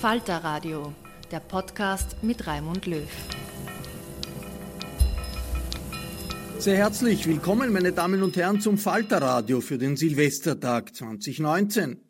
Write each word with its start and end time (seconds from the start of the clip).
Falter 0.00 0.38
Radio, 0.38 0.94
der 1.30 1.40
Podcast 1.40 2.22
mit 2.22 2.46
Raimund 2.46 2.86
Löw. 2.86 3.06
Sehr 6.56 6.78
herzlich 6.78 7.26
willkommen, 7.26 7.70
meine 7.70 7.92
Damen 7.92 8.22
und 8.22 8.34
Herren, 8.34 8.62
zum 8.62 8.78
Falter 8.78 9.20
Radio 9.20 9.60
für 9.60 9.76
den 9.76 9.98
Silvestertag 9.98 10.96
2019. 10.96 12.00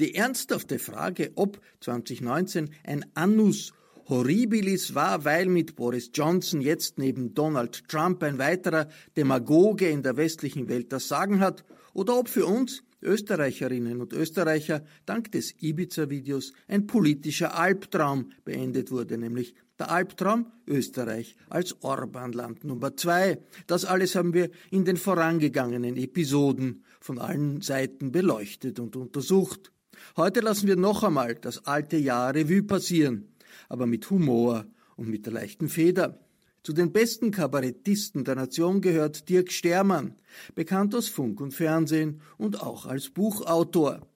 Die 0.00 0.14
ernsthafte 0.14 0.78
Frage, 0.78 1.32
ob 1.34 1.60
2019 1.80 2.70
ein 2.82 3.04
Annus 3.12 3.74
Horribilis 4.08 4.94
war, 4.94 5.26
weil 5.26 5.44
mit 5.44 5.76
Boris 5.76 6.12
Johnson 6.14 6.62
jetzt 6.62 6.96
neben 6.96 7.34
Donald 7.34 7.86
Trump 7.90 8.22
ein 8.22 8.38
weiterer 8.38 8.88
Demagoge 9.18 9.90
in 9.90 10.02
der 10.02 10.16
westlichen 10.16 10.70
Welt 10.70 10.94
das 10.94 11.08
Sagen 11.08 11.40
hat, 11.40 11.62
oder 11.92 12.18
ob 12.18 12.30
für 12.30 12.46
uns 12.46 12.82
Österreicherinnen 13.04 14.00
und 14.00 14.12
Österreicher 14.12 14.84
dank 15.06 15.32
des 15.32 15.54
Ibiza-Videos 15.60 16.52
ein 16.68 16.86
politischer 16.86 17.58
Albtraum 17.58 18.30
beendet 18.44 18.90
wurde, 18.90 19.18
nämlich 19.18 19.54
der 19.78 19.90
Albtraum 19.90 20.46
Österreich 20.66 21.36
als 21.48 21.82
Orbanland 21.82 22.64
Nummer 22.64 22.96
zwei. 22.96 23.38
Das 23.66 23.84
alles 23.84 24.14
haben 24.14 24.32
wir 24.32 24.50
in 24.70 24.84
den 24.84 24.96
vorangegangenen 24.96 25.96
Episoden 25.96 26.84
von 27.00 27.18
allen 27.18 27.60
Seiten 27.60 28.12
beleuchtet 28.12 28.78
und 28.78 28.96
untersucht. 28.96 29.72
Heute 30.16 30.40
lassen 30.40 30.66
wir 30.66 30.76
noch 30.76 31.02
einmal 31.02 31.34
das 31.34 31.66
alte 31.66 31.96
Jahr 31.96 32.34
Revue 32.34 32.62
passieren, 32.62 33.34
aber 33.68 33.86
mit 33.86 34.08
Humor 34.10 34.66
und 34.96 35.08
mit 35.08 35.26
der 35.26 35.32
leichten 35.32 35.68
Feder. 35.68 36.23
Zu 36.64 36.72
den 36.72 36.92
besten 36.92 37.30
Kabarettisten 37.30 38.24
der 38.24 38.36
Nation 38.36 38.80
gehört 38.80 39.28
Dirk 39.28 39.52
Stermann, 39.52 40.14
bekannt 40.54 40.94
aus 40.94 41.08
Funk 41.08 41.42
und 41.42 41.52
Fernsehen 41.52 42.22
und 42.38 42.62
auch 42.62 42.86
als 42.86 43.10
Buchautor. 43.10 44.08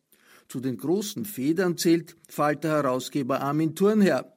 Zu 0.48 0.60
den 0.60 0.78
großen 0.78 1.26
Federn 1.26 1.76
zählt 1.76 2.16
Falter-Herausgeber 2.31 3.42
Armin 3.42 3.75
Thurnherr. 3.75 4.32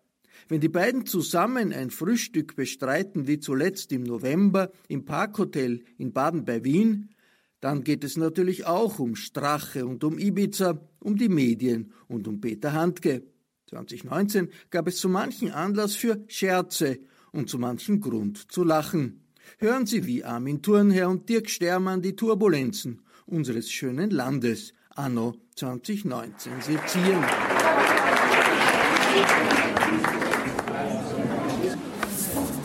Wenn 0.49 0.59
die 0.59 0.67
beiden 0.67 1.05
zusammen 1.05 1.71
ein 1.71 1.89
Frühstück 1.89 2.57
bestreiten, 2.57 3.27
wie 3.27 3.39
zuletzt 3.39 3.93
im 3.93 4.03
November 4.03 4.73
im 4.89 5.05
Parkhotel 5.05 5.81
in 5.97 6.11
Baden 6.11 6.43
bei 6.43 6.65
Wien, 6.65 7.15
dann 7.61 7.85
geht 7.85 8.03
es 8.03 8.17
natürlich 8.17 8.65
auch 8.65 8.99
um 8.99 9.15
Strache 9.15 9.85
und 9.85 10.03
um 10.03 10.19
Ibiza, 10.19 10.81
um 10.99 11.15
die 11.15 11.29
Medien 11.29 11.93
und 12.09 12.27
um 12.27 12.41
Peter 12.41 12.73
Handke. 12.73 13.23
2019 13.67 14.49
gab 14.69 14.89
es 14.89 14.97
zu 14.97 15.07
manchen 15.07 15.49
Anlass 15.51 15.95
für 15.95 16.21
Scherze 16.27 16.99
und 17.31 17.49
zu 17.49 17.57
manchen 17.57 18.01
Grund 18.01 18.51
zu 18.51 18.63
lachen. 18.63 19.21
Hören 19.57 19.85
Sie, 19.85 20.05
wie 20.05 20.23
Armin 20.23 20.61
Thurnherr 20.61 21.09
und 21.09 21.29
Dirk 21.29 21.49
Stermann 21.49 22.01
die 22.01 22.15
Turbulenzen 22.15 23.01
unseres 23.25 23.71
schönen 23.71 24.09
Landes 24.09 24.73
anno 24.95 25.35
2019 25.55 26.53
sezieren. 26.61 27.23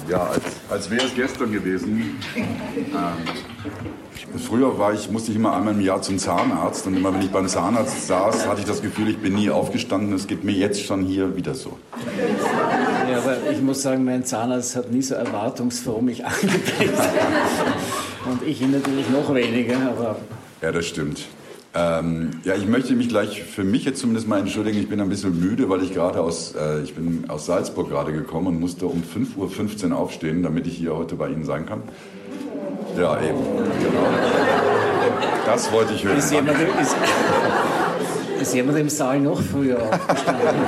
Ja, 0.09 0.25
als, 0.25 0.43
als 0.71 0.91
wäre 0.91 1.07
es 1.07 1.15
gestern 1.15 1.53
gewesen. 1.53 2.17
Ähm, 2.37 4.39
früher 4.39 4.79
war 4.79 4.95
ich, 4.95 5.11
musste 5.11 5.33
ich 5.33 5.37
immer 5.37 5.57
einmal 5.57 5.75
im 5.75 5.81
Jahr 5.81 6.01
zum 6.01 6.19
Zahnarzt 6.19 6.87
und 6.87 6.97
immer 6.97 7.13
wenn 7.13 7.23
ich 7.23 7.31
beim 7.31 7.49
Zahnarzt 7.49 8.07
saß, 8.07 8.47
hatte 8.47 8.61
ich 8.61 8.67
das 8.67 8.83
Gefühl, 8.83 9.09
ich 9.09 9.19
bin 9.19 9.35
nie 9.35 9.51
aufgestanden. 9.51 10.13
Es 10.13 10.29
geht 10.29 10.45
mir 10.45 10.53
jetzt 10.53 10.83
schon 10.83 11.05
hier 11.05 11.37
wieder 11.37 11.55
so. 11.55 11.77
Ja, 13.11 13.19
aber 13.19 13.37
ich 13.51 13.61
muss 13.61 13.83
sagen, 13.83 14.05
mein 14.05 14.25
Zahnarzt 14.25 14.77
hat 14.77 14.91
nie 14.91 15.03
so 15.03 15.15
erwartungsfroh 15.15 16.01
mich 16.01 16.25
angetreten. 16.27 16.93
Und 18.25 18.43
ich 18.47 18.61
ihn 18.61 18.73
natürlich 18.73 19.09
noch 19.11 19.33
weniger, 19.35 19.77
aber... 19.77 20.17
Ja, 20.61 20.73
das 20.73 20.87
stimmt. 20.87 21.27
Ähm, 21.75 22.31
ja, 22.45 22.55
ich 22.55 22.67
möchte 22.67 22.95
mich 22.95 23.09
gleich 23.09 23.43
für 23.43 23.63
mich 23.63 23.85
jetzt 23.85 24.01
zumindest 24.01 24.27
mal 24.27 24.41
entschuldigen. 24.41 24.79
Ich 24.79 24.89
bin 24.89 24.99
ein 25.01 25.11
bisschen 25.11 25.39
müde, 25.39 25.69
weil 25.69 25.83
ich 25.83 25.93
gerade 25.93 26.21
aus, 26.21 26.55
äh, 26.55 26.83
ich 26.83 26.95
bin 26.95 27.25
aus 27.29 27.45
Salzburg 27.47 27.91
gerade 27.91 28.13
gekommen 28.13 28.47
und 28.47 28.61
musste 28.61 28.87
um 28.87 29.03
5.15 29.03 29.91
Uhr 29.91 29.99
aufstehen, 29.99 30.43
damit 30.43 30.67
ich 30.67 30.77
hier 30.79 30.97
heute 30.97 31.17
bei 31.17 31.29
Ihnen 31.29 31.45
sein 31.45 31.67
kann. 31.67 31.83
Ja, 32.99 33.21
eben. 33.21 33.39
Genau. 33.83 34.07
Das 35.45 35.71
wollte 35.71 35.93
ich 35.93 36.03
hören. 36.03 36.17
Ist 36.17 36.33
jemand, 36.33 36.57
ist, 36.81 36.97
ist 38.41 38.55
jemand 38.55 38.79
im 38.79 38.89
Saal 38.89 39.21
noch 39.21 39.41
früher 39.43 39.79
aufgestanden? 39.83 40.63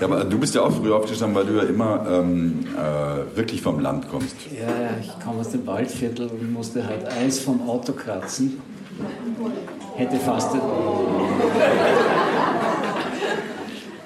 Ja, 0.00 0.06
aber 0.06 0.24
du 0.24 0.38
bist 0.38 0.54
ja 0.54 0.62
auch 0.62 0.72
früh 0.72 0.92
aufgestanden, 0.92 1.36
weil 1.36 1.44
du 1.44 1.56
ja 1.56 1.64
immer 1.64 2.06
ähm, 2.08 2.64
äh, 2.76 3.36
wirklich 3.36 3.60
vom 3.60 3.80
Land 3.80 4.08
kommst. 4.08 4.36
Ja, 4.52 4.66
ja, 4.66 4.90
ich 5.00 5.10
komme 5.24 5.40
aus 5.40 5.50
dem 5.50 5.66
Waldviertel 5.66 6.28
und 6.28 6.52
musste 6.52 6.86
halt 6.86 7.04
eins 7.06 7.40
vom 7.40 7.68
Auto 7.68 7.92
kratzen. 7.92 8.60
Hätte 9.96 10.16
fast. 10.18 10.50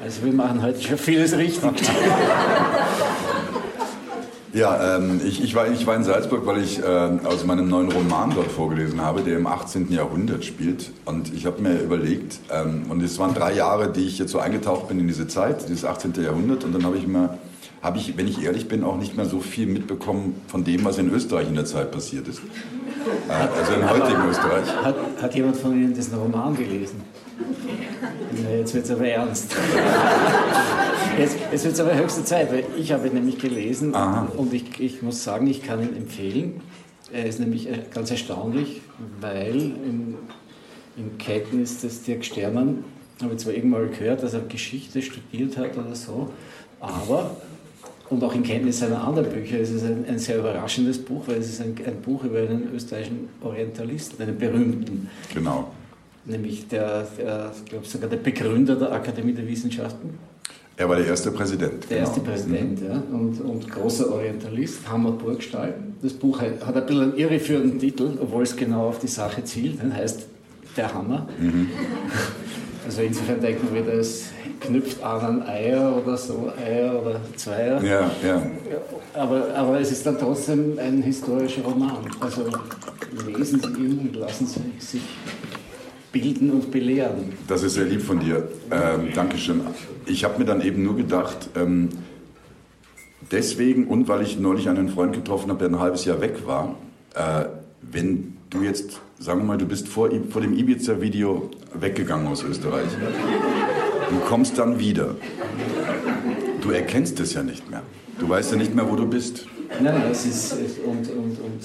Also 0.02 0.25
wir 0.25 0.32
machen 0.32 0.62
heute 0.62 0.81
schon 0.81 0.97
vieles 0.98 1.37
richtig. 1.37 1.62
Ja, 4.54 4.96
ähm, 4.96 5.20
ich, 5.25 5.43
ich, 5.43 5.54
war, 5.54 5.70
ich 5.70 5.87
war 5.87 5.96
in 5.96 6.04
Salzburg, 6.04 6.44
weil 6.44 6.62
ich 6.62 6.78
äh, 6.78 6.82
aus 6.82 7.46
meinem 7.46 7.69
neuen 7.69 7.90
Roman 7.90 8.34
dort 8.34 8.52
vorgelesen 8.52 9.00
habe, 9.00 9.22
der 9.22 9.38
im 9.38 9.46
18. 9.46 9.90
Jahrhundert 9.90 10.44
spielt. 10.44 10.90
Und 11.06 11.32
ich 11.32 11.46
habe 11.46 11.62
mir 11.62 11.81
überlegt, 11.81 12.38
ähm, 12.50 12.84
und 12.90 13.02
es 13.02 13.19
waren 13.19 13.32
drei 13.32 13.54
Jahre, 13.54 13.90
die 13.90 14.06
ich 14.06 14.19
jetzt 14.19 14.31
so 14.31 14.40
eingetaucht 14.40 14.88
bin 14.88 15.00
in 15.00 15.06
diese 15.08 15.26
Zeit, 15.26 15.69
dieses 15.70 15.87
18. 15.87 16.12
Jahrhundert. 16.22 16.64
Und 16.64 16.75
dann 16.75 16.84
habe 16.84 16.99
ich 16.99 17.06
mir, 17.06 17.38
habe 17.81 17.96
ich, 17.96 18.19
wenn 18.19 18.28
ich 18.28 18.44
ehrlich 18.44 18.69
bin, 18.69 18.84
auch 18.84 18.99
nicht 18.99 19.16
mehr 19.16 19.25
so 19.25 19.40
viel 19.40 19.66
mitbekommen 19.66 20.43
von 20.49 20.64
dem, 20.64 20.84
was 20.84 20.99
in 20.99 21.10
Österreich 21.10 21.49
in 21.49 21.54
der 21.54 21.64
Zeit 21.64 21.90
passiert 21.90 22.28
ist. 22.28 22.43
Äh, 23.31 23.32
also 23.32 23.72
in 23.72 23.88
heutigen 23.88 24.28
Österreich. 24.28 24.66
Hat, 24.84 24.96
hat 25.22 25.34
jemand 25.34 25.56
von 25.56 25.72
Ihnen 25.72 25.94
diesen 25.94 26.19
Roman 26.19 26.54
gelesen? 26.54 27.00
Ja, 28.44 28.58
jetzt 28.58 28.75
wird 28.75 28.84
es 28.84 28.90
aber 28.90 29.06
ernst. 29.06 29.56
Jetzt 31.52 31.64
wird 31.64 31.75
es 31.75 31.81
aber 31.81 31.94
höchste 31.94 32.25
Zeit, 32.25 32.50
weil 32.50 32.64
ich 32.78 32.93
habe 32.93 33.08
ihn 33.08 33.14
nämlich 33.14 33.38
gelesen 33.38 33.94
Aha. 33.94 34.26
und 34.38 34.54
ich, 34.54 34.81
ich 34.81 35.02
muss 35.02 35.22
sagen, 35.22 35.46
ich 35.46 35.62
kann 35.62 35.82
ihn 35.82 35.94
empfehlen. 35.94 36.62
Er 37.12 37.26
ist 37.26 37.40
nämlich 37.40 37.69
äh, 37.69 37.81
ganz 37.93 38.10
erstaunlich, 38.10 38.81
weil 39.20 39.56
in, 39.56 40.14
in 40.96 41.19
Kenntnis 41.19 41.82
des 41.82 42.04
Dirk 42.04 42.25
Stermann 42.25 42.84
habe 43.22 43.37
zwar 43.37 43.52
irgendwann 43.52 43.90
gehört, 43.90 44.22
dass 44.22 44.32
er 44.32 44.40
Geschichte 44.40 45.02
studiert 45.02 45.58
hat 45.58 45.76
oder 45.76 45.94
so, 45.94 46.31
aber 46.81 47.37
und 48.08 48.25
auch 48.25 48.34
in 48.34 48.43
Kenntnis 48.43 48.78
seiner 48.78 49.06
anderen 49.06 49.31
Bücher 49.31 49.58
ist 49.58 49.70
es 49.70 49.82
ein, 49.82 50.06
ein 50.06 50.19
sehr 50.19 50.38
überraschendes 50.38 50.99
Buch, 50.99 51.25
weil 51.26 51.37
es 51.37 51.50
ist 51.50 51.60
ein, 51.60 51.75
ein, 51.87 52.00
Buch 52.00 52.25
über 52.25 52.38
einen 52.38 52.70
österreichischen 52.75 53.28
Orientalisten, 53.43 54.22
einen 54.22 54.38
berühmten. 54.38 55.10
Genau. 55.32 55.70
Nämlich 56.25 56.69
der, 56.69 57.06
der 57.19 57.52
ich 57.56 57.64
glaube 57.70 57.87
sogar 57.87 58.08
der 58.08 58.19
Begründer 58.19 58.76
der 58.76 58.93
Akademie 58.93 59.32
der 59.32 59.46
Wissenschaften. 59.46 60.19
Er 60.76 60.88
war 60.88 60.96
der 60.96 61.06
erste 61.06 61.30
Präsident. 61.30 61.84
Der 61.90 61.98
genau. 61.98 62.08
erste 62.08 62.20
Präsident, 62.20 62.80
mhm. 62.80 62.86
ja. 62.86 63.02
Und, 63.12 63.40
und 63.40 63.70
großer 63.70 64.10
Orientalist, 64.12 64.88
Hammer 64.90 65.12
Burgstall. 65.12 65.74
Das 66.00 66.12
Buch 66.14 66.40
hat 66.40 66.76
ein 66.76 66.86
bisschen 66.86 67.02
einen 67.02 67.16
irreführenden 67.16 67.78
Titel, 67.78 68.19
obwohl 68.20 68.42
es 68.42 68.56
genau 68.56 68.88
auf 68.88 68.98
die 68.98 69.08
Sache 69.08 69.44
zielt. 69.44 69.78
Das 69.82 69.92
heißt 69.92 70.26
Der 70.76 70.92
Hammer. 70.92 71.28
Mhm. 71.38 71.69
Also 72.84 73.02
insofern 73.02 73.40
denken 73.40 73.69
wir, 73.72 73.82
das 73.82 74.24
knüpft 74.60 75.02
an 75.04 75.20
an 75.20 75.42
Eier 75.42 75.96
oder 75.96 76.16
so, 76.16 76.52
Eier 76.60 77.00
oder 77.00 77.20
Zweier. 77.36 77.82
Ja, 77.82 78.10
ja. 78.26 78.42
Aber, 79.14 79.54
aber 79.54 79.80
es 79.80 79.92
ist 79.92 80.04
dann 80.04 80.18
trotzdem 80.18 80.78
ein 80.78 81.00
historischer 81.02 81.62
Roman. 81.62 81.98
Also 82.18 82.44
lesen 83.26 83.60
Sie 83.60 83.80
ihn 83.80 83.98
und 83.98 84.16
lassen 84.16 84.46
Sie 84.46 84.60
sich 84.84 85.02
bilden 86.12 86.50
und 86.50 86.70
belehren. 86.70 87.32
Das 87.49 87.62
ist 87.62 87.75
sehr 87.75 87.87
lieb 87.87 88.03
von 88.03 88.20
dir. 88.20 88.49
Ähm, 88.70 89.09
Dankeschön. 89.14 89.62
Ich 90.06 90.25
habe 90.25 90.38
mir 90.38 90.44
dann 90.44 90.61
eben 90.61 90.85
nur 90.85 90.97
gedacht, 90.97 91.49
ähm, 91.56 91.88
deswegen 93.31 93.87
und 93.87 94.09
weil 94.09 94.23
ich 94.23 94.38
neulich 94.38 94.69
einen 94.69 94.88
Freund 94.88 95.14
getroffen 95.14 95.50
habe, 95.50 95.59
der 95.59 95.69
ein 95.69 95.81
halbes 95.81 96.05
Jahr 96.05 96.20
weg 96.20 96.47
war, 96.47 96.76
äh, 97.14 97.47
wenn 97.81 98.37
du 98.50 98.62
jetzt, 98.62 99.00
sagen 99.19 99.41
wir 99.41 99.44
mal, 99.44 99.59
du 99.59 99.67
bist 99.67 99.88
vor, 99.88 100.11
vor 100.31 100.43
dem 100.43 100.56
Ibiza-Video 100.56 101.50
weggegangen 101.75 102.26
aus 102.26 102.44
Österreich. 102.44 102.88
Du 104.11 104.19
kommst 104.29 104.59
dann 104.59 104.79
wieder. 104.79 105.14
Du 106.61 106.70
erkennst 106.70 107.19
es 107.20 107.32
ja 107.35 107.43
nicht 107.43 107.70
mehr. 107.70 107.82
Du 108.19 108.29
weißt 108.29 108.53
ja 108.53 108.59
nicht 108.59 108.75
mehr, 108.75 108.88
wo 108.88 108.94
du 108.94 109.06
bist. 109.06 109.47
Nein, 109.81 110.03
das 110.09 110.26
ist 110.26 110.55
und, 110.85 111.11
und, 111.11 111.41
und 111.41 111.61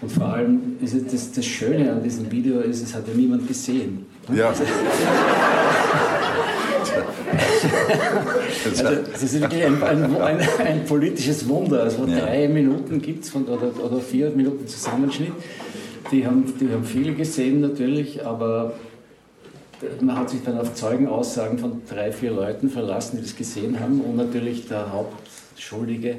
und 0.00 0.12
vor 0.12 0.26
allem 0.26 0.76
ist 0.80 0.94
es 0.94 1.10
das, 1.10 1.32
das 1.32 1.44
Schöne 1.44 1.92
an 1.92 2.02
diesem 2.02 2.30
Video 2.30 2.60
ist, 2.60 2.82
es 2.82 2.94
hat 2.94 3.08
ja 3.08 3.14
niemand 3.14 3.48
gesehen. 3.48 4.06
Ja. 4.32 4.48
also, 4.48 4.62
das 9.12 9.22
ist 9.22 9.40
wirklich 9.40 9.64
ein, 9.64 9.82
ein, 9.82 10.16
ein, 10.16 10.48
ein 10.58 10.84
politisches 10.84 11.48
Wunder. 11.48 11.82
Also 11.82 12.06
ja. 12.06 12.20
drei 12.20 12.46
Minuten 12.46 13.02
gibt 13.02 13.24
es 13.24 13.34
oder, 13.34 13.72
oder 13.82 14.00
vier 14.00 14.30
Minuten 14.30 14.68
Zusammenschnitt. 14.68 15.32
Die 16.12 16.24
haben, 16.24 16.44
die 16.60 16.70
haben 16.70 16.84
viele 16.84 17.14
gesehen 17.14 17.60
natürlich, 17.60 18.24
aber 18.24 18.74
man 20.00 20.16
hat 20.16 20.30
sich 20.30 20.42
dann 20.44 20.58
auf 20.58 20.74
Zeugenaussagen 20.74 21.58
von 21.58 21.82
drei, 21.88 22.12
vier 22.12 22.32
Leuten 22.32 22.70
verlassen, 22.70 23.16
die 23.16 23.22
das 23.22 23.36
gesehen 23.36 23.80
haben 23.80 24.00
und 24.00 24.16
natürlich 24.16 24.68
der 24.68 24.92
Hauptschuldige 24.92 26.16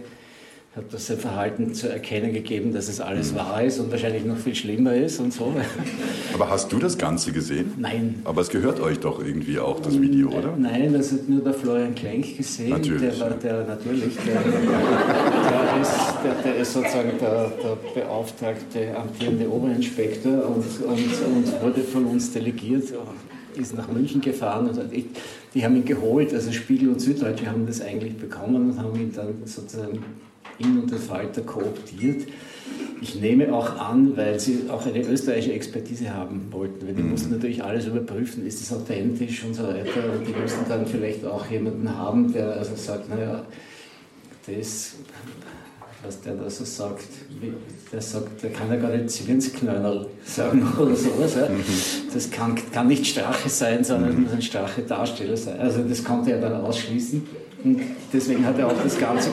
hat 0.80 0.94
das 0.94 1.08
sein 1.08 1.18
Verhalten 1.18 1.74
zu 1.74 1.90
erkennen 1.90 2.34
gegeben, 2.34 2.74
dass 2.74 2.88
es 2.88 3.02
alles 3.02 3.36
wahr 3.36 3.62
ist 3.64 3.80
und 3.80 3.92
wahrscheinlich 3.92 4.24
noch 4.24 4.38
viel 4.38 4.56
schlimmer 4.56 4.94
ist 4.96 5.20
und 5.20 5.34
so. 5.34 5.54
Aber 6.34 6.50
hast 6.50 6.72
du 6.72 6.80
das 6.80 6.98
Ganze 6.98 7.32
gesehen? 7.34 7.74
Nein. 7.78 8.22
Aber 8.24 8.42
es 8.42 8.50
gehört 8.50 8.80
euch 8.80 9.00
doch 9.00 9.24
irgendwie 9.24 9.60
auch, 9.60 9.80
das 9.82 10.00
Video, 10.00 10.30
oder? 10.30 10.56
Nein, 10.58 10.94
das 10.94 11.12
hat 11.12 11.28
nur 11.28 11.44
der 11.44 11.54
Florian 11.54 11.94
Klenk 11.96 12.38
gesehen. 12.38 12.70
Natürlich. 12.70 13.02
Der 13.02 13.20
war 13.20 13.32
der, 13.32 13.66
natürlich, 13.66 14.16
der, 14.26 14.42
der, 14.42 15.82
ist, 15.82 16.00
der, 16.24 16.34
der 16.44 16.56
ist 16.56 16.74
sozusagen 16.74 17.12
der, 17.20 17.52
der 17.62 18.02
beauftragte 18.02 18.96
amtierende 18.96 19.52
Oberinspektor 19.52 20.46
und, 20.48 20.86
und, 20.86 20.98
und 20.98 21.62
wurde 21.62 21.82
von 21.82 22.06
uns 22.06 22.32
delegiert 22.32 22.94
ist 23.56 23.76
nach 23.76 23.92
München 23.92 24.22
gefahren 24.22 24.70
und 24.70 24.94
ich, 24.94 25.06
die 25.54 25.66
haben 25.66 25.76
ihn 25.76 25.84
geholt, 25.84 26.34
also 26.34 26.50
Spiegel 26.54 26.90
und 26.90 27.02
Süddeutsche 27.02 27.48
haben 27.48 27.66
das 27.66 27.82
eigentlich 27.82 28.16
bekommen 28.16 28.70
und 28.72 28.80
haben 28.80 28.98
ihn 28.98 29.12
dann 29.14 29.34
sozusagen 29.44 30.00
ihn 30.60 30.80
und 30.82 30.92
den 30.92 31.00
Falter 31.00 31.42
kooptiert. 31.42 32.28
Ich 33.02 33.16
nehme 33.16 33.54
auch 33.54 33.78
an, 33.78 34.18
weil 34.18 34.40
sie 34.40 34.66
auch 34.70 34.86
eine 34.86 35.02
österreichische 35.02 35.54
Expertise 35.54 36.14
haben 36.14 36.48
wollten, 36.52 36.86
weil 36.86 36.94
die 36.94 37.02
mhm. 37.02 37.12
mussten 37.12 37.32
natürlich 37.32 37.64
alles 37.64 37.86
überprüfen, 37.86 38.46
ist 38.46 38.62
es 38.62 38.74
authentisch 38.74 39.44
und 39.46 39.54
so 39.54 39.64
weiter. 39.64 40.04
Und 40.18 40.28
die 40.28 40.34
mussten 40.34 40.68
dann 40.68 40.86
vielleicht 40.86 41.26
auch 41.26 41.50
jemanden 41.50 41.96
haben, 41.96 42.34
der 42.34 42.58
also 42.58 42.76
sagt, 42.76 43.10
naja, 43.10 43.46
das, 44.46 44.96
was 46.04 46.22
der 46.22 46.36
da 46.36 46.50
so 46.50 46.66
sagt, 46.66 47.06
der 47.92 48.02
sagt, 48.02 48.44
der 48.44 48.52
kann 48.52 48.70
ja 48.70 48.76
gar 48.76 48.92
nicht 48.92 49.10
Zwillingsknönerl 49.10 50.08
sagen 50.26 50.68
oder 50.80 50.96
sowas. 50.96 51.36
Ja. 51.36 51.48
Mhm. 51.48 51.64
Das 52.14 52.30
kann, 52.30 52.56
kann 52.72 52.88
nicht 52.88 53.08
Strache 53.08 53.50
sein, 53.50 53.84
sondern 53.84 54.16
mhm. 54.16 54.24
muss 54.24 54.34
ein 54.34 54.42
Strache 54.42 54.82
Darsteller 54.82 55.38
sein. 55.38 55.60
Also 55.60 55.84
das 55.84 56.04
konnte 56.04 56.32
er 56.32 56.42
dann 56.42 56.62
ausschließen. 56.62 57.49
Und 57.64 57.82
deswegen 58.14 58.46
hat 58.46 58.58
er 58.58 58.68
auch 58.68 58.84
das 58.84 58.98
Ganze. 58.98 59.32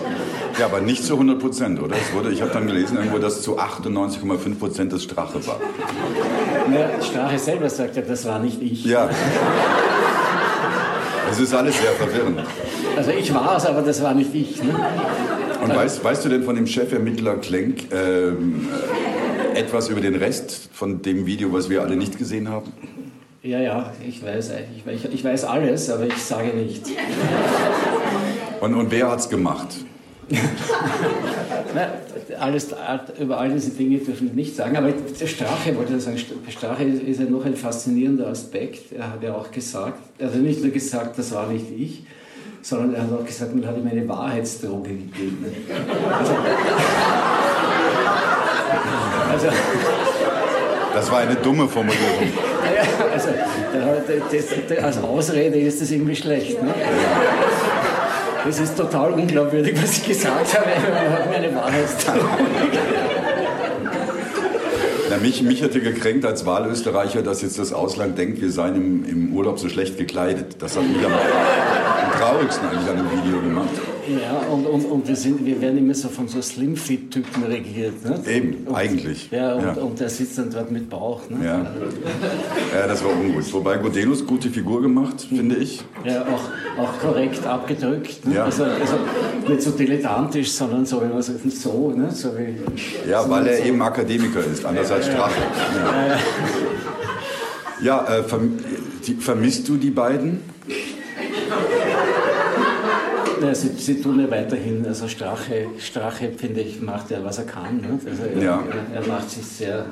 Ja, 0.59 0.67
aber 0.67 0.81
nicht 0.81 1.05
zu 1.05 1.13
100 1.15 1.39
Prozent, 1.39 1.81
oder? 1.81 1.95
Es 1.97 2.13
wurde, 2.13 2.31
ich 2.33 2.43
habe 2.43 2.51
dann 2.53 2.67
gelesen, 2.67 2.97
irgendwo, 2.97 3.19
dass 3.19 3.43
zu 3.43 3.59
98,5 3.59 4.59
Prozent 4.59 4.93
das 4.93 5.05
Strache 5.05 5.47
war. 5.47 5.61
Ja, 6.73 7.03
Strache 7.03 7.39
selber 7.39 7.71
sagt 7.71 7.97
ja, 7.97 8.03
das 8.03 8.25
war 8.27 8.41
nicht 8.41 8.61
ich. 8.61 8.85
Ja. 8.85 9.09
Es 11.31 11.41
ist 11.41 11.55
alles 11.55 11.79
sehr 11.81 11.93
verwirrend. 11.93 12.41
Also 12.97 13.11
ich 13.11 13.33
war 13.33 13.57
es, 13.57 13.67
aber 13.67 13.83
das 13.83 14.03
war 14.03 14.15
nicht 14.15 14.35
ich. 14.35 14.63
Ne? 14.63 14.75
Und 15.63 15.75
weißt, 15.75 16.03
weißt 16.03 16.25
du 16.25 16.29
denn 16.29 16.43
von 16.43 16.57
dem 16.57 16.67
Chefermittler 16.67 17.37
Klenk 17.37 17.93
ähm, 17.93 18.69
äh, 19.55 19.59
etwas 19.59 19.89
über 19.89 20.01
den 20.01 20.17
Rest 20.17 20.69
von 20.73 21.03
dem 21.03 21.27
Video, 21.27 21.53
was 21.53 21.69
wir 21.69 21.83
alle 21.83 21.97
nicht 21.97 22.19
gesehen 22.19 22.49
haben? 22.49 22.73
Ja, 23.43 23.61
ja, 23.61 23.93
ich 24.07 24.25
weiß, 24.25 24.53
ich, 24.87 25.13
ich 25.13 25.25
weiß 25.25 25.45
alles, 25.45 25.89
aber 25.89 26.07
ich 26.07 26.17
sage 26.17 26.49
nichts. 26.49 26.91
Und, 28.61 28.75
und 28.75 28.91
wer 28.91 29.11
hat 29.11 29.21
es 29.21 29.29
gemacht? 29.29 29.69
Na, 31.75 31.89
alles, 32.41 32.75
über 33.21 33.39
all 33.39 33.51
diese 33.51 33.71
Dinge 33.71 33.99
dürfen 33.99 34.27
wir 34.29 34.35
nicht 34.35 34.57
sagen, 34.57 34.77
aber 34.77 34.91
der 34.91 35.27
Strache, 35.27 35.77
wollte 35.77 35.95
ich 35.95 36.03
sagen, 36.03 36.19
Strache 36.49 36.83
ist 36.83 37.21
ja 37.21 37.27
noch 37.27 37.45
ein 37.45 37.55
faszinierender 37.55 38.27
Aspekt. 38.27 38.93
Er 38.93 39.13
hat 39.13 39.23
ja 39.23 39.35
auch 39.35 39.53
gesagt, 39.53 40.01
er 40.19 40.27
hat 40.27 40.35
nicht 40.37 40.63
nur 40.63 40.73
gesagt, 40.73 41.19
das 41.19 41.33
war 41.33 41.47
nicht 41.49 41.67
ich, 41.77 42.05
sondern 42.63 42.95
er 42.95 43.03
hat 43.03 43.13
auch 43.13 43.25
gesagt, 43.25 43.55
man 43.55 43.67
hat 43.67 43.77
ihm 43.77 43.87
eine 43.87 44.09
Wahrheitsdroge 44.09 44.91
gegeben. 44.91 45.45
Also, 46.19 46.33
also 49.33 49.49
das 50.95 51.11
war 51.11 51.19
eine 51.19 51.35
dumme 51.37 51.69
Formulierung. 51.69 52.07
Also, 53.13 53.29
das, 54.31 54.47
als 54.83 54.99
Ausrede 54.99 55.59
ist 55.59 55.81
das 55.81 55.91
irgendwie 55.91 56.17
schlecht. 56.17 56.63
Ne? 56.63 56.75
Das 58.47 58.61
ist 58.61 58.77
total 58.77 59.13
unglaubwürdig, 59.13 59.75
was 59.83 59.99
ich 59.99 60.07
gesagt 60.07 60.57
habe. 60.57 60.71
Er 60.71 61.11
hat 61.11 61.29
mir 61.29 61.37
eine 61.37 61.53
Wahrheitsdroge 61.53 62.21
na, 65.11 65.17
mich, 65.19 65.43
mich 65.43 65.63
hätte 65.63 65.81
gekränkt 65.81 66.25
als 66.25 66.47
Wahlösterreicher, 66.47 67.23
dass 67.23 67.43
jetzt 67.43 67.59
das 67.59 67.73
Ausland 67.73 68.19
denkt, 68.19 68.41
wir 68.41 68.51
seien 68.51 68.77
im, 68.77 69.05
im 69.09 69.33
Urlaub 69.35 69.59
so 69.59 69.69
schlecht 69.69 69.97
gekleidet. 69.99 70.57
Das 70.61 70.77
hat 70.77 70.85
mich 70.85 71.05
am, 71.05 71.13
am 71.13 72.19
traurigsten 72.19 72.69
eigentlich 72.69 72.89
an 72.89 72.97
dem 72.97 73.11
Video 73.11 73.41
gemacht. 73.41 73.71
Ja, 74.09 74.39
und, 74.53 74.67
und, 74.67 74.85
und 74.85 75.09
wir, 75.09 75.17
sind, 75.17 75.45
wir 75.45 75.61
werden 75.61 75.79
immer 75.79 75.95
so 75.95 76.09
von 76.09 76.29
so 76.29 76.41
Slim-Fit-Typen 76.41 77.43
regiert. 77.45 78.05
Ne? 78.05 78.21
Eben, 78.29 78.67
und, 78.67 78.75
eigentlich. 78.75 79.31
Ja 79.31 79.55
und, 79.55 79.63
ja. 79.65 79.73
und 79.73 79.99
der 79.99 80.09
sitzt 80.09 80.39
dann 80.39 80.51
dort 80.51 80.71
mit 80.71 80.89
Bauch. 80.89 81.29
Ne? 81.29 81.45
Ja. 81.45 81.59
ja, 82.79 82.87
das 82.87 83.03
war 83.03 83.11
ungut. 83.13 83.53
Wobei 83.53 83.79
Godelus 83.79 84.25
gute 84.25 84.49
Figur 84.51 84.83
gemacht, 84.83 85.27
mhm. 85.31 85.37
finde 85.37 85.57
ich. 85.57 85.83
Ja, 86.05 86.23
auch, 86.23 86.83
auch 86.83 86.99
korrekt 87.01 87.45
abgedrückt. 87.45 88.25
Ne? 88.27 88.37
Ja. 88.37 88.45
Also, 88.45 88.65
also 88.65 88.99
nicht 89.49 89.63
so 89.63 89.71
dilettantisch, 89.73 90.53
sondern 90.53 90.87
so, 90.87 91.03
wie 91.03 91.07
man 91.07 91.23
sagt, 91.23 91.51
so, 91.51 91.91
ne? 91.91 92.11
so 92.13 92.31
wie, 92.37 93.11
Ja, 93.11 93.23
so 93.23 93.31
weil 93.31 93.47
er 93.47 93.59
so. 93.59 93.65
eben 93.65 93.83
Akademiker 93.83 94.41
ist, 94.45 94.65
anders 94.65 94.91
als 94.91 95.07
Strache. 95.07 95.41
Ja, 97.83 98.07
ja. 98.07 98.19
äh, 98.19 98.23
vermisst 99.19 99.69
du 99.69 99.77
die 99.77 99.91
beiden? 99.91 100.41
Ja, 103.41 103.55
sie, 103.55 103.69
sie, 103.77 104.01
tun 104.01 104.21
ja 104.21 104.31
weiterhin, 104.31 104.85
also 104.87 105.09
Strache, 105.09 105.67
Strache 105.79 106.31
finde 106.37 106.61
ich, 106.61 106.81
macht 106.81 107.11
ja, 107.11 107.23
was 107.25 107.39
er 107.39 107.45
kann. 107.45 107.81
Ne? 107.81 107.99
Also 108.09 108.23
er, 108.23 108.43
ja. 108.43 108.65
er, 108.93 109.01
er, 109.01 109.07
macht 109.07 109.31
sich 109.31 109.45
sehr 109.45 109.87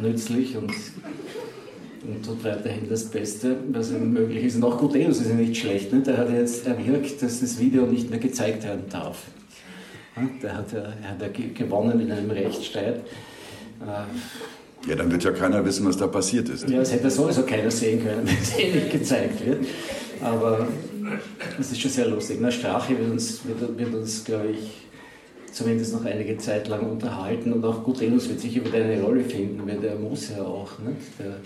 nützlich 0.00 0.56
und, 0.56 0.70
und 0.70 2.24
tut 2.24 2.44
weiterhin 2.44 2.88
das 2.88 3.04
Beste, 3.04 3.56
was 3.70 3.90
ihm 3.90 4.12
möglich 4.12 4.44
ist. 4.44 4.56
Und 4.56 4.64
auch 4.64 4.78
Gutenus 4.78 5.20
ist 5.20 5.28
ja 5.28 5.34
nicht 5.34 5.56
schlecht. 5.56 5.92
Ne? 5.92 6.00
Der 6.00 6.16
hat 6.16 6.30
jetzt 6.30 6.66
erwirkt, 6.66 7.22
dass 7.22 7.40
das 7.40 7.58
Video 7.58 7.86
nicht 7.86 8.10
mehr 8.10 8.18
gezeigt 8.18 8.64
werden 8.64 8.84
darf. 8.90 9.18
Der 10.42 10.56
hat 10.56 10.72
ja, 10.72 10.78
er 10.78 11.10
hat 11.10 11.20
ja 11.20 11.28
gewonnen 11.52 12.00
in 12.00 12.10
einem 12.10 12.30
Rechtsstreit. 12.30 13.00
Ja, 14.88 14.94
dann 14.94 15.10
wird 15.10 15.24
ja 15.24 15.32
keiner 15.32 15.64
wissen, 15.64 15.86
was 15.86 15.96
da 15.96 16.06
passiert 16.06 16.48
ist. 16.48 16.68
Ja, 16.68 16.78
das 16.78 16.92
hätte 16.92 17.10
sowieso 17.10 17.42
keiner 17.42 17.70
sehen 17.70 18.02
können, 18.02 18.22
wenn 18.24 18.36
es 18.40 18.56
eh 18.58 18.72
nicht 18.72 18.90
gezeigt 18.90 19.44
wird. 19.44 19.66
Aber 20.22 20.68
das 21.56 21.72
ist 21.72 21.80
schon 21.80 21.90
sehr 21.90 22.08
lustig. 22.08 22.38
Na, 22.40 22.50
Strache 22.50 22.98
wird 22.98 23.10
uns, 23.10 23.40
wird, 23.44 23.78
wird 23.78 23.94
uns 23.94 24.24
glaube 24.24 24.48
ich, 24.48 24.86
zumindest 25.52 25.92
noch 25.94 26.04
einige 26.04 26.36
Zeit 26.36 26.68
lang 26.68 26.90
unterhalten 26.90 27.52
und 27.52 27.64
auch 27.64 27.82
Gutenus 27.82 28.28
wird 28.28 28.40
sicher 28.40 28.64
wieder 28.64 28.84
eine 28.84 29.00
Rolle 29.00 29.24
finden, 29.24 29.66
weil 29.66 29.78
der 29.78 29.96
muss 29.96 30.30
ja 30.30 30.42
auch. 30.42 30.78
Ne? 30.78 30.96
Der, 31.18 31.36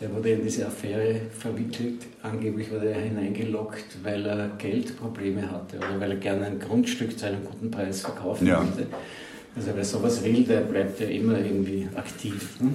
der 0.00 0.16
wurde 0.16 0.30
in 0.30 0.42
diese 0.42 0.66
Affäre 0.66 1.20
verwickelt. 1.38 2.06
Angeblich 2.22 2.72
wurde 2.72 2.90
er 2.90 3.00
hineingelockt, 3.00 3.98
weil 4.02 4.26
er 4.26 4.50
Geldprobleme 4.58 5.48
hatte 5.48 5.76
oder 5.76 6.00
weil 6.00 6.10
er 6.10 6.16
gerne 6.16 6.46
ein 6.46 6.58
Grundstück 6.58 7.16
zu 7.16 7.26
einem 7.26 7.44
guten 7.44 7.70
Preis 7.70 8.00
verkaufen 8.00 8.48
ja. 8.48 8.58
wollte. 8.58 8.88
Also 9.54 9.70
wer 9.74 9.84
sowas 9.84 10.24
will, 10.24 10.42
der 10.44 10.62
bleibt 10.62 10.98
ja 10.98 11.06
immer 11.06 11.38
irgendwie 11.38 11.86
aktiv. 11.94 12.58
Hm? 12.58 12.74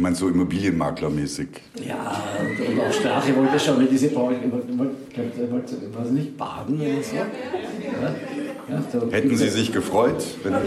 Ich 0.00 0.02
meine, 0.02 0.16
so 0.16 0.28
Immobilienmaklermäßig. 0.28 1.48
Ja, 1.86 2.22
und, 2.40 2.58
und 2.68 2.80
auch 2.80 2.90
Strache 2.90 3.36
wollte 3.36 3.60
schon 3.60 3.86
diese 3.86 4.06
ich 4.06 4.16
wollte, 4.16 4.40
wollte, 4.48 4.64
was 5.92 6.10
nicht, 6.10 6.38
baden 6.38 6.80
oder 6.80 7.02
so. 7.02 7.16
Ja? 7.16 7.26
Ja, 8.70 8.82
so 8.90 9.12
Hätten 9.12 9.36
Sie 9.36 9.50
sich 9.50 9.74
gefreut? 9.74 10.24
Wenn 10.42 10.54
aber 10.54 10.64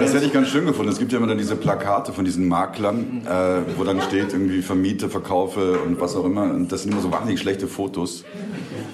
das 0.00 0.14
hätte 0.14 0.24
ich 0.24 0.32
ganz 0.32 0.48
schön 0.48 0.64
gefunden. 0.64 0.90
Es 0.90 0.98
gibt 0.98 1.12
ja 1.12 1.18
immer 1.18 1.26
dann 1.26 1.36
diese 1.36 1.56
Plakate 1.56 2.14
von 2.14 2.24
diesen 2.24 2.48
Maklern, 2.48 3.20
äh, 3.26 3.60
wo 3.76 3.84
dann 3.84 4.00
steht 4.00 4.32
irgendwie 4.32 4.62
vermiete, 4.62 5.10
verkaufe 5.10 5.80
und 5.80 6.00
was 6.00 6.16
auch 6.16 6.24
immer. 6.24 6.44
Und 6.44 6.72
das 6.72 6.84
sind 6.84 6.92
immer 6.92 7.02
so 7.02 7.12
wahnsinnig 7.12 7.38
schlechte 7.38 7.66
Fotos. 7.66 8.24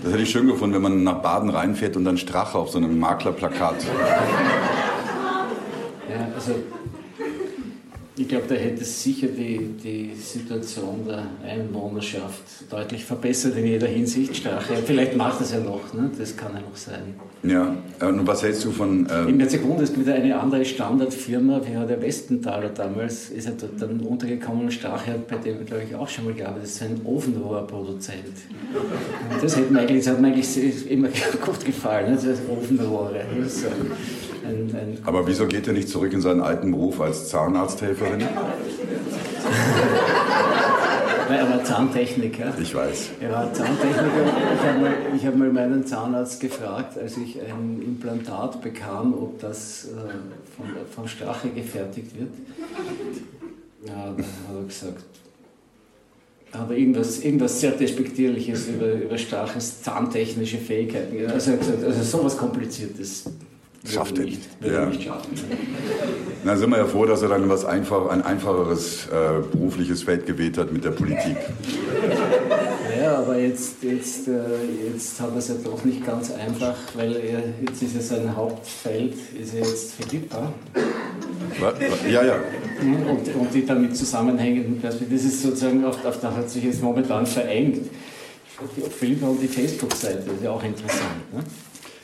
Das 0.02 0.12
hätte 0.12 0.24
ich 0.24 0.30
schön 0.30 0.48
gefunden, 0.48 0.74
wenn 0.74 0.82
man 0.82 1.04
nach 1.04 1.22
Baden 1.22 1.48
reinfährt 1.48 1.96
und 1.96 2.04
dann 2.04 2.18
Strache 2.18 2.58
auf 2.58 2.70
so 2.70 2.78
einem 2.78 2.98
Maklerplakat. 2.98 3.86
Ja, 6.10 6.26
also 6.34 6.56
ich 8.16 8.28
glaube, 8.28 8.44
da 8.49 8.54
hätte 8.54 8.83
es 8.83 9.02
sicher 9.02 9.26
die, 9.26 9.59
die 9.83 10.14
Situation 10.14 11.04
der 11.04 11.26
Einwohnerschaft 11.44 12.42
deutlich 12.71 13.04
verbessert 13.04 13.56
in 13.56 13.66
jeder 13.66 13.88
Hinsicht. 13.88 14.37
Strache. 14.37 14.76
Vielleicht 14.85 15.16
macht 15.16 15.40
es 15.40 15.52
ja 15.52 15.59
noch, 15.59 15.92
ne? 15.92 16.11
das 16.16 16.37
kann 16.37 16.52
ja 16.54 16.61
noch 16.61 16.76
sein. 16.76 17.14
Ja, 17.42 17.76
und 18.06 18.25
was 18.26 18.44
hältst 18.44 18.64
du 18.64 18.71
von. 18.71 19.06
Ähm 19.11 19.40
Im 19.40 19.49
Sekunde 19.49 19.83
ist 19.83 19.99
wieder 19.99 20.14
eine 20.14 20.38
andere 20.38 20.64
Standardfirma, 20.64 21.61
wie 21.66 21.87
der 21.87 22.00
Westenthaler 22.00 22.68
damals, 22.68 23.30
ist 23.30 23.47
er 23.47 23.52
dort 23.52 23.83
dann 23.83 24.00
untergekommen. 24.00 24.71
Strache 24.71 25.12
hat 25.12 25.26
bei 25.26 25.37
dem, 25.37 25.66
glaube 25.66 25.83
ich, 25.83 25.94
auch 25.97 26.09
schon 26.09 26.26
mal 26.26 26.35
gearbeitet, 26.35 26.64
das 26.64 26.71
ist 26.71 26.83
ein 26.83 27.00
Ofenrohrproduzent. 27.04 28.23
Das, 29.42 29.56
hat 29.56 29.71
mir 29.73 29.80
eigentlich, 29.80 30.04
das 30.04 30.14
hat 30.14 30.21
mir 30.21 30.28
eigentlich 30.28 30.90
immer 30.90 31.09
gut 31.44 31.64
gefallen, 31.64 32.12
ne? 32.12 32.16
das 32.16 32.38
Ofenrohre. 32.49 33.25
Das 33.42 33.64
ein, 34.44 34.74
ein 34.74 34.98
Aber 35.04 35.26
wieso 35.26 35.46
geht 35.46 35.66
er 35.66 35.72
nicht 35.72 35.88
zurück 35.88 36.12
in 36.12 36.20
seinen 36.20 36.40
alten 36.40 36.70
Beruf 36.70 37.00
als 37.00 37.28
Zahnarzthelferin? 37.28 38.22
Nein, 41.28 41.38
er 41.38 41.50
war 41.50 41.64
Zahntechniker. 41.64 42.52
Ich 42.60 42.74
weiß. 42.74 43.10
Er 43.20 43.32
war 43.32 43.52
Zahntechniker. 43.52 44.04
Ich 44.54 44.66
habe 44.66 44.78
mal, 44.80 44.92
hab 45.24 45.36
mal 45.36 45.52
meinen 45.52 45.86
Zahnarzt 45.86 46.40
gefragt, 46.40 46.98
als 46.98 47.16
ich 47.16 47.40
ein 47.40 47.80
Implantat 47.82 48.60
bekam, 48.60 49.14
ob 49.14 49.40
das 49.40 49.86
äh, 49.86 49.90
von, 50.56 50.66
von 50.94 51.08
Strache 51.08 51.48
gefertigt 51.48 52.18
wird. 52.18 52.30
Ja, 53.86 54.12
dann 54.16 54.18
hat 54.18 54.56
er 54.56 54.64
gesagt, 54.66 55.04
hat 56.52 56.70
er 56.70 56.76
irgendwas, 56.76 57.20
irgendwas 57.20 57.60
sehr 57.60 57.72
Despektierliches 57.72 58.68
über, 58.68 58.92
über 58.92 59.18
Straches 59.18 59.82
zahntechnische 59.82 60.58
Fähigkeiten. 60.58 61.30
Also, 61.30 61.52
also 61.52 62.02
sowas 62.02 62.36
Kompliziertes 62.36 63.24
Schafft 63.86 64.18
er 64.18 64.24
nicht. 64.24 64.40
Ja. 64.62 64.86
nicht. 64.86 65.10
Na, 66.42 66.56
sind 66.56 66.70
wir 66.70 66.78
ja 66.78 66.86
froh, 66.86 67.04
dass 67.04 67.20
er 67.22 67.28
dann 67.28 67.48
was 67.50 67.64
einfach, 67.64 68.08
ein 68.08 68.22
einfacheres 68.22 69.06
äh, 69.06 69.40
berufliches 69.52 70.02
Feld 70.02 70.26
gewählt 70.26 70.56
hat 70.56 70.72
mit 70.72 70.84
der 70.84 70.90
Politik. 70.90 71.36
Ja, 72.98 73.18
aber 73.18 73.38
jetzt, 73.38 73.82
jetzt, 73.82 74.28
äh, 74.28 74.32
jetzt 74.90 75.20
hat 75.20 75.32
er 75.32 75.36
es 75.36 75.48
ja 75.48 75.54
doch 75.62 75.84
nicht 75.84 76.04
ganz 76.06 76.32
einfach, 76.32 76.74
weil 76.94 77.16
er, 77.16 77.42
jetzt 77.66 77.82
ist 77.82 77.94
ja 77.94 78.00
sein 78.00 78.34
Hauptfeld 78.34 79.14
ist 79.38 79.52
ja 79.52 79.60
jetzt 79.60 79.94
Philippa. 79.94 80.52
Ja, 82.10 82.24
ja. 82.24 82.36
Und, 82.80 83.34
und 83.34 83.54
die 83.54 83.66
damit 83.66 83.96
zusammenhängenden 83.96 84.80
Perspektiven, 84.80 85.16
das 85.16 85.34
ist 85.34 85.42
sozusagen, 85.42 85.84
auf, 85.84 86.02
auf 86.04 86.20
da 86.20 86.34
hat 86.34 86.48
sich 86.48 86.64
jetzt 86.64 86.82
momentan 86.82 87.26
verengt. 87.26 87.90
Philippa 88.98 89.26
und 89.26 89.42
die 89.42 89.48
Facebook-Seite, 89.48 90.22
das 90.26 90.36
ist 90.36 90.44
ja 90.44 90.50
auch 90.50 90.62
interessant. 90.62 91.32
Ne? 91.32 91.42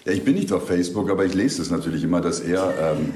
Ja, 0.04 0.12
ich 0.12 0.24
bin 0.24 0.34
nicht 0.34 0.52
auf 0.52 0.66
Facebook, 0.66 1.10
aber 1.10 1.24
ich 1.24 1.34
lese 1.34 1.60
es 1.60 1.70
natürlich 1.70 2.04
immer, 2.04 2.20
dass 2.20 2.40
er 2.40 2.72
ähm, 2.98 3.12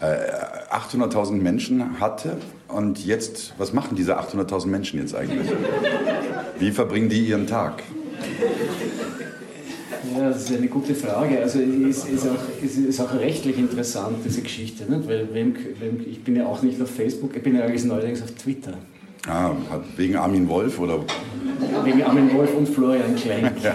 äh, 0.00 0.74
800.000 0.74 1.32
Menschen 1.32 2.00
hatte 2.00 2.36
und 2.66 3.04
jetzt, 3.04 3.54
was 3.56 3.72
machen 3.72 3.96
diese 3.96 4.18
800.000 4.18 4.66
Menschen 4.66 5.00
jetzt 5.00 5.14
eigentlich? 5.14 5.48
Wie 6.58 6.72
verbringen 6.72 7.08
die 7.08 7.20
ihren 7.20 7.46
Tag? 7.46 7.82
Ja, 10.16 10.28
das 10.30 10.42
ist 10.42 10.56
eine 10.56 10.66
gute 10.66 10.94
Frage. 10.94 11.40
Also 11.40 11.60
es 11.60 11.98
ist, 11.98 12.08
ist, 12.08 12.26
auch, 12.26 12.62
ist, 12.62 12.78
ist 12.78 13.00
auch 13.00 13.14
rechtlich 13.14 13.58
interessant, 13.58 14.18
diese 14.24 14.42
Geschichte. 14.42 14.90
Nicht? 14.90 15.08
Weil 15.08 15.28
wem, 15.32 15.54
wem, 15.78 16.00
ich 16.08 16.24
bin 16.24 16.34
ja 16.34 16.46
auch 16.46 16.62
nicht 16.62 16.80
auf 16.82 16.90
Facebook, 16.90 17.36
ich 17.36 17.42
bin 17.42 17.56
ja 17.56 17.64
eigentlich 17.64 17.84
neuerdings 17.84 18.22
auf 18.22 18.32
Twitter. 18.32 18.74
Ah, 19.28 19.52
wegen 19.96 20.16
Armin 20.16 20.48
Wolf 20.48 20.78
oder? 20.78 21.04
Wegen 21.84 22.02
Armin 22.02 22.32
Wolf 22.34 22.54
und 22.54 22.68
Florian 22.68 23.14
Klenk. 23.14 23.52
Ja. 23.62 23.74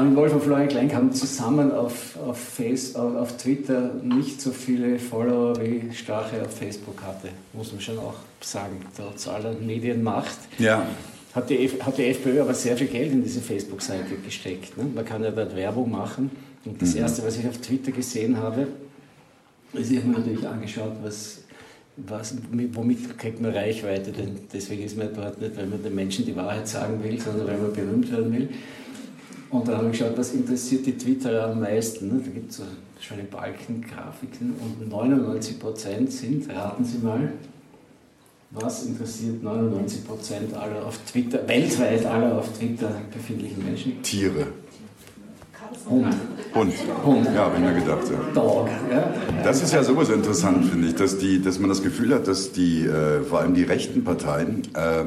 Armin 0.00 0.16
Wolf 0.16 0.32
und 0.32 0.42
Florian 0.42 0.68
Klenk 0.68 0.94
haben 0.94 1.12
zusammen 1.12 1.72
auf, 1.72 2.16
auf, 2.26 2.38
Face, 2.38 2.96
auf 2.96 3.36
Twitter 3.36 3.90
nicht 4.02 4.40
so 4.40 4.50
viele 4.50 4.98
Follower 4.98 5.60
wie 5.60 5.92
Strache 5.94 6.40
auf 6.42 6.56
Facebook 6.56 7.02
hatte, 7.02 7.28
muss 7.52 7.70
man 7.70 7.82
schon 7.82 7.98
auch 7.98 8.14
sagen, 8.40 8.80
trotz 8.96 9.28
aller 9.28 9.52
Medienmacht. 9.52 10.38
Ja. 10.58 10.86
Hat 11.34 11.50
die, 11.50 11.68
hat 11.82 11.98
die 11.98 12.06
FPÖ 12.06 12.40
aber 12.40 12.54
sehr 12.54 12.78
viel 12.78 12.86
Geld 12.86 13.12
in 13.12 13.22
diese 13.22 13.42
Facebook-Seite 13.42 14.16
gesteckt. 14.24 14.78
Ne? 14.78 14.84
Man 14.94 15.04
kann 15.04 15.22
ja 15.22 15.30
dort 15.32 15.54
Werbung 15.54 15.90
machen. 15.90 16.30
Und 16.64 16.80
das 16.80 16.94
mhm. 16.94 17.02
Erste, 17.02 17.22
was 17.26 17.36
ich 17.36 17.46
auf 17.46 17.58
Twitter 17.58 17.92
gesehen 17.92 18.38
habe, 18.38 18.68
ist, 19.74 19.90
ich 19.90 19.98
habe 19.98 20.08
mir 20.08 20.18
natürlich 20.20 20.48
angeschaut, 20.48 20.92
was, 21.02 21.42
was, 21.98 22.34
womit 22.72 23.18
kriegt 23.18 23.38
man 23.42 23.52
Reichweite, 23.52 24.12
denn 24.12 24.38
deswegen 24.50 24.82
ist 24.82 24.96
man 24.96 25.10
dort 25.14 25.42
nicht, 25.42 25.58
weil 25.58 25.66
man 25.66 25.82
den 25.82 25.94
Menschen 25.94 26.24
die 26.24 26.34
Wahrheit 26.34 26.66
sagen 26.66 27.04
will, 27.04 27.20
sondern 27.20 27.46
weil 27.46 27.58
man 27.58 27.72
berühmt 27.74 28.10
werden 28.10 28.32
will. 28.32 28.48
Und 29.50 29.66
dann 29.66 29.78
habe 29.78 29.86
ich 29.86 29.98
geschaut, 29.98 30.16
was 30.16 30.32
interessiert 30.32 30.86
die 30.86 30.96
Twitterer 30.96 31.50
am 31.50 31.60
meisten. 31.60 32.08
Ne? 32.08 32.22
Da 32.24 32.30
gibt 32.30 32.50
es 32.50 32.58
so 32.58 32.62
schöne 33.00 33.24
Balkengrafiken 33.24 34.54
und 34.60 34.92
99% 34.92 36.08
sind, 36.08 36.54
raten 36.54 36.84
Sie 36.84 36.98
mal, 36.98 37.32
was 38.52 38.84
interessiert 38.84 39.42
99% 39.42 40.54
aller 40.54 40.84
auf 40.86 40.98
Twitter, 41.10 41.46
weltweit 41.46 42.04
aller 42.04 42.38
auf 42.38 42.56
Twitter 42.56 42.90
befindlichen 43.12 43.64
Menschen? 43.64 44.02
Tiere. 44.02 44.46
Hund. 45.88 46.14
Hund. 46.54 46.74
Hund. 47.04 47.26
Ja, 47.26 47.44
habe 47.44 47.56
ich 47.56 47.62
mir 47.62 47.74
gedacht. 47.74 48.02
Ja. 48.10 48.32
Dog. 48.34 48.68
Ja. 48.90 49.14
Das 49.44 49.62
ist 49.62 49.72
ja 49.72 49.82
sowas 49.82 50.08
interessant, 50.10 50.64
finde 50.66 50.88
ich, 50.88 50.94
dass, 50.94 51.18
die, 51.18 51.40
dass 51.40 51.58
man 51.58 51.68
das 51.68 51.82
Gefühl 51.82 52.14
hat, 52.14 52.28
dass 52.28 52.52
die, 52.52 52.84
äh, 52.84 53.22
vor 53.22 53.40
allem 53.40 53.54
die 53.54 53.62
rechten 53.62 54.04
Parteien, 54.04 54.62
äh, 54.74 55.04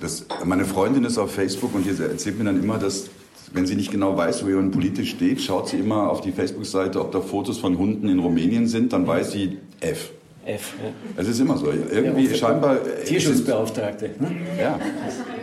das, 0.00 0.26
meine 0.44 0.64
Freundin 0.64 1.04
ist 1.04 1.18
auf 1.18 1.32
Facebook 1.32 1.74
und 1.74 1.84
die 1.84 2.02
erzählt 2.02 2.38
mir 2.38 2.44
dann 2.44 2.62
immer, 2.62 2.78
dass 2.78 3.08
wenn 3.52 3.66
sie 3.66 3.76
nicht 3.76 3.90
genau 3.90 4.16
weiß, 4.16 4.44
wo 4.44 4.48
jemand 4.48 4.72
politisch 4.72 5.10
steht, 5.10 5.40
schaut 5.40 5.68
sie 5.68 5.78
immer 5.78 6.10
auf 6.10 6.20
die 6.20 6.32
Facebook-Seite, 6.32 7.00
ob 7.00 7.12
da 7.12 7.20
Fotos 7.20 7.58
von 7.58 7.78
Hunden 7.78 8.08
in 8.08 8.18
Rumänien 8.18 8.66
sind, 8.66 8.92
dann 8.92 9.06
weiß 9.06 9.32
sie 9.32 9.58
F. 9.80 10.10
F, 10.44 10.74
ja. 10.80 10.90
Es 11.20 11.26
ist 11.26 11.40
immer 11.40 11.56
so. 11.56 11.66
Irgendwie 11.72 12.26
ja, 12.26 12.34
scheinbar. 12.36 12.78
Tierschutzbeauftragte. 13.04 14.10
Ne? 14.20 14.30
Ja. 14.60 14.78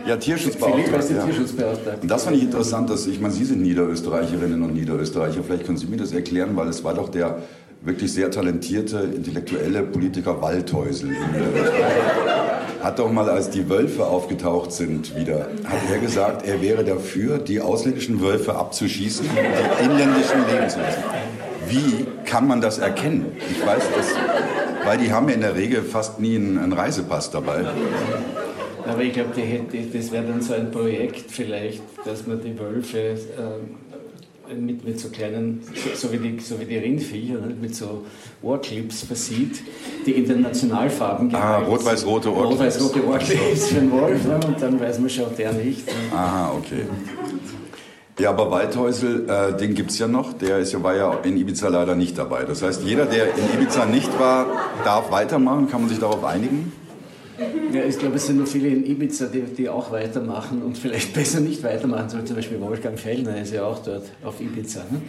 Ja, 0.06 0.16
Tierschutzbeauftragte. 0.16 1.14
Ja. 1.14 1.24
Tierschutzbeauftragte. 1.26 2.00
Und 2.00 2.10
das 2.10 2.24
fand 2.24 2.36
ich 2.38 2.42
interessant, 2.44 2.88
dass 2.88 3.06
ich 3.06 3.20
meine, 3.20 3.34
Sie 3.34 3.44
sind 3.44 3.60
Niederösterreicherinnen 3.60 4.62
und 4.62 4.72
Niederösterreicher. 4.72 5.42
Vielleicht 5.44 5.66
können 5.66 5.76
Sie 5.76 5.86
mir 5.86 5.98
das 5.98 6.12
erklären, 6.12 6.56
weil 6.56 6.68
es 6.68 6.82
war 6.84 6.94
doch 6.94 7.10
der 7.10 7.38
wirklich 7.82 8.14
sehr 8.14 8.30
talentierte 8.30 9.00
intellektuelle 9.14 9.82
Politiker 9.82 10.40
Waldhäusel 10.40 11.10
in 11.10 11.32
Niederösterreich 11.32 12.53
hat 12.84 12.98
doch 12.98 13.10
mal, 13.10 13.30
als 13.30 13.48
die 13.48 13.68
Wölfe 13.70 14.06
aufgetaucht 14.06 14.70
sind 14.70 15.16
wieder, 15.16 15.48
hat 15.64 15.90
er 15.90 15.98
gesagt, 15.98 16.46
er 16.46 16.60
wäre 16.60 16.84
dafür, 16.84 17.38
die 17.38 17.60
ausländischen 17.60 18.20
Wölfe 18.20 18.54
abzuschießen, 18.54 19.26
die 19.26 19.84
inländischen 19.84 20.46
leben 20.50 20.68
zu 20.68 20.80
lassen. 20.80 21.02
Wie 21.66 22.06
kann 22.26 22.46
man 22.46 22.60
das 22.60 22.78
erkennen? 22.78 23.32
Ich 23.50 23.66
weiß 23.66 23.84
das, 23.96 24.14
weil 24.84 24.98
die 24.98 25.10
haben 25.10 25.28
ja 25.30 25.34
in 25.34 25.40
der 25.40 25.56
Regel 25.56 25.82
fast 25.82 26.20
nie 26.20 26.36
einen, 26.36 26.58
einen 26.58 26.74
Reisepass 26.74 27.30
dabei. 27.30 27.64
Aber 28.86 29.00
ich 29.00 29.14
glaube, 29.14 29.30
das 29.30 30.12
wäre 30.12 30.24
dann 30.24 30.42
so 30.42 30.52
ein 30.52 30.70
Projekt 30.70 31.30
vielleicht, 31.30 31.82
dass 32.04 32.26
man 32.26 32.42
die 32.42 32.58
Wölfe 32.58 32.98
äh, 32.98 33.16
mit, 34.58 34.84
mit 34.84 35.00
so 35.00 35.08
kleinen, 35.08 35.62
so, 35.74 36.08
so, 36.08 36.12
wie 36.12 36.18
die, 36.18 36.40
so 36.40 36.58
wie 36.60 36.64
die 36.64 36.76
Rindviecher, 36.76 37.34
ne, 37.34 37.54
mit 37.60 37.74
so 37.74 38.04
Ohrclips 38.42 39.02
versieht, 39.04 39.62
die 40.06 40.12
in 40.12 40.26
den 40.28 40.42
Nationalfarben 40.42 41.34
Ah, 41.34 41.58
rot-weiß-rote 41.58 42.30
Ohrclips. 42.32 42.80
Rot-weiß-rote 42.80 43.06
Ohrclips 43.06 43.66
für 43.68 43.74
den 43.74 43.90
Wolf 43.90 44.24
ne, 44.24 44.40
und 44.46 44.60
dann 44.60 44.78
weiß 44.78 44.98
man 44.98 45.10
schon, 45.10 45.34
der 45.36 45.52
nicht. 45.52 45.86
Ne. 45.86 45.92
Aha, 46.16 46.52
okay. 46.56 46.82
Ja, 48.18 48.30
aber 48.30 48.48
Waldhäusel, 48.50 49.28
äh, 49.28 49.56
den 49.56 49.74
gibt 49.74 49.90
es 49.90 49.98
ja 49.98 50.06
noch. 50.06 50.34
Der 50.34 50.58
ist 50.58 50.72
ja, 50.72 50.80
war 50.82 50.94
ja 50.94 51.12
in 51.24 51.36
Ibiza 51.36 51.66
leider 51.68 51.96
nicht 51.96 52.16
dabei. 52.16 52.44
Das 52.44 52.62
heißt, 52.62 52.84
jeder, 52.84 53.06
der 53.06 53.34
in 53.34 53.60
Ibiza 53.60 53.86
nicht 53.86 54.20
war, 54.20 54.46
darf 54.84 55.10
weitermachen. 55.10 55.68
Kann 55.68 55.80
man 55.80 55.90
sich 55.90 55.98
darauf 55.98 56.22
einigen? 56.22 56.72
Ja, 57.74 57.82
ich 57.84 57.98
glaube, 57.98 58.14
es 58.14 58.26
sind 58.28 58.38
noch 58.38 58.46
viele 58.46 58.68
in 58.68 58.86
Ibiza, 58.86 59.26
die, 59.26 59.42
die 59.42 59.68
auch 59.68 59.90
weitermachen 59.90 60.62
und 60.62 60.78
vielleicht 60.78 61.12
besser 61.14 61.40
nicht 61.40 61.60
weitermachen, 61.64 62.08
so 62.08 62.22
zum 62.22 62.36
Beispiel 62.36 62.60
Wolfgang 62.60 62.96
Fellner 62.96 63.42
ist 63.42 63.52
ja 63.52 63.64
auch 63.64 63.82
dort 63.82 64.04
auf 64.22 64.40
Ibiza. 64.40 64.84
Ne? 64.92 65.02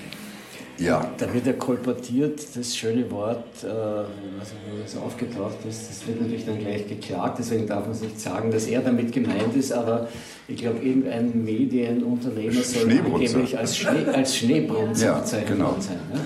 Ja. 0.77 1.09
Da 1.17 1.33
wird 1.33 1.45
ja 1.47 1.53
kolportiert, 1.53 2.41
das 2.55 2.75
schöne 2.75 3.09
Wort, 3.11 3.45
äh, 3.63 3.67
was 3.67 4.53
so 4.91 4.99
aufgetaucht 4.99 5.57
ist, 5.67 5.89
das 5.89 6.05
wird 6.07 6.21
natürlich 6.21 6.45
dann 6.45 6.59
gleich 6.59 6.87
geklagt, 6.87 7.39
deswegen 7.39 7.65
darf 7.65 7.87
man 7.87 7.97
nicht 7.97 8.19
sagen, 8.19 8.51
dass 8.51 8.65
er 8.67 8.81
damit 8.81 9.11
gemeint 9.13 9.55
ist, 9.55 9.71
aber 9.71 10.07
ich 10.47 10.57
glaube, 10.57 10.79
irgendein 10.79 11.43
Medienunternehmer 11.43 12.61
soll 12.61 12.91
angeblich 12.91 13.57
als, 13.57 13.77
Schnee, 13.77 14.05
als 14.11 14.35
Schneebrunzer 14.37 15.05
Ja, 15.05 15.19
bezeichnet 15.19 15.47
genau. 15.57 15.75
sein. 15.79 15.99
Ne? 16.13 16.19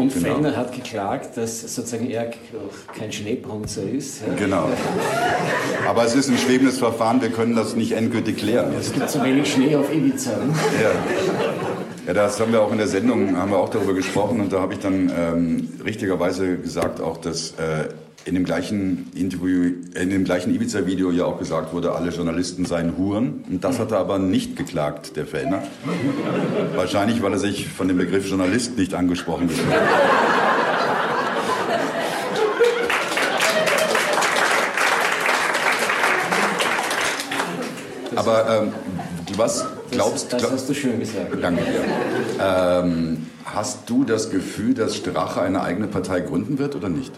Und 0.00 0.12
Genau. 0.12 0.26
Fellner 0.34 0.56
hat 0.56 0.72
geklagt, 0.74 1.36
dass 1.36 1.60
sozusagen 1.74 2.10
er 2.10 2.30
kein 2.98 3.12
Schneebrunzer 3.12 3.82
ist. 3.82 4.20
Ja? 4.26 4.34
Genau. 4.38 4.68
Aber 5.88 6.04
es 6.04 6.14
ist 6.14 6.28
ein 6.28 6.36
schwebendes 6.36 6.78
Verfahren, 6.78 7.20
wir 7.22 7.30
können 7.30 7.54
das 7.56 7.76
nicht 7.76 7.92
endgültig 7.92 8.36
klären. 8.38 8.74
Es 8.78 8.92
gibt 8.92 9.08
zu 9.08 9.22
wenig 9.22 9.50
Schnee 9.50 9.74
auf 9.76 9.92
Ibiza. 9.94 10.32
Ne? 10.32 10.54
Ja. 10.82 10.90
Ja, 12.06 12.14
das 12.14 12.38
haben 12.38 12.52
wir 12.52 12.62
auch 12.62 12.70
in 12.70 12.78
der 12.78 12.86
Sendung, 12.86 13.36
haben 13.36 13.50
wir 13.50 13.58
auch 13.58 13.68
darüber 13.68 13.92
gesprochen 13.92 14.40
und 14.40 14.52
da 14.52 14.60
habe 14.60 14.74
ich 14.74 14.78
dann 14.78 15.10
ähm, 15.16 15.68
richtigerweise 15.84 16.56
gesagt, 16.56 17.00
auch 17.00 17.16
dass 17.16 17.50
äh, 17.52 17.88
in 18.24 18.34
dem 18.34 18.44
gleichen 18.44 19.10
Interview, 19.14 19.72
in 19.94 20.10
dem 20.10 20.24
gleichen 20.24 20.54
Ibiza-Video 20.54 21.10
ja 21.10 21.24
auch 21.24 21.38
gesagt 21.38 21.72
wurde, 21.72 21.92
alle 21.92 22.10
Journalisten 22.10 22.64
seien 22.64 22.96
Huren. 22.96 23.44
Und 23.48 23.62
das 23.62 23.78
hat 23.78 23.92
er 23.92 23.98
aber 23.98 24.18
nicht 24.18 24.56
geklagt, 24.56 25.16
der 25.16 25.26
Fellner. 25.26 25.62
Wahrscheinlich, 26.74 27.22
weil 27.22 27.32
er 27.32 27.38
sich 27.38 27.68
von 27.68 27.86
dem 27.86 27.98
Begriff 27.98 28.28
Journalist 28.28 28.76
nicht 28.76 28.94
angesprochen 28.94 29.48
hat. 29.48 29.56
Aber 38.16 38.62
ähm, 38.62 38.72
was 39.36 39.66
glaubst, 39.96 40.32
das 40.32 40.40
glaub- 40.42 40.52
hast 40.52 40.68
du 40.68 40.74
schön 40.74 40.98
gesagt. 41.00 41.32
Danke 41.40 41.62
dir. 41.62 41.84
Ähm, 42.42 43.26
hast 43.44 43.88
du 43.88 44.04
das 44.04 44.30
Gefühl, 44.30 44.74
dass 44.74 44.96
Strache 44.96 45.40
eine 45.42 45.62
eigene 45.62 45.86
Partei 45.88 46.20
gründen 46.20 46.58
wird 46.58 46.74
oder 46.76 46.88
nicht? 46.88 47.12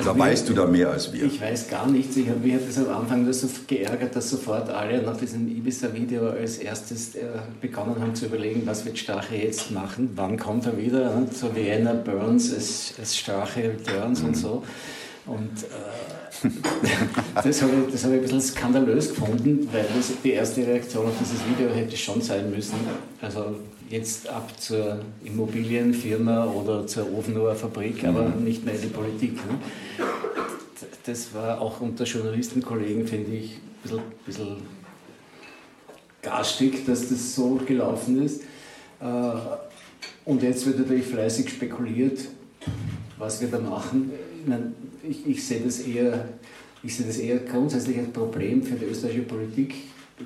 Oder 0.00 0.14
wir- 0.14 0.24
weißt 0.26 0.48
du 0.48 0.52
da 0.54 0.66
mehr 0.66 0.90
als 0.90 1.12
wir? 1.12 1.24
Ich 1.24 1.40
weiß 1.40 1.68
gar 1.70 1.86
nichts. 1.88 2.16
Ich 2.16 2.28
habe 2.28 2.38
mich 2.40 2.54
hat 2.54 2.60
das 2.68 2.78
am 2.78 2.88
Anfang 2.94 3.26
das 3.26 3.40
so 3.40 3.48
geärgert, 3.66 4.14
dass 4.14 4.30
sofort 4.30 4.68
alle 4.70 5.02
nach 5.02 5.16
diesem 5.16 5.48
Ibiza-Video 5.48 6.28
als 6.30 6.58
erstes 6.58 7.14
äh, 7.16 7.22
begonnen 7.60 7.96
haben 8.00 8.14
zu 8.14 8.26
überlegen, 8.26 8.62
was 8.64 8.84
wird 8.84 8.98
Strache 8.98 9.34
jetzt 9.36 9.70
machen, 9.72 10.10
wann 10.14 10.38
kommt 10.38 10.66
er 10.66 10.76
wieder, 10.78 11.14
ne? 11.16 11.26
so 11.32 11.54
Vienna 11.54 11.94
Burns 11.94 12.52
als, 12.54 12.94
als 12.98 13.16
Strache 13.16 13.60
Returns 13.64 14.20
und 14.20 14.36
so. 14.36 14.62
Und 15.26 15.62
äh, 15.64 16.27
das 17.34 17.62
habe 17.62 17.72
ich, 17.86 17.92
das 17.92 18.04
habe 18.04 18.14
ich 18.14 18.20
ein 18.20 18.22
bisschen 18.22 18.40
skandalös 18.40 19.08
gefunden, 19.10 19.68
weil 19.72 19.86
das, 19.96 20.12
die 20.22 20.32
erste 20.32 20.66
Reaktion 20.66 21.06
auf 21.06 21.14
dieses 21.18 21.40
Video 21.46 21.74
hätte 21.74 21.96
schon 21.96 22.20
sein 22.20 22.50
müssen, 22.50 22.76
also 23.20 23.56
jetzt 23.90 24.28
ab 24.28 24.52
zur 24.60 25.00
Immobilienfirma 25.24 26.44
oder 26.46 26.86
zur 26.86 27.12
Ofenuhr 27.12 27.54
Fabrik, 27.54 28.04
aber 28.04 28.28
nicht 28.28 28.64
mehr 28.64 28.74
in 28.74 28.82
die 28.82 28.88
Politik. 28.88 29.32
Ne? 29.46 29.58
Das 31.04 31.32
war 31.34 31.60
auch 31.60 31.80
unter 31.80 32.04
Journalistenkollegen, 32.04 33.06
finde 33.06 33.32
ich, 33.36 33.52
ein 33.54 33.82
bisschen, 33.82 34.00
bisschen 34.26 34.56
garstig, 36.20 36.84
dass 36.84 37.08
das 37.08 37.34
so 37.34 37.58
gelaufen 37.66 38.22
ist. 38.22 38.42
Äh, 39.00 39.04
Und 40.24 40.42
jetzt 40.42 40.66
wird 40.66 40.78
natürlich 40.78 41.06
fleißig 41.06 41.48
spekuliert, 41.48 42.18
was 43.16 43.40
wir 43.40 43.48
da 43.48 43.58
machen. 43.58 44.12
Ich, 44.42 44.46
meine, 44.46 44.72
ich, 45.02 45.26
ich 45.26 45.46
sehe 45.46 45.60
das 45.60 45.80
eher, 45.80 46.26
ich 46.82 46.96
sehe 46.96 47.06
das 47.06 47.18
eher 47.18 47.38
grundsätzlich 47.38 47.98
als 47.98 48.08
Problem 48.08 48.62
für 48.62 48.74
die 48.74 48.86
österreichische 48.86 49.24
Politik. 49.24 49.74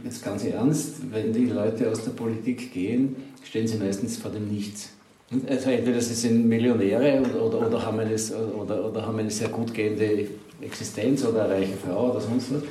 Jetzt 0.04 0.24
ganz 0.24 0.44
ernst, 0.44 1.10
wenn 1.10 1.32
die 1.32 1.46
Leute 1.46 1.90
aus 1.90 2.04
der 2.04 2.12
Politik 2.12 2.72
gehen, 2.72 3.16
stehen 3.44 3.66
sie 3.66 3.76
meistens 3.76 4.16
vor 4.16 4.30
dem 4.30 4.50
Nichts. 4.50 4.90
Also 5.48 5.70
entweder 5.70 6.00
sie 6.00 6.14
sind 6.14 6.46
Millionäre 6.46 7.20
oder, 7.20 7.44
oder, 7.44 7.66
oder, 7.66 7.86
haben 7.86 7.98
eine, 7.98 8.14
oder, 8.14 8.88
oder 8.88 9.06
haben 9.06 9.18
eine 9.18 9.30
sehr 9.30 9.48
gut 9.48 9.72
gehende 9.72 10.26
Existenz 10.60 11.24
oder 11.24 11.44
eine 11.44 11.54
reiche 11.54 11.76
Frau 11.76 12.10
oder 12.10 12.20
sonst 12.20 12.52
was. 12.52 12.62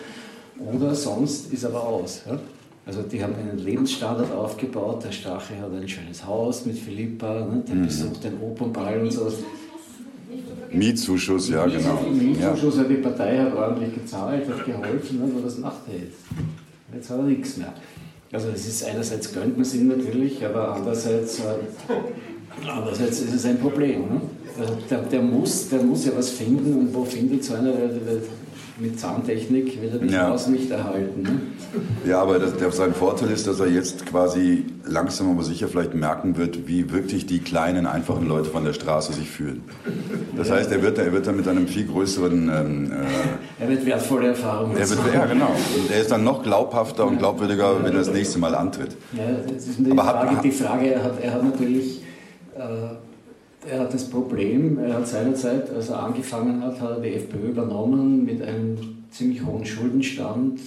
Oder 0.75 0.93
sonst 0.93 1.51
ist 1.51 1.65
aber 1.65 1.83
aus. 1.83 2.21
Ja? 2.27 2.39
Also 2.85 3.01
die 3.03 3.23
haben 3.23 3.35
einen 3.35 3.57
Lebensstandard 3.57 4.31
aufgebaut. 4.31 5.03
Der 5.03 5.11
Strache 5.11 5.59
hat 5.59 5.71
ein 5.73 5.87
schönes 5.87 6.25
Haus 6.25 6.65
mit 6.65 6.77
Philippa, 6.77 7.45
ne? 7.45 7.63
der 7.67 7.75
besucht 7.75 8.23
den 8.23 8.39
Opernball 8.41 9.01
und 9.01 9.11
so. 9.11 9.31
Mietzuschuss, 10.73 11.49
ja 11.49 11.65
genau. 11.65 12.05
Ja. 12.05 12.11
Mietzuschuss 12.11 12.79
hat 12.79 12.89
die 12.89 12.95
Partei 12.95 13.37
hat 13.37 13.55
ordentlich 13.55 13.93
gezahlt, 13.95 14.49
hat 14.49 14.65
geholfen, 14.65 15.19
ne? 15.19 15.31
aber 15.33 15.43
das 15.43 15.57
macht 15.57 15.81
er 15.87 15.99
jetzt. 15.99 16.19
Jetzt 16.93 17.09
hat 17.09 17.17
er 17.19 17.23
nichts 17.23 17.57
mehr. 17.57 17.73
Also 18.31 18.47
es 18.49 18.67
ist 18.67 18.85
einerseits 18.85 19.33
gönnt 19.33 19.57
man 19.57 19.61
es 19.61 19.75
ihm 19.75 19.89
natürlich, 19.89 20.43
aber 20.45 20.75
andererseits, 20.75 21.39
äh, 21.39 21.93
andererseits 22.67 23.19
ist 23.19 23.33
es 23.33 23.45
ein 23.45 23.59
Problem. 23.59 24.01
Ne? 24.01 24.21
Also 24.59 24.77
Der, 24.89 24.99
der, 24.99 25.21
muss, 25.21 25.69
der 25.69 25.83
muss 25.83 26.05
ja 26.05 26.11
was 26.15 26.29
finden 26.31 26.79
und 26.79 26.93
wo 26.93 27.03
findet 27.03 27.43
so 27.43 27.55
einer, 27.55 27.71
der, 27.71 27.87
der 27.87 28.21
mit 28.81 28.99
Zahntechnik 28.99 29.79
will 29.81 29.89
er 29.93 29.99
das 29.99 30.11
Ja. 30.11 30.29
Haus 30.29 30.47
nicht 30.47 30.71
erhalten. 30.71 31.21
Ne? 31.21 31.39
Ja, 32.09 32.21
aber 32.21 32.39
das, 32.39 32.55
der, 32.57 32.71
sein 32.71 32.93
Vorteil 32.93 33.29
ist, 33.29 33.45
dass 33.47 33.59
er 33.59 33.67
jetzt 33.67 34.05
quasi 34.07 34.65
langsam 34.85 35.29
aber 35.31 35.43
sicher 35.43 35.67
vielleicht 35.67 35.93
merken 35.93 36.35
wird, 36.37 36.67
wie 36.67 36.91
wirklich 36.91 37.25
die 37.27 37.39
kleinen, 37.39 37.85
einfachen 37.85 38.27
Leute 38.27 38.49
von 38.49 38.65
der 38.65 38.73
Straße 38.73 39.13
sich 39.13 39.29
fühlen. 39.29 39.61
Das 40.35 40.49
heißt, 40.49 40.71
er 40.71 40.81
wird, 40.81 40.97
er 40.97 41.13
wird 41.13 41.27
dann 41.27 41.35
mit 41.37 41.47
einem 41.47 41.67
viel 41.67 41.85
größeren, 41.85 42.49
ähm, 42.49 42.91
äh, 42.91 43.63
Er 43.63 43.69
wird 43.69 43.85
wertvolle 43.85 44.29
Erfahrungen 44.29 44.75
er 44.75 44.89
wird, 44.89 44.99
ja 45.13 45.25
genau, 45.25 45.51
und 45.77 45.91
er 45.91 46.01
ist 46.01 46.11
dann 46.11 46.23
noch 46.23 46.41
glaubhafter 46.41 47.05
und 47.05 47.19
glaubwürdiger, 47.19 47.77
wenn 47.83 47.91
er 47.93 47.99
das 47.99 48.11
nächste 48.11 48.39
Mal 48.39 48.55
antritt. 48.55 48.97
Ja, 49.13 49.23
das 49.53 49.67
ist 49.67 49.79
die, 49.79 49.91
Aber 49.91 50.05
hat- 50.05 50.27
Frage, 50.27 50.41
die 50.43 50.51
Frage, 50.51 50.87
er 50.93 51.03
hat, 51.03 51.21
er 51.21 51.33
hat 51.33 51.43
natürlich, 51.43 52.01
äh, 52.57 52.61
er 53.69 53.81
hat 53.81 53.93
das 53.93 54.09
Problem, 54.09 54.79
er 54.79 54.95
hat 54.95 55.07
seinerzeit, 55.07 55.69
als 55.73 55.89
er 55.89 56.03
angefangen 56.03 56.61
hat, 56.63 56.79
hat 56.81 56.97
er 56.97 56.99
die 57.01 57.13
FPÖ 57.15 57.49
übernommen 57.49 58.25
mit 58.25 58.41
einem 58.41 58.77
ziemlich 59.11 59.45
hohen 59.45 59.65
Schuldenstand 59.65 60.59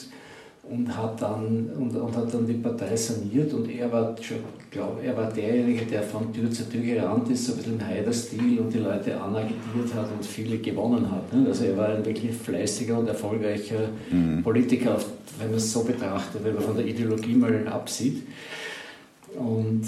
und 0.70 0.96
hat 0.96 1.20
dann, 1.20 1.70
und, 1.78 1.94
und 1.94 2.16
hat 2.16 2.32
dann 2.32 2.46
die 2.46 2.54
Partei 2.54 2.96
saniert 2.96 3.52
und 3.52 3.68
er 3.68 3.90
war, 3.92 4.14
schon, 4.22 4.38
glaub, 4.70 4.98
er 5.04 5.14
war 5.16 5.30
derjenige, 5.30 5.84
der 5.84 6.02
von 6.02 6.32
Tür 6.32 6.50
zu 6.50 6.68
Tür 6.70 6.80
gerannt 6.82 7.28
ist, 7.30 7.44
so 7.46 7.52
ein 7.52 7.58
bisschen 7.58 7.74
im 7.80 7.86
Haider-Stil 7.86 8.58
und 8.60 8.72
die 8.72 8.78
Leute 8.78 9.20
anagitiert 9.20 9.92
hat 9.94 10.08
und 10.10 10.24
viele 10.24 10.58
gewonnen 10.58 11.10
hat. 11.10 11.32
Ne? 11.34 11.46
Also 11.48 11.64
er 11.64 11.76
war 11.76 11.88
ein 11.88 12.04
wirklich 12.06 12.34
fleißiger 12.34 12.98
und 12.98 13.08
erfolgreicher 13.08 13.88
Politiker, 14.42 14.94
auf- 14.94 15.06
wenn 15.38 15.48
man 15.48 15.58
es 15.58 15.70
so 15.72 15.84
betrachtet, 15.84 16.42
wenn 16.44 16.54
man 16.54 16.62
von 16.62 16.76
der 16.76 16.86
Ideologie 16.86 17.34
mal 17.34 17.66
absieht. 17.68 18.22
Und 19.36 19.82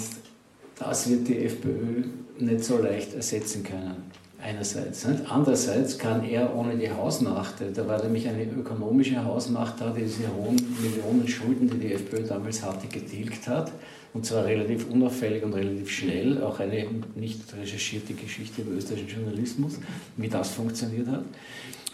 das 0.79 1.09
wird 1.09 1.27
die 1.27 1.45
FPÖ 1.45 2.03
nicht 2.39 2.63
so 2.63 2.77
leicht 2.77 3.13
ersetzen 3.13 3.63
können. 3.63 4.11
Einerseits. 4.39 5.05
Nicht? 5.05 5.23
Andererseits 5.29 5.97
kann 5.97 6.23
er 6.23 6.55
ohne 6.55 6.77
die 6.77 6.91
Hausmacht, 6.91 7.55
da 7.73 7.87
war 7.87 8.01
nämlich 8.03 8.27
eine 8.27 8.43
ökonomische 8.43 9.23
Hausmacht 9.25 9.81
da, 9.81 9.89
die 9.89 10.03
diese 10.03 10.27
hohen 10.27 10.55
Millionen 10.79 11.27
Schulden, 11.27 11.69
die 11.69 11.79
die 11.79 11.93
FPÖ 11.93 12.21
damals 12.23 12.61
hatte, 12.61 12.87
getilgt 12.87 13.47
hat. 13.47 13.71
Und 14.13 14.25
zwar 14.25 14.45
relativ 14.45 14.89
unauffällig 14.89 15.43
und 15.43 15.53
relativ 15.53 15.89
schnell. 15.89 16.41
Auch 16.41 16.59
eine 16.59 16.85
nicht 17.15 17.41
recherchierte 17.59 18.13
Geschichte 18.13 18.61
über 18.61 18.75
österreichischen 18.75 19.21
Journalismus, 19.23 19.79
wie 20.15 20.27
das 20.27 20.49
funktioniert 20.51 21.07
hat. 21.07 21.23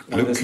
Glück. 0.09 0.27
Das, 0.27 0.39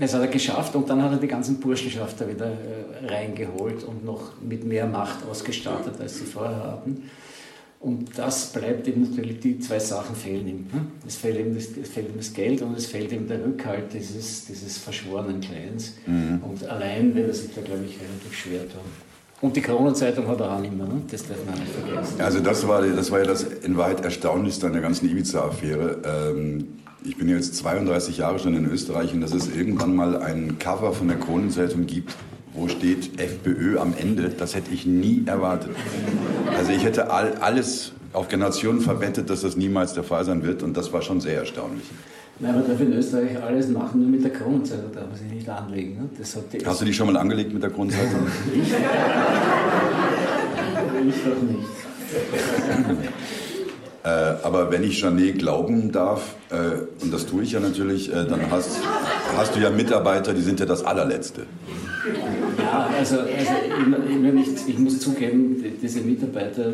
das 0.00 0.14
hat 0.14 0.20
er 0.20 0.28
geschafft 0.28 0.76
und 0.76 0.88
dann 0.88 1.02
hat 1.02 1.12
er 1.12 1.18
die 1.18 1.26
ganzen 1.26 1.58
Burschenschafter 1.58 2.28
wieder 2.28 2.46
äh, 2.46 3.06
reingeholt 3.06 3.82
und 3.84 4.04
noch 4.04 4.40
mit 4.40 4.64
mehr 4.64 4.86
Macht 4.86 5.24
ausgestattet, 5.28 6.00
als 6.00 6.18
sie 6.18 6.24
vorher 6.24 6.62
hatten. 6.62 7.10
Und 7.80 8.18
das 8.18 8.52
bleibt 8.52 8.88
ihm 8.88 9.08
natürlich, 9.08 9.38
die 9.38 9.60
zwei 9.60 9.78
Sachen 9.78 10.16
fehlen 10.16 10.48
ihm. 10.48 10.66
ne? 10.72 10.86
Es 11.06 11.14
fehlt 11.14 11.38
ihm 11.38 11.54
das, 11.54 11.68
es 11.80 11.88
fehlt 11.88 12.08
ihm 12.08 12.16
das 12.16 12.32
Geld 12.32 12.60
und 12.62 12.76
es 12.76 12.86
fehlt 12.86 13.12
ihm 13.12 13.28
der 13.28 13.44
Rückhalt 13.44 13.92
dieses, 13.92 14.46
dieses 14.46 14.78
verschworenen 14.78 15.40
Kleins. 15.40 15.94
Und 16.06 16.68
allein 16.68 17.14
wird 17.14 17.28
er 17.28 17.34
sich 17.34 17.54
da, 17.54 17.60
glaube 17.60 17.84
ich, 17.84 17.96
relativ 18.00 18.34
schwer 18.34 18.68
tun. 18.68 18.80
Und 19.40 19.54
die 19.54 19.60
Kronenzeitung 19.60 20.26
hat 20.26 20.40
er 20.40 20.56
auch 20.56 20.60
nicht 20.60 20.76
mehr, 20.76 20.86
ne? 20.86 21.00
das 21.08 21.22
darf 21.28 21.38
man 21.46 21.54
nicht 21.54 21.70
vergessen. 21.70 22.20
Also 22.20 22.40
das 22.40 22.66
war, 22.66 22.82
das 22.82 23.10
war 23.12 23.20
ja 23.20 23.24
das 23.24 23.44
in 23.44 23.76
Wahrheit 23.76 24.04
Erstaunlichste 24.04 24.66
an 24.66 24.72
der 24.72 24.82
ganzen 24.82 25.08
Ibiza-Affäre. 25.08 26.34
Ähm, 26.34 26.66
ich 27.04 27.16
bin 27.16 27.28
jetzt 27.28 27.54
32 27.54 28.18
Jahre 28.18 28.40
schon 28.40 28.56
in 28.56 28.66
Österreich 28.66 29.14
und 29.14 29.20
dass 29.20 29.32
es 29.32 29.54
irgendwann 29.54 29.94
mal 29.94 30.20
ein 30.20 30.58
Cover 30.58 30.92
von 30.92 31.06
der 31.06 31.18
Kronenzeitung 31.18 31.86
gibt, 31.86 32.16
wo 32.58 32.68
steht 32.68 33.20
FPÖ 33.20 33.78
am 33.78 33.94
Ende, 33.96 34.30
das 34.30 34.54
hätte 34.54 34.72
ich 34.72 34.84
nie 34.86 35.22
erwartet. 35.26 35.70
Also 36.56 36.72
ich 36.72 36.84
hätte 36.84 37.10
all, 37.10 37.34
alles 37.40 37.92
auf 38.12 38.28
Generationen 38.28 38.80
verwettet, 38.80 39.30
dass 39.30 39.42
das 39.42 39.56
niemals 39.56 39.94
der 39.94 40.02
Fall 40.02 40.24
sein 40.24 40.42
wird 40.44 40.62
und 40.62 40.76
das 40.76 40.92
war 40.92 41.02
schon 41.02 41.20
sehr 41.20 41.38
erstaunlich. 41.38 41.84
Nein, 42.40 42.54
man 42.54 42.68
darf 42.68 42.80
in 42.80 42.92
Österreich 42.92 43.42
alles 43.42 43.68
machen, 43.68 44.00
nur 44.00 44.10
mit 44.10 44.22
der 44.22 44.32
Kronenzeitung 44.32 44.92
darf 44.92 45.08
man 45.08 45.16
sich 45.16 45.30
nicht 45.32 45.48
anlegen. 45.48 45.94
Ne? 45.94 46.08
Das 46.18 46.36
hat 46.36 46.52
die 46.52 46.64
Hast 46.64 46.80
du 46.80 46.84
dich 46.84 46.94
schon 46.94 47.12
mal 47.12 47.16
angelegt 47.16 47.52
mit 47.52 47.62
der 47.62 47.70
Kronenzeitung? 47.70 48.26
ich 51.08 51.14
doch 51.24 51.42
nicht. 51.42 51.68
Äh, 54.04 54.08
aber 54.42 54.70
wenn 54.70 54.84
ich 54.84 55.00
Janet 55.00 55.38
glauben 55.38 55.92
darf, 55.92 56.36
äh, 56.50 57.02
und 57.02 57.12
das 57.12 57.26
tue 57.26 57.42
ich 57.42 57.52
ja 57.52 57.60
natürlich, 57.60 58.10
äh, 58.10 58.24
dann 58.24 58.50
hast, 58.50 58.78
hast 59.36 59.56
du 59.56 59.60
ja 59.60 59.70
Mitarbeiter, 59.70 60.32
die 60.32 60.40
sind 60.40 60.60
ja 60.60 60.66
das 60.66 60.84
allerletzte. 60.84 61.42
Ja, 62.58 62.90
also, 62.98 63.20
also 63.20 63.28
ich, 63.28 64.68
ich, 64.68 64.78
muss 64.78 64.98
zugeben, 65.00 65.62
die- 65.62 65.70
diese 65.80 66.00
Mitarbeiter, 66.00 66.72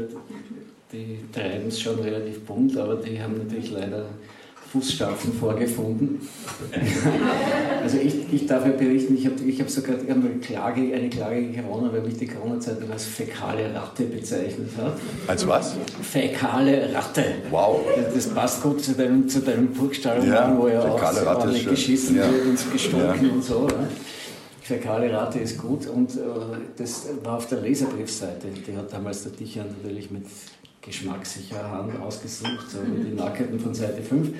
die 0.92 1.18
treiben 1.32 1.68
es 1.68 1.80
schon 1.80 1.98
relativ 2.00 2.40
bunt, 2.40 2.76
aber 2.76 2.96
die 2.96 3.20
haben 3.20 3.36
natürlich 3.38 3.70
leider 3.72 4.06
Fußstapfen 4.72 5.32
vorgefunden. 5.34 6.20
also 7.82 7.96
ich, 7.98 8.32
ich 8.32 8.46
darf 8.46 8.66
ja 8.66 8.72
berichten, 8.72 9.16
ich 9.16 9.24
habe 9.26 9.36
ich 9.46 9.60
hab 9.60 9.70
sogar 9.70 9.94
eine 10.08 10.30
Klage, 10.40 10.80
eine 10.92 11.08
Klage 11.08 11.46
gewonnen, 11.48 11.90
weil 11.92 12.00
mich 12.00 12.16
die 12.16 12.26
Corona-Zeitung 12.26 12.90
als 12.90 13.04
fäkale 13.04 13.72
Ratte 13.72 14.02
bezeichnet 14.04 14.70
hat. 14.76 14.94
Als 15.28 15.46
was? 15.46 15.76
Fäkale 16.02 16.92
Ratte. 16.92 17.24
Wow. 17.50 17.82
Das, 18.12 18.26
passt 18.28 18.62
gut 18.64 18.82
zu 18.82 18.94
deinem, 18.94 19.28
zu 19.28 19.40
deinem 19.40 19.68
Burgstall, 19.68 20.26
Ja, 20.26 20.56
wo 20.58 20.66
ja 20.66 20.80
auch 20.80 21.00
ordentlich 21.00 21.68
geschissen 21.68 22.16
Ja. 22.16 22.28
wird 22.28 22.46
und 22.46 22.72
gestunken 22.72 23.26
Ja. 23.28 23.32
und 23.32 23.44
so. 23.44 23.66
Ne? 23.68 23.88
Fäkale 24.64 25.12
Ratte 25.12 25.40
ist 25.40 25.58
gut 25.58 25.86
und 25.86 26.16
äh, 26.16 26.20
das 26.78 27.06
war 27.22 27.36
auf 27.36 27.48
der 27.48 27.60
Leserbriefseite. 27.60 28.48
Die 28.66 28.74
hat 28.74 28.90
damals 28.90 29.22
der 29.22 29.32
Dicher 29.32 29.62
natürlich 29.62 30.10
mit 30.10 30.24
geschmackssicherer 30.80 31.70
Hand 31.70 32.00
ausgesucht, 32.00 32.70
so 32.70 32.78
die 32.82 33.14
Nackerten 33.14 33.60
von 33.60 33.74
Seite 33.74 34.00
5. 34.00 34.28
Äh, 34.28 34.32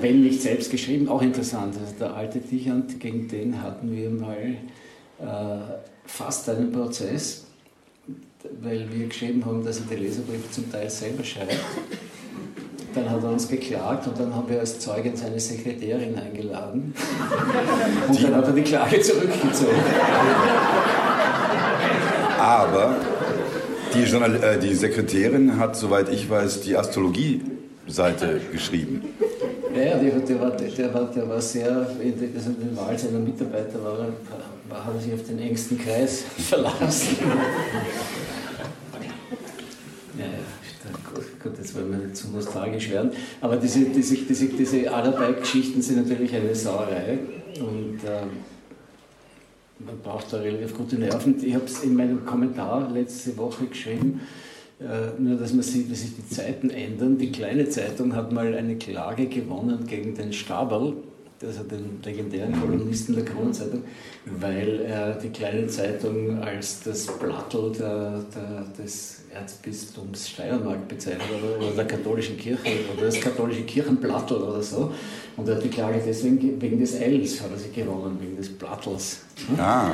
wenn 0.00 0.22
nicht 0.22 0.40
selbst 0.40 0.70
geschrieben, 0.70 1.06
auch 1.08 1.20
interessant. 1.20 1.74
Also 1.78 1.94
der 1.98 2.14
alte 2.14 2.38
Dichand, 2.38 2.98
gegen 2.98 3.28
den 3.28 3.62
hatten 3.62 3.94
wir 3.94 4.08
mal 4.08 4.56
äh, 5.18 5.74
fast 6.06 6.48
einen 6.48 6.72
Prozess, 6.72 7.44
weil 8.62 8.88
wir 8.90 9.08
geschrieben 9.08 9.44
haben, 9.44 9.62
dass 9.62 9.80
er 9.80 9.84
die 9.94 10.02
Leserbriefe 10.02 10.50
zum 10.50 10.72
Teil 10.72 10.88
selber 10.88 11.24
schreibt. 11.24 11.58
Dann 12.96 13.10
hat 13.10 13.22
er 13.22 13.28
uns 13.28 13.46
geklagt 13.46 14.06
und 14.06 14.18
dann 14.18 14.34
haben 14.34 14.48
wir 14.48 14.58
als 14.58 14.80
Zeugin 14.80 15.14
seine 15.14 15.38
Sekretärin 15.38 16.18
eingeladen. 16.18 16.94
Und 18.08 18.22
dann 18.22 18.34
hat 18.36 18.46
er 18.46 18.52
die 18.54 18.62
Klage 18.62 18.98
zurückgezogen. 19.02 19.76
Aber 22.38 22.96
die, 23.92 24.04
Journal 24.04 24.42
äh, 24.42 24.58
die 24.58 24.74
Sekretärin 24.74 25.58
hat, 25.58 25.76
soweit 25.76 26.08
ich 26.08 26.30
weiß, 26.30 26.62
die 26.62 26.74
Astrologie-Seite 26.74 28.40
geschrieben. 28.50 29.02
Ja, 29.74 29.82
ja, 29.82 29.96
der, 29.98 30.40
war, 30.40 30.50
der, 30.52 30.94
war, 30.94 31.04
der 31.14 31.28
war 31.28 31.40
sehr, 31.40 31.68
also 31.68 32.00
in 32.00 32.18
der 32.18 32.76
Wahl 32.76 32.98
seiner 32.98 33.18
Mitarbeiter 33.18 33.82
war, 33.84 33.98
war, 34.70 34.86
hat 34.86 34.94
er 34.94 35.00
sich 35.02 35.12
auf 35.12 35.24
den 35.24 35.38
engsten 35.38 35.78
Kreis 35.78 36.24
verlassen. 36.48 37.16
Ja, 40.18 40.24
ja, 40.24 40.90
gut, 41.12 41.42
gut, 41.42 41.55
jetzt 41.66 41.74
wollen 41.74 41.90
wir 41.90 41.98
nicht 41.98 42.16
zu 42.16 42.28
nostalgisch 42.28 42.90
werden. 42.90 43.10
Aber 43.40 43.56
diese, 43.56 43.80
diese, 43.86 44.16
diese, 44.16 44.46
diese 44.46 44.92
Alibi-Geschichten 44.92 45.82
sind 45.82 45.96
natürlich 45.96 46.34
eine 46.34 46.54
Sauerei. 46.54 47.18
Und 47.58 47.98
ähm, 48.06 48.30
man 49.78 49.98
braucht 50.02 50.32
da 50.32 50.38
relativ 50.38 50.76
gute 50.76 50.96
Nerven. 50.96 51.36
Ich 51.44 51.54
habe 51.54 51.64
es 51.64 51.82
in 51.82 51.96
meinem 51.96 52.24
Kommentar 52.24 52.90
letzte 52.92 53.36
Woche 53.36 53.66
geschrieben, 53.66 54.20
äh, 54.80 55.20
nur 55.20 55.36
dass 55.36 55.52
man 55.52 55.62
sieht, 55.62 55.90
wie 55.90 55.94
sich 55.94 56.14
die 56.16 56.28
Zeiten 56.28 56.70
ändern. 56.70 57.18
Die 57.18 57.32
kleine 57.32 57.68
Zeitung 57.68 58.14
hat 58.14 58.32
mal 58.32 58.54
eine 58.54 58.76
Klage 58.76 59.26
gewonnen 59.26 59.86
gegen 59.86 60.14
den 60.14 60.32
Staberl, 60.32 60.94
also 61.42 61.62
den 61.64 62.00
legendären 62.04 62.58
Kolumnisten 62.60 63.14
der 63.14 63.24
Kronenzeitung, 63.24 63.82
weil 64.40 64.80
er 64.80 65.14
die 65.14 65.28
kleine 65.30 65.66
Zeitung 65.66 66.40
als 66.42 66.82
das 66.82 67.06
Blattl 67.06 67.72
der, 67.72 68.24
der, 68.34 68.64
des 68.78 69.22
Erzbistums 69.34 70.28
Steiermark 70.30 70.88
bezeichnet 70.88 71.26
oder, 71.42 71.66
oder 71.66 71.76
der 71.76 71.84
katholischen 71.86 72.38
Kirche 72.38 72.62
oder 72.96 73.06
das 73.06 73.20
katholische 73.20 73.62
Kirchenblattl 73.62 74.34
oder 74.34 74.62
so. 74.62 74.92
Und 75.36 75.46
er 75.48 75.56
hat 75.56 75.64
die 75.64 75.68
Klage 75.68 76.00
deswegen 76.06 76.38
ge- 76.38 76.54
wegen 76.58 76.78
des 76.80 76.94
Ls 76.94 77.42
hat 77.42 77.50
er 77.52 77.58
sie 77.58 77.70
gewonnen, 77.70 78.16
wegen 78.18 78.36
des 78.36 78.48
Blattls. 78.48 79.18
Ah, 79.58 79.90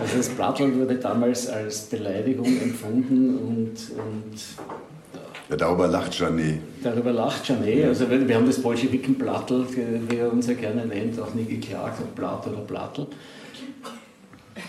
also 0.00 0.16
das 0.16 0.28
Blattl 0.30 0.74
wurde 0.74 0.96
damals 0.96 1.46
als 1.48 1.82
Beleidigung 1.82 2.46
empfunden 2.60 3.36
und, 3.38 3.74
und 3.96 4.34
ja, 5.48 5.56
darüber 5.56 5.86
lacht 5.86 6.18
Janet. 6.18 6.60
darüber 6.82 7.12
lacht 7.12 7.48
Janet. 7.48 7.86
Also 7.86 8.10
wir 8.10 8.26
wir 8.28 8.36
haben 8.36 8.46
das 8.46 8.60
Bolschewikenblattl, 8.60 9.66
wie 10.08 10.16
er 10.16 10.32
uns 10.32 10.46
ja 10.46 10.54
gerne 10.54 10.86
nennt, 10.86 11.20
auch 11.20 11.34
nie 11.34 11.44
geklagt, 11.44 12.00
ob 12.00 12.14
Blatt 12.14 12.46
oder 12.46 12.62
Blattl. 12.62 13.06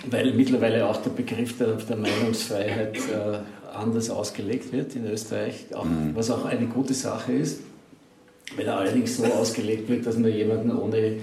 Weil 0.10 0.34
mittlerweile 0.34 0.86
auch 0.86 0.98
der 0.98 1.12
Begriff 1.12 1.58
der, 1.58 1.74
der 1.74 1.98
Meinungsfreiheit 1.98 2.98
äh, 2.98 3.40
anders 3.74 4.10
ausgelegt 4.10 4.72
wird 4.74 4.96
in 4.96 5.06
Österreich, 5.08 5.66
auch, 5.74 5.86
was 6.14 6.30
auch 6.32 6.46
eine 6.46 6.68
gute 6.68 6.94
Sache 6.94 7.34
ist. 7.34 7.62
Wenn 8.56 8.68
er 8.68 8.78
allerdings 8.78 9.18
so 9.18 9.26
ausgelegt 9.26 9.90
wird, 9.90 10.06
dass 10.06 10.18
man 10.18 10.32
jemanden 10.32 10.78
ohne, 10.78 11.18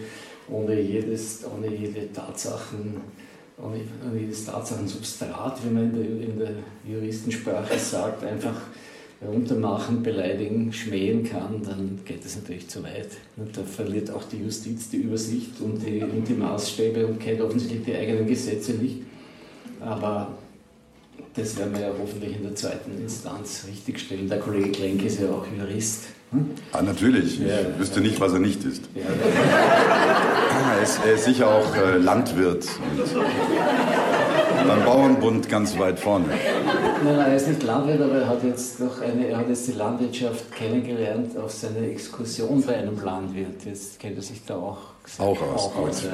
ohne, 0.48 0.80
jedes, 0.80 1.42
ohne 1.44 1.74
jede 1.74 2.12
Tatsachen, 2.12 3.00
ohne, 3.58 3.80
ohne 4.08 4.20
jedes 4.20 4.44
Tatsachensubstrat, 4.44 5.58
wie 5.64 5.72
man 5.72 5.84
in 5.84 5.94
der, 5.94 6.28
in 6.28 6.38
der 6.38 6.94
Juristensprache 6.94 7.78
sagt, 7.78 8.24
einfach 8.24 8.60
runtermachen, 9.26 10.02
beleidigen, 10.02 10.72
schmähen 10.72 11.24
kann, 11.24 11.62
dann 11.64 11.98
geht 12.04 12.24
das 12.24 12.36
natürlich 12.36 12.68
zu 12.68 12.82
weit. 12.82 13.08
Und 13.36 13.56
da 13.56 13.62
verliert 13.62 14.10
auch 14.10 14.24
die 14.24 14.38
Justiz 14.38 14.90
die 14.90 14.98
Übersicht 14.98 15.60
und 15.60 15.84
die, 15.84 16.02
und 16.02 16.28
die 16.28 16.34
Maßstäbe 16.34 17.06
und 17.06 17.18
kennt 17.20 17.40
offensichtlich 17.40 17.84
die 17.84 17.94
eigenen 17.96 18.26
Gesetze 18.26 18.72
nicht. 18.72 18.98
Aber 19.80 20.28
das 21.34 21.56
werden 21.58 21.74
wir 21.74 21.80
ja 21.82 21.90
hoffentlich 22.00 22.36
in 22.36 22.42
der 22.44 22.54
zweiten 22.54 22.92
Instanz 23.00 23.64
richtigstellen. 23.68 24.28
Der 24.28 24.38
Kollege 24.38 24.70
Klenk 24.70 25.04
ist 25.04 25.20
ja 25.20 25.28
auch 25.30 25.44
Jurist. 25.58 26.04
Hm? 26.30 26.50
Ah, 26.72 26.82
natürlich. 26.82 27.40
Ich 27.40 27.46
Ja. 27.46 27.78
wüsste 27.78 28.00
nicht, 28.00 28.20
was 28.20 28.32
er 28.32 28.38
nicht 28.40 28.64
ist. 28.64 28.82
Ja, 28.94 29.02
Er 30.76 30.82
ist, 30.82 31.00
er 31.04 31.12
ist 31.14 31.24
sicher 31.24 31.48
auch 31.48 31.74
äh, 31.76 31.98
Landwirt. 31.98 32.66
Beim 34.66 34.84
Bauernbund 34.84 35.48
ganz 35.48 35.78
weit 35.78 35.98
vorne. 36.00 36.26
Nein, 36.28 37.16
nein, 37.16 37.30
er 37.30 37.36
ist 37.36 37.48
nicht 37.48 37.62
Landwirt, 37.62 38.00
aber 38.00 38.18
er 38.20 38.28
hat 38.28 38.42
jetzt 38.44 38.80
doch 38.80 39.00
eine, 39.00 39.26
er 39.28 39.38
hat 39.38 39.48
jetzt 39.48 39.66
die 39.68 39.72
Landwirtschaft 39.72 40.52
kennengelernt 40.54 41.36
auf 41.36 41.50
seiner 41.52 41.82
Exkursion 41.86 42.62
bei 42.62 42.76
einem 42.76 43.02
Landwirt. 43.02 43.64
Jetzt 43.66 43.98
kennt 43.98 44.16
er 44.16 44.22
sich 44.22 44.44
da 44.46 44.56
auch, 44.56 44.78
Auch 45.18 45.40
aus, 45.42 45.72
gut. 45.74 45.88
aus. 45.88 46.02
ja. 46.04 46.10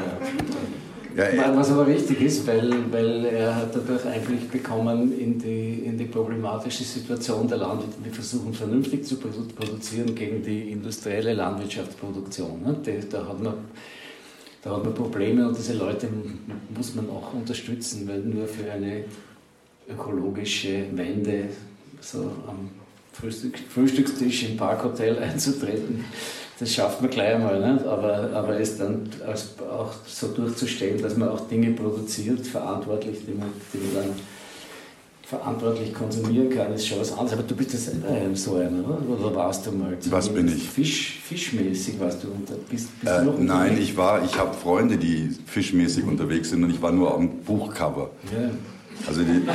Ja, 1.16 1.57
Was 1.57 1.72
aber 1.72 1.88
richtig 1.88 2.20
ist, 2.22 2.46
weil, 2.46 2.70
weil 2.92 3.24
er 3.24 3.57
hat 3.57 3.74
dadurch 3.74 4.07
Einblick 4.07 4.48
bekommen 4.50 5.18
in 5.18 5.38
die, 5.40 5.83
in 5.85 5.98
die 5.98 6.05
problematische 6.05 6.85
Situation 6.85 7.48
der 7.48 7.59
Landwirte. 7.59 7.94
Wir 8.05 8.12
versuchen 8.12 8.55
vernünftig 8.55 9.05
zu 9.05 9.16
produ- 9.16 9.53
produzieren 9.57 10.14
gegen 10.14 10.40
die 10.44 10.70
industrielle 10.70 11.35
Landwirtschaftsproduktion. 11.35 12.62
ne? 12.62 12.76
Da, 13.11 13.18
hat 13.26 13.42
man, 13.42 13.55
da 14.62 14.77
hat 14.77 14.85
man 14.85 14.94
Probleme 14.94 15.49
und 15.49 15.57
diese 15.57 15.75
Leute 15.75 16.09
muss 16.77 16.94
man 16.94 17.09
auch 17.11 17.33
unterstützen, 17.33 18.07
weil 18.09 18.20
nur 18.20 18.46
für 18.46 18.70
eine 18.70 19.05
ökologische 19.88 20.85
Wende 20.92 21.49
so 22.01 22.31
am 22.46 22.70
Frühstück, 23.12 23.59
Frühstückstisch 23.59 24.51
im 24.51 24.57
Parkhotel 24.57 25.18
einzutreten, 25.23 26.05
das 26.59 26.75
schafft 26.75 27.01
man 27.01 27.11
gleich 27.11 27.35
einmal. 27.35 27.73
Nicht? 27.73 27.87
Aber, 27.87 28.31
aber 28.35 28.61
es 28.61 28.77
dann 28.77 29.09
auch 29.70 29.92
so 30.07 30.29
durchzustellen, 30.29 31.01
dass 31.01 31.16
man 31.16 31.31
auch 31.31 31.49
Dinge 31.49 31.73
produziert, 31.73 32.46
verantwortlich, 32.46 33.18
die 33.27 33.33
man, 33.33 33.49
die 33.73 33.79
man 33.79 33.94
dann 33.94 34.11
verantwortlich 35.31 35.95
konsumieren 35.95 36.51
kann, 36.51 36.75
ist 36.75 36.88
schon 36.88 36.99
was 36.99 37.12
anderes. 37.12 37.35
Aber 37.35 37.45
du 37.45 37.55
bist 37.55 37.73
jetzt 37.73 37.88
äh, 37.88 38.35
so 38.35 38.57
einer, 38.57 38.81
oder? 38.85 39.21
Oder 39.21 39.37
warst 39.37 39.64
du 39.64 39.71
mal? 39.71 39.97
Was 40.11 40.29
bin 40.29 40.49
ich? 40.49 40.69
Fisch, 40.69 41.21
fischmäßig 41.25 42.01
warst 42.01 42.25
du. 42.25 42.29
Bist, 42.69 43.01
bist 43.01 43.12
äh, 43.12 43.25
du 43.25 43.35
nein, 43.38 43.79
ich 43.81 43.97
war, 43.97 44.25
ich 44.25 44.37
habe 44.37 44.53
Freunde, 44.55 44.97
die 44.97 45.31
fischmäßig 45.47 46.05
unterwegs 46.05 46.51
sind 46.51 46.64
und 46.64 46.71
ich 46.71 46.83
war 46.83 46.90
nur 46.90 47.14
am 47.14 47.29
Buchcover. 47.47 48.11
Ja. 48.33 48.51
Also 49.06 49.22
die, 49.22 49.42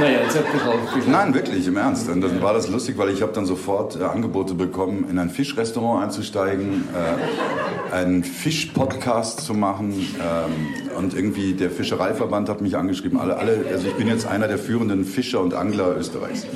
Naja, 0.00 0.22
jetzt 0.22 0.36
hat 0.36 0.52
mich 0.52 0.62
auch. 0.62 1.06
Nein, 1.06 1.34
wirklich, 1.34 1.66
im 1.66 1.76
Ernst. 1.76 2.08
Und 2.08 2.20
dann 2.20 2.42
war 2.42 2.52
das 2.52 2.68
lustig, 2.68 2.98
weil 2.98 3.10
ich 3.10 3.22
habe 3.22 3.32
dann 3.32 3.46
sofort 3.46 4.00
äh, 4.00 4.04
Angebote 4.04 4.54
bekommen, 4.54 5.06
in 5.08 5.18
ein 5.18 5.30
Fischrestaurant 5.30 6.04
einzusteigen, 6.04 6.84
äh, 6.94 7.94
einen 7.94 8.24
Fischpodcast 8.24 9.40
zu 9.40 9.54
machen. 9.54 9.92
Ähm, 9.92 10.96
und 10.98 11.14
irgendwie 11.14 11.54
der 11.54 11.70
Fischereiverband 11.70 12.48
hat 12.48 12.60
mich 12.60 12.76
angeschrieben. 12.76 13.18
Alle, 13.18 13.36
alle, 13.36 13.64
also 13.70 13.86
ich 13.86 13.94
bin 13.94 14.08
jetzt 14.08 14.26
einer 14.26 14.48
der 14.48 14.58
führenden 14.58 15.04
Fischer 15.04 15.40
und 15.40 15.54
Angler 15.54 15.96
Österreichs. 15.96 16.46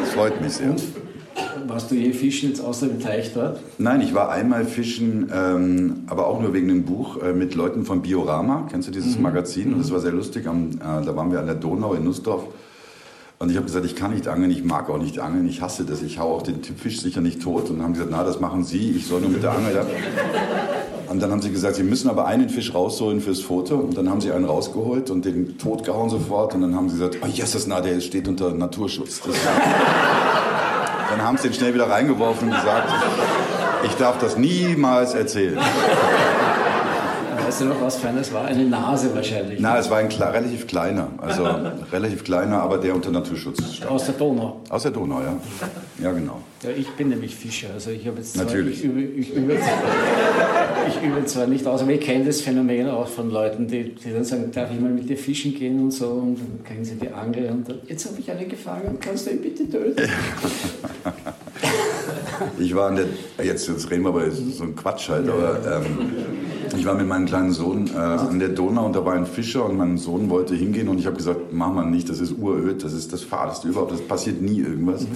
Das 0.00 0.10
freut 0.10 0.40
mich 0.40 0.54
sehr. 0.54 0.74
Warst 1.66 1.90
du 1.90 1.94
je 1.94 2.12
fischen 2.12 2.48
jetzt 2.48 2.60
außer 2.60 2.86
dem 2.86 3.00
Teich 3.00 3.32
dort? 3.34 3.60
Nein, 3.78 4.00
ich 4.00 4.14
war 4.14 4.30
einmal 4.30 4.64
fischen, 4.64 5.30
ähm, 5.32 6.04
aber 6.06 6.26
auch 6.26 6.40
nur 6.40 6.52
wegen 6.52 6.68
dem 6.68 6.84
Buch 6.84 7.22
äh, 7.22 7.32
mit 7.32 7.54
Leuten 7.54 7.84
von 7.84 8.02
Biorama. 8.02 8.66
Kennst 8.70 8.88
du 8.88 8.92
dieses 8.92 9.18
Magazin? 9.18 9.72
Und 9.72 9.80
das 9.80 9.92
war 9.92 10.00
sehr 10.00 10.12
lustig. 10.12 10.46
Am, 10.46 10.70
äh, 10.70 11.04
da 11.04 11.14
waren 11.16 11.30
wir 11.30 11.40
an 11.40 11.46
der 11.46 11.54
Donau 11.54 11.94
in 11.94 12.04
Nussdorf. 12.04 12.44
Und 13.38 13.50
ich 13.50 13.56
habe 13.56 13.66
gesagt, 13.66 13.84
ich 13.84 13.96
kann 13.96 14.14
nicht 14.14 14.28
angeln, 14.28 14.52
ich 14.52 14.62
mag 14.62 14.88
auch 14.88 14.98
nicht 14.98 15.18
angeln, 15.18 15.48
ich 15.48 15.62
hasse 15.62 15.84
das, 15.84 16.00
ich 16.00 16.20
hau 16.20 16.36
auch 16.36 16.42
den 16.42 16.62
Fisch 16.62 17.00
sicher 17.00 17.20
nicht 17.20 17.42
tot. 17.42 17.70
Und 17.70 17.78
dann 17.78 17.86
haben 17.86 17.94
sie 17.94 18.00
gesagt, 18.00 18.16
na, 18.16 18.24
das 18.24 18.38
machen 18.38 18.62
Sie, 18.62 18.92
ich 18.92 19.06
soll 19.06 19.20
nur 19.20 19.30
mit 19.30 19.42
der 19.42 19.50
Angel. 19.50 19.74
Ja. 19.74 19.84
Und 21.08 21.20
dann 21.20 21.30
haben 21.30 21.42
sie 21.42 21.50
gesagt, 21.50 21.74
Sie 21.74 21.82
müssen 21.82 22.08
aber 22.08 22.26
einen 22.26 22.48
Fisch 22.48 22.72
rausholen 22.72 23.20
fürs 23.20 23.40
Foto. 23.40 23.76
Und 23.76 23.98
dann 23.98 24.08
haben 24.08 24.20
sie 24.20 24.32
einen 24.32 24.44
rausgeholt 24.44 25.10
und 25.10 25.24
den 25.24 25.58
totgehauen 25.58 26.08
sofort. 26.08 26.54
Und 26.54 26.62
dann 26.62 26.74
haben 26.74 26.88
sie 26.88 26.98
gesagt, 26.98 27.18
oh 27.22 27.26
Jesus, 27.26 27.66
na, 27.66 27.80
der 27.80 28.00
steht 28.00 28.28
unter 28.28 28.54
Naturschutz. 28.54 29.20
Dann 31.12 31.22
haben 31.22 31.36
sie 31.36 31.48
den 31.48 31.54
schnell 31.54 31.74
wieder 31.74 31.90
reingeworfen 31.90 32.48
und 32.48 32.54
gesagt, 32.54 32.88
ich 33.84 33.94
darf 33.96 34.16
das 34.16 34.38
niemals 34.38 35.12
erzählen. 35.12 35.58
Weißt 37.52 37.60
du 37.60 37.64
noch, 37.66 37.82
was 37.82 37.96
für 37.96 38.08
eines 38.08 38.32
war? 38.32 38.46
Eine 38.46 38.64
Nase 38.64 39.14
wahrscheinlich. 39.14 39.60
Na, 39.60 39.76
es 39.76 39.90
war 39.90 39.98
ein 39.98 40.06
relativ 40.06 40.66
kleiner, 40.66 41.08
also 41.18 41.44
relativ 41.92 42.24
kleiner, 42.24 42.62
aber 42.62 42.78
der 42.78 42.94
unter 42.94 43.10
Naturschutz 43.10 43.74
stand. 43.74 43.90
Aus 43.90 44.06
der 44.06 44.14
Donau. 44.14 44.62
Aus 44.70 44.84
der 44.84 44.90
Donau, 44.90 45.20
ja. 45.20 45.36
Ja, 46.02 46.12
genau. 46.12 46.40
Ja, 46.62 46.70
ich 46.70 46.88
bin 46.92 47.10
nämlich 47.10 47.36
Fischer, 47.36 47.68
also 47.74 47.90
ich 47.90 48.06
habe 48.06 48.16
jetzt 48.16 48.38
Natürlich. 48.38 48.80
Zwar, 48.80 48.88
ich, 48.88 48.96
übe, 48.96 49.02
ich, 49.02 49.34
übe, 49.34 49.58
ich 50.88 51.02
übe 51.02 51.26
zwar 51.26 51.46
nicht 51.46 51.66
aus, 51.66 51.82
aber 51.82 51.90
ich 51.90 52.00
kenne 52.00 52.24
das 52.24 52.40
Phänomen 52.40 52.88
auch 52.88 53.08
von 53.08 53.30
Leuten, 53.30 53.68
die, 53.68 53.96
die 53.96 54.12
dann 54.14 54.24
sagen, 54.24 54.50
darf 54.50 54.70
ich 54.72 54.80
mal 54.80 54.90
mit 54.90 55.10
dir 55.10 55.18
fischen 55.18 55.54
gehen 55.54 55.78
und 55.78 55.90
so 55.90 56.06
und 56.06 56.38
dann 56.38 56.64
kriegen 56.64 56.86
sie 56.86 56.94
die 56.94 57.10
Angel 57.10 57.50
und 57.50 57.68
dann, 57.68 57.80
jetzt 57.86 58.06
habe 58.06 58.18
ich 58.18 58.30
einen 58.30 58.48
gefangen, 58.48 58.96
kannst 58.98 59.26
du 59.26 59.30
ihn 59.32 59.42
bitte 59.42 59.68
töten? 59.68 60.08
Ich 62.58 62.74
war 62.74 62.88
an 62.88 62.96
der, 62.96 63.44
jetzt, 63.44 63.68
jetzt 63.68 63.90
reden 63.90 64.04
wir 64.04 64.10
aber 64.10 64.30
so 64.30 64.64
ein 64.64 64.76
Quatsch 64.76 65.08
halt, 65.08 65.28
aber 65.28 65.58
ähm, 65.66 66.12
ich 66.76 66.86
war 66.86 66.94
mit 66.94 67.06
meinem 67.06 67.26
kleinen 67.26 67.52
Sohn 67.52 67.90
äh, 67.94 67.98
an 67.98 68.38
der 68.38 68.48
Donau 68.48 68.86
und 68.86 68.96
da 68.96 69.04
war 69.04 69.14
ein 69.14 69.26
Fischer 69.26 69.64
und 69.64 69.76
mein 69.76 69.98
Sohn 69.98 70.30
wollte 70.30 70.54
hingehen 70.54 70.88
und 70.88 70.98
ich 70.98 71.06
habe 71.06 71.16
gesagt, 71.16 71.52
mach 71.52 71.72
mal 71.72 71.84
nicht, 71.84 72.08
das 72.08 72.20
ist 72.20 72.32
uröd, 72.38 72.82
das 72.84 72.92
ist 72.92 73.12
das 73.12 73.22
Fadeste 73.22 73.68
überhaupt, 73.68 73.92
das 73.92 74.00
passiert 74.00 74.40
nie 74.40 74.60
irgendwas. 74.60 75.06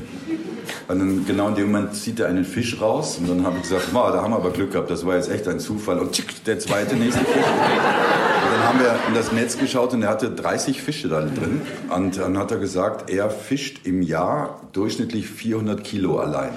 Und 0.88 0.98
dann 0.98 1.26
genau 1.26 1.48
in 1.48 1.54
dem 1.54 1.72
Moment 1.72 1.94
zieht 1.94 2.20
er 2.20 2.28
einen 2.28 2.44
Fisch 2.44 2.80
raus 2.80 3.18
und 3.18 3.28
dann 3.28 3.44
habe 3.44 3.56
ich 3.56 3.62
gesagt, 3.62 3.88
wow, 3.92 4.12
da 4.12 4.22
haben 4.22 4.32
wir 4.32 4.36
aber 4.36 4.50
Glück 4.50 4.72
gehabt, 4.72 4.90
das 4.90 5.04
war 5.06 5.16
jetzt 5.16 5.30
echt 5.30 5.48
ein 5.48 5.58
Zufall 5.58 5.98
und 5.98 6.12
tschick, 6.12 6.44
der 6.44 6.58
zweite 6.58 6.96
nächste 6.96 7.20
Fisch. 7.24 7.36
Und 7.36 8.52
dann 8.52 8.68
haben 8.68 8.80
wir 8.80 8.96
in 9.08 9.14
das 9.14 9.32
Netz 9.32 9.58
geschaut 9.58 9.94
und 9.94 10.02
er 10.02 10.10
hatte 10.10 10.30
30 10.30 10.82
Fische 10.82 11.08
da 11.08 11.20
drin 11.20 11.62
und 11.94 12.18
dann 12.18 12.38
hat 12.38 12.50
er 12.50 12.58
gesagt, 12.58 13.10
er 13.10 13.30
fischt 13.30 13.86
im 13.86 14.02
Jahr 14.02 14.60
durchschnittlich 14.72 15.28
400 15.28 15.82
Kilo 15.82 16.18
alleine 16.18 16.56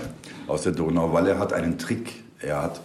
aus 0.49 0.63
der 0.63 0.73
Donau, 0.73 1.13
weil 1.13 1.27
er 1.27 1.39
hat 1.39 1.53
einen 1.53 1.77
Trick. 1.77 2.13
Er 2.41 2.63
hat 2.63 2.81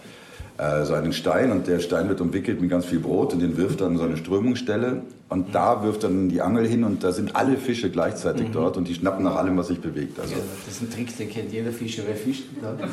äh, 0.57 0.85
so 0.85 0.93
einen 0.93 1.13
Stein 1.13 1.51
und 1.51 1.67
der 1.67 1.79
Stein 1.79 2.07
wird 2.07 2.21
umwickelt 2.21 2.61
mit 2.61 2.69
ganz 2.69 2.85
viel 2.85 2.99
Brot 2.99 3.33
und 3.33 3.41
den 3.41 3.57
wirft 3.57 3.81
an 3.81 3.97
so 3.97 4.03
eine 4.03 4.17
Strömungsstelle 4.17 5.01
und 5.27 5.55
da 5.55 5.81
wirft 5.83 6.03
dann 6.03 6.29
die 6.29 6.39
Angel 6.41 6.67
hin 6.67 6.83
und 6.83 7.03
da 7.03 7.11
sind 7.11 7.35
alle 7.35 7.57
Fische 7.57 7.89
gleichzeitig 7.89 8.47
dort 8.53 8.77
und 8.77 8.87
die 8.87 8.93
schnappen 8.93 9.23
nach 9.25 9.35
allem, 9.35 9.57
was 9.57 9.67
sich 9.69 9.79
bewegt. 9.81 10.19
Also 10.19 10.33
Ja, 10.35 10.39
das 10.67 10.75
ist 10.75 10.81
ein 10.83 10.91
Trick, 10.91 11.17
den 11.17 11.29
kennt 11.31 11.51
jeder 11.51 11.71
Fischer. 11.71 12.03
Wer 12.05 12.15
fischt 12.15 12.43
da? 12.61 12.75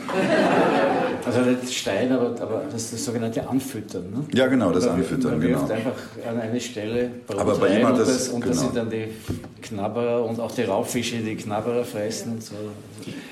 Also 1.24 1.40
nicht 1.42 1.72
Stein, 1.72 2.10
aber, 2.10 2.30
aber 2.40 2.62
das 2.72 2.90
das 2.90 3.04
sogenannte 3.04 3.48
Anfüttern. 3.48 4.02
Ne? 4.10 4.24
Ja, 4.34 4.46
genau, 4.48 4.72
das 4.72 4.86
Man- 4.86 4.96
Anfüttern, 4.96 5.32
man 5.32 5.40
genau. 5.40 5.60
wirft 5.60 5.70
einfach 5.72 5.92
an 6.28 6.40
eine 6.40 6.60
Stelle 6.60 7.10
Brot 7.26 7.38
Aber 7.38 7.54
bei 7.56 7.68
ihm 7.68 7.74
rein 7.74 7.84
hat 7.86 7.92
und 7.92 7.98
das- 8.00 8.08
das, 8.08 8.28
und 8.30 8.44
das 8.44 8.50
genau. 8.50 8.62
sind 8.62 8.76
dann 8.76 8.90
die 8.90 9.08
Knabberer 9.62 10.24
und 10.24 10.40
auch 10.40 10.50
die 10.52 10.62
Raubfische, 10.62 11.18
die 11.18 11.36
Knabberer 11.36 11.84
fressen 11.84 12.32
und 12.32 12.42
so. 12.42 12.54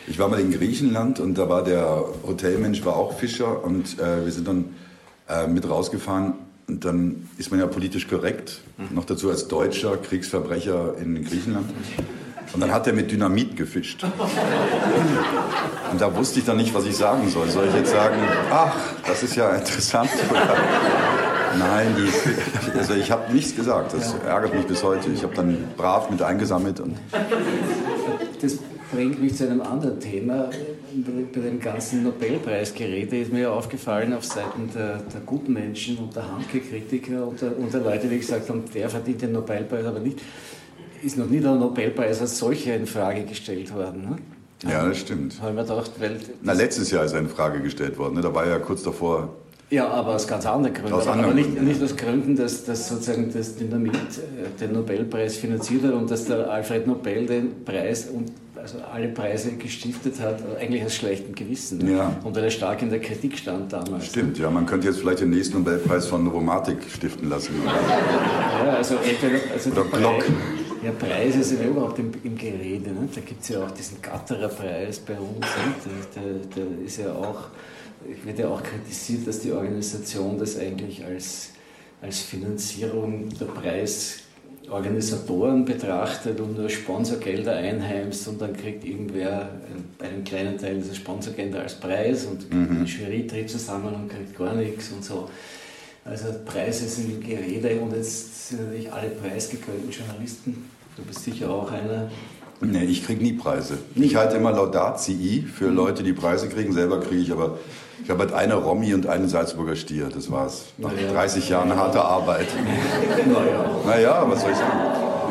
Ich 0.06 0.18
war 0.18 0.28
mal 0.28 0.38
in 0.40 0.52
Griechenland 0.52 1.18
und 1.20 1.36
da 1.36 1.48
war 1.48 1.64
der 1.64 2.04
Hotelmensch 2.26 2.84
war 2.84 2.96
auch 2.96 3.14
Fischer 3.18 3.64
und 3.64 3.98
äh, 3.98 4.24
wir 4.24 4.30
sind 4.32 4.46
dann 4.46 4.66
äh, 5.28 5.46
mit 5.48 5.68
rausgefahren 5.68 6.34
und 6.70 6.84
dann 6.84 7.28
ist 7.36 7.50
man 7.50 7.58
ja 7.58 7.66
politisch 7.66 8.06
korrekt, 8.06 8.60
noch 8.90 9.04
dazu 9.04 9.28
als 9.28 9.48
deutscher 9.48 9.96
Kriegsverbrecher 9.96 10.94
in 10.98 11.24
Griechenland. 11.24 11.68
Und 12.52 12.60
dann 12.60 12.72
hat 12.72 12.86
er 12.86 12.92
mit 12.92 13.10
Dynamit 13.10 13.56
gefischt. 13.56 14.04
Und 15.90 16.00
da 16.00 16.16
wusste 16.16 16.38
ich 16.38 16.44
dann 16.44 16.58
nicht, 16.58 16.72
was 16.72 16.84
ich 16.86 16.96
sagen 16.96 17.28
soll. 17.28 17.48
Soll 17.48 17.66
ich 17.68 17.74
jetzt 17.74 17.90
sagen, 17.90 18.16
ach, 18.52 18.76
das 19.04 19.24
ist 19.24 19.34
ja 19.34 19.50
interessant? 19.56 20.10
Oder, 20.30 20.56
Nein, 21.58 21.96
die, 21.96 22.78
also 22.78 22.94
ich 22.94 23.10
habe 23.10 23.32
nichts 23.32 23.56
gesagt. 23.56 23.92
Das 23.92 24.14
ärgert 24.24 24.54
mich 24.54 24.66
bis 24.66 24.84
heute. 24.84 25.10
Ich 25.10 25.24
habe 25.24 25.34
dann 25.34 25.58
brav 25.76 26.08
mit 26.08 26.22
eingesammelt 26.22 26.78
und 26.78 26.96
Das 28.40 28.58
bringt 28.90 29.20
mich 29.22 29.36
zu 29.36 29.46
einem 29.46 29.60
anderen 29.60 30.00
Thema. 30.00 30.50
Bei 30.94 31.40
dem 31.40 31.60
ganzen 31.60 32.02
Nobelpreisgerede 32.02 33.18
ist 33.18 33.32
mir 33.32 33.42
ja 33.42 33.50
aufgefallen 33.50 34.12
auf 34.12 34.24
Seiten 34.24 34.70
der, 34.74 34.98
der 34.98 35.20
guten 35.26 35.52
Menschen 35.52 35.98
und 35.98 36.16
der 36.16 36.30
Hanke-Kritiker 36.30 37.26
und 37.26 37.40
der, 37.40 37.56
und 37.56 37.72
der 37.72 37.80
Leute, 37.80 38.08
die 38.08 38.18
gesagt 38.18 38.48
haben, 38.48 38.64
der 38.74 38.88
verdient 38.88 39.22
den 39.22 39.32
Nobelpreis, 39.32 39.84
aber 39.84 40.00
nicht, 40.00 40.20
ist 41.02 41.16
noch 41.16 41.26
nie 41.26 41.40
der 41.40 41.54
Nobelpreis 41.54 42.20
als 42.20 42.38
solcher 42.38 42.76
in 42.76 42.86
Frage 42.86 43.24
gestellt 43.24 43.72
worden. 43.74 44.02
Ne? 44.02 44.70
ja, 44.70 44.86
das 44.88 44.98
stimmt. 44.98 45.40
Habe 45.40 45.50
ich 45.50 45.56
mir 45.56 45.62
gedacht, 45.62 45.92
weil 45.98 46.20
Na, 46.42 46.52
letztes 46.52 46.90
Jahr 46.90 47.04
ist 47.04 47.12
er 47.12 47.20
in 47.20 47.28
Frage 47.28 47.60
gestellt 47.60 47.98
worden. 47.98 48.14
Ne? 48.14 48.20
Da 48.20 48.34
war 48.34 48.46
ja 48.46 48.58
kurz 48.58 48.82
davor. 48.82 49.34
Ja, 49.70 49.86
aber 49.88 50.16
aus 50.16 50.26
ganz 50.26 50.44
anderen 50.46 50.74
Gründen. 50.74 50.92
Aus 50.92 51.06
aber 51.06 51.12
anderen 51.12 51.34
nicht, 51.36 51.48
Gründen, 51.50 51.64
nicht 51.66 51.82
aus 51.82 51.96
Gründen, 51.96 52.36
dass, 52.36 52.64
dass 52.64 52.88
sozusagen 52.88 53.32
das 53.32 53.54
Dynamit 53.56 53.94
äh, 53.94 54.58
den 54.60 54.72
Nobelpreis 54.72 55.36
finanziert 55.36 55.84
hat 55.84 55.92
und 55.92 56.10
dass 56.10 56.24
der 56.24 56.50
Alfred 56.50 56.86
Nobel 56.88 57.26
den 57.26 57.64
Preis 57.64 58.06
und 58.06 58.32
also 58.56 58.78
alle 58.92 59.08
Preise 59.08 59.52
gestiftet 59.52 60.20
hat, 60.20 60.38
eigentlich 60.60 60.84
aus 60.84 60.94
schlechtem 60.94 61.34
Gewissen. 61.34 61.78
ne? 61.78 61.92
Ja. 61.92 62.16
Und 62.24 62.36
weil 62.36 62.44
er 62.44 62.50
stark 62.50 62.82
in 62.82 62.90
der 62.90 63.00
Kritik 63.00 63.38
stand 63.38 63.72
damals. 63.72 64.06
Stimmt, 64.06 64.38
ja. 64.38 64.50
Man 64.50 64.66
könnte 64.66 64.88
jetzt 64.88 64.98
vielleicht 64.98 65.20
den 65.20 65.30
nächsten 65.30 65.58
Nobelpreis 65.58 66.06
von 66.06 66.26
Romatik 66.26 66.78
stiften 66.92 67.30
lassen. 67.30 67.54
Ja, 67.64 68.76
also 68.76 68.96
entweder, 68.96 69.38
also 69.52 69.70
Der 69.70 69.84
die 69.84 69.88
Glock. 69.90 70.18
Preise, 70.18 70.32
ja, 70.84 70.92
Preise 70.92 71.42
sind 71.44 71.62
ja 71.62 71.68
überhaupt 71.68 71.98
im, 71.98 72.10
im 72.22 72.36
Gerede. 72.36 72.90
Ne? 72.90 73.08
Da 73.14 73.20
gibt 73.20 73.42
es 73.42 73.48
ja 73.48 73.62
auch 73.64 73.70
diesen 73.70 74.02
Gatterer 74.02 74.48
Preis 74.48 74.98
bei 74.98 75.14
uns. 75.14 75.40
Ne? 75.40 76.02
Der, 76.16 76.22
der, 76.22 76.64
der 76.66 76.84
ist 76.86 76.98
ja 76.98 77.12
auch, 77.14 77.44
wird 78.24 78.38
ja 78.38 78.48
auch 78.48 78.62
kritisiert, 78.62 79.26
dass 79.26 79.40
die 79.40 79.52
Organisation 79.52 80.38
das 80.38 80.58
eigentlich 80.58 81.04
als, 81.04 81.50
als 82.00 82.20
Finanzierung 82.20 83.28
der 83.38 83.44
Preisorganisatoren 83.46 85.64
betrachtet 85.64 86.38
und 86.40 86.56
nur 86.56 86.70
Sponsorgelder 86.70 87.56
einheimst 87.56 88.28
und 88.28 88.40
dann 88.40 88.56
kriegt 88.56 88.84
irgendwer 88.84 89.50
einen, 89.50 89.88
einen 89.98 90.22
kleinen 90.24 90.56
Teil 90.58 90.76
dieser 90.76 90.94
Sponsorgelder 90.94 91.60
als 91.60 91.74
Preis 91.74 92.26
und 92.26 92.46
die 92.50 92.84
Jury 92.84 93.26
tritt 93.26 93.50
zusammen 93.50 93.92
und 93.94 94.08
kriegt 94.08 94.38
gar 94.38 94.54
nichts 94.54 94.90
und 94.90 95.04
so. 95.04 95.28
Also 96.04 96.28
Preise 96.46 96.88
sind 96.88 97.10
im 97.10 97.20
Gerede 97.20 97.80
und 97.80 97.94
jetzt 97.94 98.48
sind 98.48 98.64
natürlich 98.64 98.92
alle 98.92 99.10
preisgekrönten 99.10 99.90
Journalisten. 99.90 100.70
Du 100.96 101.02
bist 101.02 101.24
sicher 101.24 101.50
auch 101.50 101.70
einer. 101.70 102.10
Nee, 102.60 102.84
ich 102.84 103.04
kriege 103.06 103.22
nie 103.22 103.32
Preise. 103.32 103.78
Ich 103.94 104.16
halte 104.16 104.36
immer 104.36 104.52
Laudatii 104.52 105.42
für 105.42 105.68
Leute, 105.68 106.02
die 106.02 106.12
Preise 106.12 106.48
kriegen. 106.48 106.72
Selber 106.72 107.00
kriege 107.00 107.22
ich 107.22 107.32
aber. 107.32 107.58
Ich 108.04 108.10
habe 108.10 108.20
halt 108.20 108.32
eine 108.32 108.54
Romy 108.54 108.92
und 108.92 109.06
einen 109.06 109.28
Salzburger 109.28 109.76
Stier. 109.76 110.08
Das 110.12 110.30
war's. 110.30 110.66
Nach 110.78 110.90
Na 110.94 111.00
ja. 111.00 111.12
30 111.12 111.48
Jahren 111.48 111.74
harter 111.74 112.04
Arbeit. 112.04 112.48
Naja. 113.26 113.70
Naja, 113.86 114.24
was 114.28 114.40
soll 114.42 114.50
ich 114.52 114.56
sagen? 114.56 114.78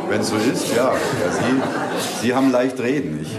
Wenn 0.09 0.21
es 0.21 0.29
so 0.29 0.35
ist, 0.37 0.75
ja. 0.75 0.91
ja 0.91 1.31
Sie, 1.31 2.21
Sie 2.21 2.33
haben 2.33 2.51
leicht 2.51 2.79
reden. 2.79 3.19
Ich 3.21 3.29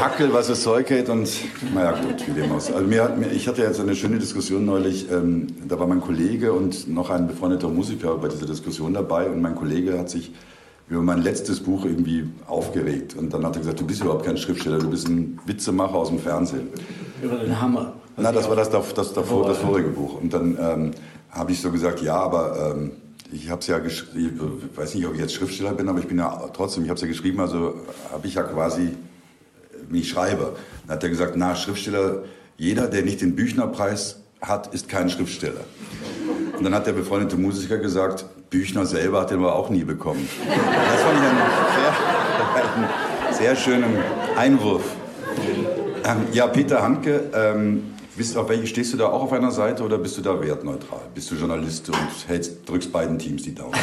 hackel, 0.00 0.32
was 0.32 0.48
es 0.48 0.62
Zeug 0.62 0.88
hält 0.90 1.08
und 1.08 1.28
naja 1.74 1.92
gut, 1.92 2.26
wie 2.26 2.40
dem 2.40 2.52
aus. 2.52 2.72
Also 2.72 2.86
mir 2.86 3.04
hat, 3.04 3.18
mir, 3.18 3.30
ich 3.30 3.48
hatte 3.48 3.62
jetzt 3.62 3.80
eine 3.80 3.94
schöne 3.94 4.18
Diskussion 4.18 4.64
neulich, 4.64 5.10
ähm, 5.10 5.48
da 5.66 5.78
war 5.78 5.86
mein 5.86 6.00
Kollege 6.00 6.52
und 6.52 6.88
noch 6.88 7.10
ein 7.10 7.26
befreundeter 7.26 7.68
Musiker 7.68 8.16
bei 8.16 8.28
dieser 8.28 8.46
Diskussion 8.46 8.94
dabei 8.94 9.28
und 9.28 9.42
mein 9.42 9.54
Kollege 9.54 9.98
hat 9.98 10.08
sich 10.08 10.32
über 10.88 11.02
mein 11.02 11.22
letztes 11.22 11.60
Buch 11.60 11.84
irgendwie 11.84 12.24
aufgeregt 12.46 13.14
und 13.14 13.32
dann 13.32 13.44
hat 13.44 13.56
er 13.56 13.60
gesagt, 13.60 13.80
du 13.80 13.86
bist 13.86 14.02
überhaupt 14.02 14.24
kein 14.24 14.36
Schriftsteller, 14.36 14.78
du 14.78 14.90
bist 14.90 15.08
ein 15.08 15.38
Witzemacher 15.44 15.94
aus 15.94 16.08
dem 16.08 16.18
Fernsehen. 16.18 16.68
Über 17.22 17.36
den 17.36 17.60
Hammer. 17.60 17.94
Na, 18.16 18.32
das 18.32 18.48
war 18.48 18.56
das, 18.56 18.70
das, 18.70 18.94
das, 18.94 19.12
davor, 19.12 19.46
das 19.46 19.58
vorige 19.58 19.90
Buch. 19.90 20.20
Und 20.20 20.32
dann 20.32 20.58
ähm, 20.60 20.90
habe 21.30 21.52
ich 21.52 21.60
so 21.60 21.70
gesagt, 21.70 22.02
ja, 22.02 22.16
aber 22.16 22.74
ähm, 22.74 22.92
ich 23.30 23.50
habe 23.50 23.60
es 23.60 23.66
ja 23.66 23.78
geschrieben, 23.78 24.62
ich 24.72 24.76
weiß 24.76 24.94
nicht, 24.94 25.06
ob 25.06 25.14
ich 25.14 25.20
jetzt 25.20 25.34
Schriftsteller 25.34 25.72
bin, 25.72 25.88
aber 25.88 25.98
ich 25.98 26.08
bin 26.08 26.18
ja 26.18 26.48
trotzdem, 26.54 26.84
ich 26.84 26.88
habe 26.88 26.96
es 26.96 27.02
ja 27.02 27.08
geschrieben, 27.08 27.40
also 27.40 27.74
habe 28.10 28.26
ich 28.26 28.34
ja 28.34 28.42
quasi, 28.42 28.94
wie 29.88 30.00
ich 30.00 30.08
schreibe. 30.08 30.56
Dann 30.86 30.96
hat 30.96 31.02
er 31.02 31.10
gesagt, 31.10 31.34
na, 31.36 31.54
Schriftsteller, 31.54 32.22
jeder, 32.56 32.86
der 32.88 33.02
nicht 33.02 33.20
den 33.20 33.36
Büchnerpreis 33.36 34.20
hat, 34.40 34.72
ist 34.74 34.88
kein 34.88 35.10
Schriftsteller. 35.10 35.60
Und 36.58 36.64
dann 36.64 36.74
hat 36.74 36.86
der 36.88 36.92
befreundete 36.92 37.36
Musiker 37.36 37.78
gesagt, 37.78 38.24
Büchner 38.50 38.84
selber 38.84 39.20
hat 39.20 39.30
den 39.30 39.38
aber 39.38 39.54
auch 39.54 39.70
nie 39.70 39.84
bekommen. 39.84 40.28
Das 40.48 41.00
fand 41.02 41.16
ich 41.16 41.24
einen 42.74 42.88
sehr, 43.32 43.38
sehr 43.38 43.56
schönen 43.56 43.96
Einwurf. 44.36 44.82
Ähm, 46.04 46.16
ja, 46.32 46.48
Peter 46.48 46.82
Handke, 46.82 47.30
ähm, 47.32 47.94
bist, 48.16 48.36
auf 48.36 48.48
welche, 48.48 48.66
stehst 48.66 48.92
du 48.92 48.96
da 48.96 49.06
auch 49.06 49.22
auf 49.22 49.32
einer 49.32 49.52
Seite 49.52 49.84
oder 49.84 49.98
bist 49.98 50.18
du 50.18 50.22
da 50.22 50.42
wertneutral? 50.42 51.02
Bist 51.14 51.30
du 51.30 51.36
Journalist 51.36 51.88
und 51.90 51.98
hältst, 52.26 52.68
drückst 52.68 52.92
beiden 52.92 53.18
Teams 53.18 53.42
die 53.42 53.54
Daumen? 53.54 53.74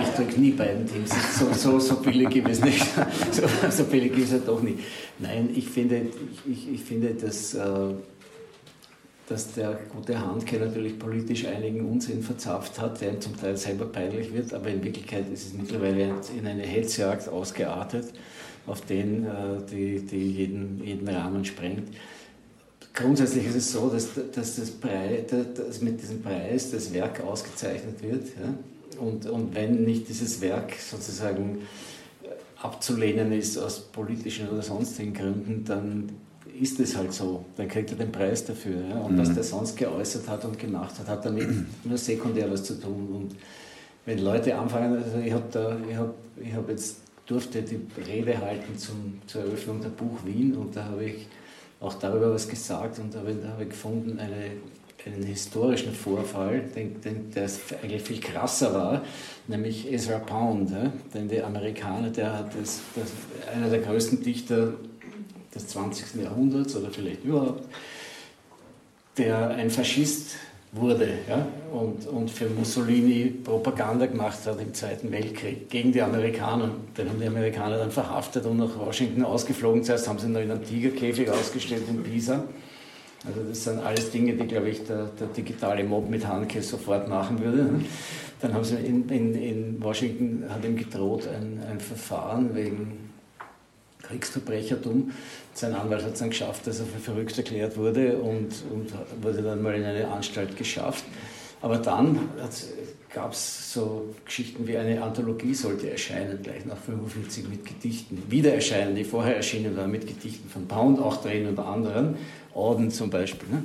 Ich 0.00 0.24
drücke 0.24 0.40
nie 0.40 0.50
beiden 0.50 0.84
Teams. 0.84 1.10
So, 1.38 1.46
so, 1.52 1.78
so 1.78 1.94
billig 1.96 2.28
gibt 2.30 2.48
es 2.48 2.60
nicht. 2.60 2.84
So, 3.30 3.42
so 3.70 3.84
billig 3.84 4.12
gibt 4.12 4.26
es 4.26 4.32
ja 4.32 4.38
doch 4.44 4.60
nicht. 4.60 4.80
Nein, 5.20 5.50
ich 5.54 5.68
finde, 5.68 6.06
ich, 6.44 6.72
ich 6.72 6.80
finde 6.80 7.10
dass, 7.10 7.54
äh, 7.54 7.60
dass 9.28 9.52
der 9.52 9.78
gute 9.94 10.18
Handke 10.18 10.58
natürlich 10.58 10.98
politisch 10.98 11.44
einigen 11.46 11.84
Unsinn 11.84 12.22
verzapft 12.22 12.80
hat, 12.80 13.00
der 13.00 13.12
ihm 13.12 13.20
zum 13.20 13.36
Teil 13.36 13.56
selber 13.56 13.84
peinlich 13.86 14.32
wird, 14.32 14.54
aber 14.54 14.68
in 14.68 14.82
Wirklichkeit 14.82 15.30
ist 15.32 15.48
es 15.48 15.52
mittlerweile 15.52 16.14
in 16.36 16.46
eine 16.46 16.62
Hetzjagd 16.62 17.28
ausgeartet, 17.28 18.12
auf 18.66 18.80
den 18.82 19.26
äh, 19.26 19.28
die, 19.70 20.00
die 20.00 20.32
jeden, 20.32 20.82
jeden 20.82 21.08
Rahmen 21.08 21.44
sprengt. 21.44 21.94
Grundsätzlich 22.94 23.46
ist 23.46 23.56
es 23.56 23.72
so, 23.72 23.88
dass, 23.90 24.08
dass, 24.34 24.56
das 24.56 24.70
Preis, 24.70 25.26
dass 25.54 25.80
mit 25.82 26.00
diesem 26.02 26.22
Preis 26.22 26.70
das 26.70 26.92
Werk 26.92 27.22
ausgezeichnet 27.22 28.02
wird. 28.02 28.26
Ja? 28.28 29.00
Und, 29.00 29.26
und 29.26 29.54
wenn 29.54 29.84
nicht 29.84 30.08
dieses 30.08 30.40
Werk 30.40 30.74
sozusagen 30.74 31.60
abzulehnen 32.60 33.30
ist 33.32 33.56
aus 33.56 33.80
politischen 33.80 34.48
oder 34.48 34.62
sonstigen 34.62 35.14
Gründen, 35.14 35.64
dann 35.64 36.08
ist 36.60 36.80
es 36.80 36.96
halt 36.96 37.12
so. 37.12 37.44
Dann 37.56 37.68
kriegt 37.68 37.90
er 37.90 37.96
den 37.96 38.12
Preis 38.12 38.44
dafür. 38.44 38.80
Ja? 38.88 39.00
Und 39.00 39.14
mhm. 39.14 39.18
was 39.18 39.34
der 39.34 39.42
sonst 39.42 39.76
geäußert 39.76 40.28
hat 40.28 40.44
und 40.44 40.58
gemacht 40.58 40.98
hat, 40.98 41.08
hat 41.08 41.24
damit 41.24 41.48
nur 41.84 41.98
sekundär 41.98 42.50
was 42.50 42.64
zu 42.64 42.80
tun. 42.80 43.08
Und 43.08 43.36
wenn 44.06 44.18
Leute 44.18 44.56
anfangen, 44.56 45.02
also 45.02 45.18
ich 45.18 45.32
habe 45.32 45.78
hab, 45.96 46.14
hab 46.54 46.68
jetzt 46.68 46.96
durfte 47.28 47.62
die 47.62 47.80
Rede 48.06 48.38
halten 48.38 48.76
zum, 48.76 49.20
zur 49.26 49.42
Eröffnung 49.42 49.82
der 49.82 49.90
Buch 49.90 50.18
Wien 50.24 50.56
und 50.56 50.74
da 50.74 50.84
habe 50.84 51.04
ich 51.04 51.26
auch 51.78 51.94
darüber 51.94 52.32
was 52.32 52.48
gesagt 52.48 52.98
und 52.98 53.14
da 53.14 53.18
habe, 53.20 53.34
da 53.34 53.50
habe 53.50 53.64
ich 53.64 53.68
gefunden 53.68 54.18
eine, 54.18 54.52
einen 55.04 55.22
historischen 55.22 55.92
Vorfall, 55.92 56.62
den, 56.74 57.00
den, 57.02 57.30
der 57.30 57.48
eigentlich 57.82 58.02
viel 58.02 58.20
krasser 58.20 58.74
war, 58.74 59.02
nämlich 59.46 59.92
Ezra 59.92 60.18
Pound, 60.18 60.70
ja, 60.70 60.90
denn 61.12 61.28
der 61.28 61.46
Amerikaner, 61.46 62.08
der 62.08 62.32
hat 62.32 62.54
das, 62.58 62.80
das, 62.96 63.10
einer 63.54 63.68
der 63.68 63.80
größten 63.80 64.22
Dichter 64.22 64.72
des 65.54 65.68
20. 65.68 66.22
Jahrhunderts 66.22 66.76
oder 66.76 66.90
vielleicht 66.90 67.24
überhaupt, 67.24 67.64
der 69.16 69.50
ein 69.50 69.70
Faschist 69.70 70.36
wurde 70.72 71.08
ja, 71.28 71.46
und, 71.72 72.06
und 72.06 72.30
für 72.30 72.46
Mussolini 72.48 73.32
Propaganda 73.42 74.06
gemacht 74.06 74.38
hat 74.44 74.60
im 74.60 74.74
Zweiten 74.74 75.10
Weltkrieg 75.10 75.70
gegen 75.70 75.92
die 75.92 76.02
Amerikaner. 76.02 76.70
Den 76.96 77.08
haben 77.08 77.20
die 77.20 77.26
Amerikaner 77.26 77.78
dann 77.78 77.90
verhaftet 77.90 78.44
und 78.44 78.58
nach 78.58 78.78
Washington 78.78 79.24
ausgeflogen. 79.24 79.82
Zuerst 79.82 80.08
haben 80.08 80.18
sie 80.18 80.28
noch 80.28 80.40
in 80.40 80.50
einem 80.50 80.64
Tigerkäfig 80.64 81.30
ausgestellt 81.30 81.84
in 81.88 82.02
Pisa. 82.02 82.44
Also 83.26 83.40
das 83.48 83.64
sind 83.64 83.80
alles 83.80 84.10
Dinge, 84.10 84.34
die, 84.34 84.46
glaube 84.46 84.68
ich, 84.68 84.84
der, 84.84 85.06
der 85.18 85.28
digitale 85.28 85.82
Mob 85.84 86.08
mit 86.08 86.26
Hanke 86.26 86.62
sofort 86.62 87.08
machen 87.08 87.42
würde. 87.42 87.70
Dann 88.40 88.54
haben 88.54 88.64
sie 88.64 88.76
in, 88.76 89.08
in, 89.08 89.34
in 89.34 89.82
Washington, 89.82 90.44
hat 90.48 90.64
ihm 90.64 90.76
gedroht 90.76 91.26
ein, 91.26 91.60
ein 91.68 91.80
Verfahren 91.80 92.54
wegen 92.54 93.07
Kriegsverbrechertum. 94.08 95.12
Sein 95.54 95.74
Anwalt 95.74 96.04
hat 96.04 96.14
es 96.14 96.18
dann 96.18 96.30
geschafft, 96.30 96.66
dass 96.66 96.80
er 96.80 96.86
für 96.86 96.98
verrückt 96.98 97.36
erklärt 97.36 97.76
wurde 97.76 98.18
und, 98.18 98.52
und 98.72 98.92
wurde 99.22 99.42
dann 99.42 99.62
mal 99.62 99.74
in 99.74 99.84
eine 99.84 100.08
Anstalt 100.08 100.56
geschafft. 100.56 101.04
Aber 101.60 101.78
dann 101.78 102.28
gab 103.12 103.32
es 103.32 103.72
so 103.72 104.14
Geschichten 104.24 104.66
wie 104.66 104.76
eine 104.76 105.02
Anthologie 105.02 105.54
sollte 105.54 105.90
erscheinen, 105.90 106.40
gleich 106.42 106.64
nach 106.66 106.76
45 106.76 107.48
mit 107.48 107.64
Gedichten. 107.64 108.22
Wieder 108.28 108.54
erscheinen, 108.54 108.94
die 108.94 109.04
vorher 109.04 109.36
erschienen 109.36 109.76
waren 109.76 109.90
mit 109.90 110.06
Gedichten 110.06 110.48
von 110.48 110.68
Pound, 110.68 111.00
auch 111.00 111.22
drin 111.22 111.46
und 111.46 111.58
anderen, 111.58 112.16
Orden 112.54 112.90
zum 112.90 113.10
Beispiel. 113.10 113.48
Ne? 113.48 113.64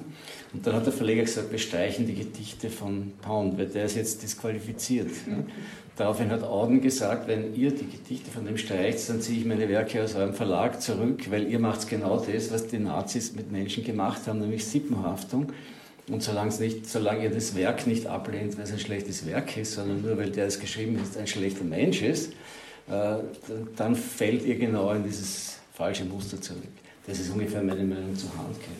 Und 0.54 0.66
dann 0.66 0.76
hat 0.76 0.86
der 0.86 0.94
Verleger 0.94 1.24
gesagt, 1.24 1.52
wir 1.52 1.60
streichen 1.60 2.08
die 2.08 2.16
Gedichte 2.16 2.70
von 2.70 3.12
Pound, 3.22 3.58
weil 3.58 3.68
der 3.68 3.86
ist 3.86 3.96
jetzt 3.96 4.24
disqualifiziert. 4.24 5.10
Ne? 5.28 5.46
Daraufhin 5.96 6.32
hat 6.32 6.42
Auden 6.42 6.82
gesagt, 6.82 7.28
wenn 7.28 7.54
ihr 7.54 7.70
die 7.70 7.88
Gedichte 7.88 8.32
von 8.32 8.46
dem 8.46 8.58
streicht, 8.58 9.08
dann 9.10 9.22
ziehe 9.22 9.40
ich 9.40 9.46
meine 9.46 9.70
Werke 9.70 10.04
aus 10.04 10.16
eurem 10.16 10.34
Verlag 10.34 10.82
zurück, 10.82 11.30
weil 11.30 11.48
ihr 11.48 11.60
macht 11.60 11.88
genau 11.88 12.18
das, 12.18 12.52
was 12.52 12.66
die 12.68 12.80
Nazis 12.80 13.36
mit 13.36 13.52
Menschen 13.52 13.84
gemacht 13.84 14.22
haben, 14.26 14.40
nämlich 14.40 14.66
Sippenhaftung. 14.66 15.52
Und 16.10 16.24
solange, 16.24 16.54
nicht, 16.56 16.90
solange 16.90 17.24
ihr 17.24 17.30
das 17.30 17.56
Werk 17.56 17.86
nicht 17.86 18.08
ablehnt, 18.08 18.58
weil 18.58 18.64
es 18.64 18.72
ein 18.72 18.80
schlechtes 18.80 19.26
Werk 19.28 19.56
ist, 19.56 19.74
sondern 19.74 20.02
nur 20.02 20.18
weil 20.18 20.32
der 20.32 20.48
es 20.48 20.60
geschrieben 20.60 21.00
hat, 21.00 21.16
ein 21.18 21.28
schlechter 21.28 21.64
Mensch 21.64 22.02
ist, 22.02 22.34
äh, 22.90 23.18
dann 23.76 23.96
fällt 23.96 24.46
ihr 24.46 24.58
genau 24.58 24.92
in 24.92 25.04
dieses 25.04 25.60
falsche 25.74 26.06
Muster 26.06 26.42
zurück. 26.42 26.64
Das 27.06 27.20
ist 27.20 27.32
ungefähr 27.32 27.62
meine 27.62 27.84
Meinung 27.84 28.16
zu 28.16 28.28
Handke. 28.38 28.72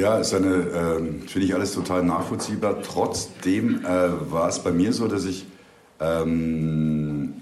Ja, 0.00 0.18
ist 0.18 0.32
eine, 0.32 0.54
äh, 0.54 1.28
finde 1.28 1.46
ich 1.46 1.54
alles 1.54 1.72
total 1.72 2.04
nachvollziehbar. 2.04 2.80
Trotzdem 2.82 3.84
äh, 3.84 4.30
war 4.30 4.48
es 4.48 4.60
bei 4.60 4.70
mir 4.70 4.92
so, 4.92 5.08
dass 5.08 5.24
ich 5.24 5.44
ähm, 6.00 7.34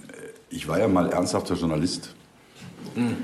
ich 0.50 0.66
war 0.68 0.78
ja 0.78 0.88
mal 0.88 1.10
ernsthafter 1.10 1.54
Journalist. 1.54 2.14
Mhm. 2.94 3.16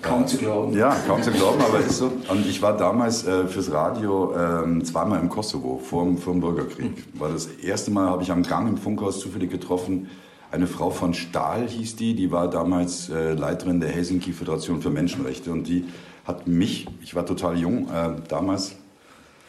Kaum 0.00 0.26
zu 0.26 0.36
glauben. 0.36 0.76
Ja, 0.76 0.96
kaum 1.06 1.22
zu 1.22 1.32
glauben, 1.32 1.60
aber 1.60 1.80
ist 1.80 1.98
so. 1.98 2.12
Und 2.28 2.46
ich 2.46 2.62
war 2.62 2.76
damals 2.76 3.26
äh, 3.26 3.46
fürs 3.46 3.70
Radio 3.72 4.32
äh, 4.32 4.82
zweimal 4.84 5.20
im 5.20 5.28
Kosovo 5.28 5.80
vor, 5.82 6.16
vor 6.16 6.32
dem 6.32 6.40
Bürgerkrieg. 6.40 7.04
War 7.14 7.30
das 7.30 7.46
erste 7.46 7.90
Mal 7.90 8.08
habe 8.08 8.22
ich 8.22 8.30
am 8.30 8.44
Gang 8.44 8.68
im 8.68 8.76
Funkhaus 8.76 9.18
zufällig 9.18 9.50
getroffen. 9.50 10.08
Eine 10.50 10.66
Frau 10.66 10.90
von 10.90 11.14
Stahl 11.14 11.68
hieß 11.68 11.96
die, 11.96 12.14
die 12.14 12.30
war 12.30 12.48
damals 12.48 13.10
äh, 13.10 13.34
Leiterin 13.34 13.80
der 13.80 13.90
Helsinki 13.90 14.32
Föderation 14.32 14.80
für 14.80 14.90
Menschenrechte 14.90 15.50
und 15.50 15.68
die 15.68 15.84
hat 16.24 16.46
mich, 16.46 16.86
ich 17.02 17.14
war 17.14 17.26
total 17.26 17.58
jung 17.58 17.88
äh, 17.88 18.14
damals, 18.28 18.76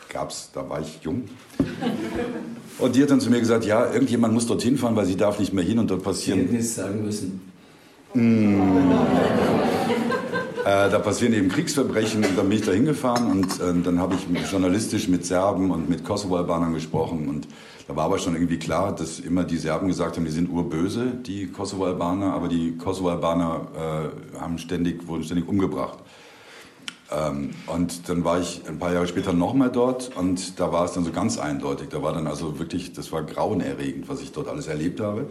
gab's, 0.10 0.50
da 0.54 0.68
war 0.68 0.82
ich 0.82 1.00
jung. 1.02 1.26
Und 2.80 2.96
die 2.96 3.04
hat 3.04 3.12
dann 3.12 3.20
zu 3.20 3.30
mir 3.30 3.40
gesagt, 3.40 3.66
ja, 3.66 3.92
irgendjemand 3.92 4.34
muss 4.34 4.48
dorthin 4.48 4.78
fahren, 4.78 4.96
weil 4.96 5.06
sie 5.06 5.18
darf 5.18 5.40
nicht 5.40 5.54
mehr 5.54 5.64
hin 5.64 5.80
und 5.80 5.92
dort 5.92 6.04
passieren. 6.04 6.40
Sie 6.40 6.46
hätten 6.46 6.56
es 6.58 6.76
sagen 6.76 7.04
müssen. 7.04 7.42
Mm. 8.14 8.62
Äh, 10.66 10.90
da 10.90 11.00
passieren 11.00 11.34
eben 11.34 11.50
Kriegsverbrechen 11.50 12.24
und 12.24 12.38
dann 12.38 12.50
bin 12.50 12.60
ich 12.60 12.66
da 12.66 12.72
hingefahren 12.72 13.32
und 13.32 13.60
äh, 13.60 13.82
dann 13.84 14.00
habe 14.00 14.16
ich 14.16 14.52
journalistisch 14.52 15.08
mit 15.08 15.26
Serben 15.26 15.72
und 15.72 15.90
mit 15.90 16.04
Kosovo-Albanern 16.04 16.74
gesprochen 16.74 17.28
und 17.30 17.48
da 17.88 17.96
war 17.96 18.06
aber 18.06 18.20
schon 18.20 18.36
irgendwie 18.36 18.60
klar, 18.60 18.96
dass 18.96 19.20
immer 19.20 19.44
die 19.44 19.58
Serben 19.58 19.88
gesagt 19.88 20.18
haben, 20.18 20.26
die 20.26 20.32
sind 20.32 20.50
urböse, 20.50 21.08
die 21.26 21.48
Kosovo-Albaner, 21.48 22.34
aber 22.34 22.48
die 22.48 22.78
Kosovo-Albaner 22.78 24.12
äh, 24.36 24.40
haben 24.40 24.60
ständig, 24.60 25.08
wurden 25.08 25.24
ständig 25.24 25.48
umgebracht. 25.48 25.98
Ähm, 27.12 27.52
und 27.68 28.08
dann 28.08 28.24
war 28.24 28.40
ich 28.40 28.62
ein 28.68 28.80
paar 28.80 28.94
Jahre 28.94 29.08
später 29.08 29.34
nochmal 29.34 29.72
dort 29.72 30.16
und 30.16 30.60
da 30.60 30.72
war 30.72 30.86
es 30.86 30.94
dann 30.94 31.04
so 31.04 31.12
ganz 31.12 31.40
eindeutig. 31.40 31.90
Da 31.90 32.04
war 32.04 32.14
dann 32.14 32.28
also 32.28 32.60
wirklich, 32.60 32.94
das 32.94 33.12
war 33.12 33.24
grauenerregend, 33.24 34.10
was 34.10 34.22
ich 34.22 34.32
dort 34.32 34.48
alles 34.48 34.68
erlebt 34.68 35.00
habe. 35.00 35.28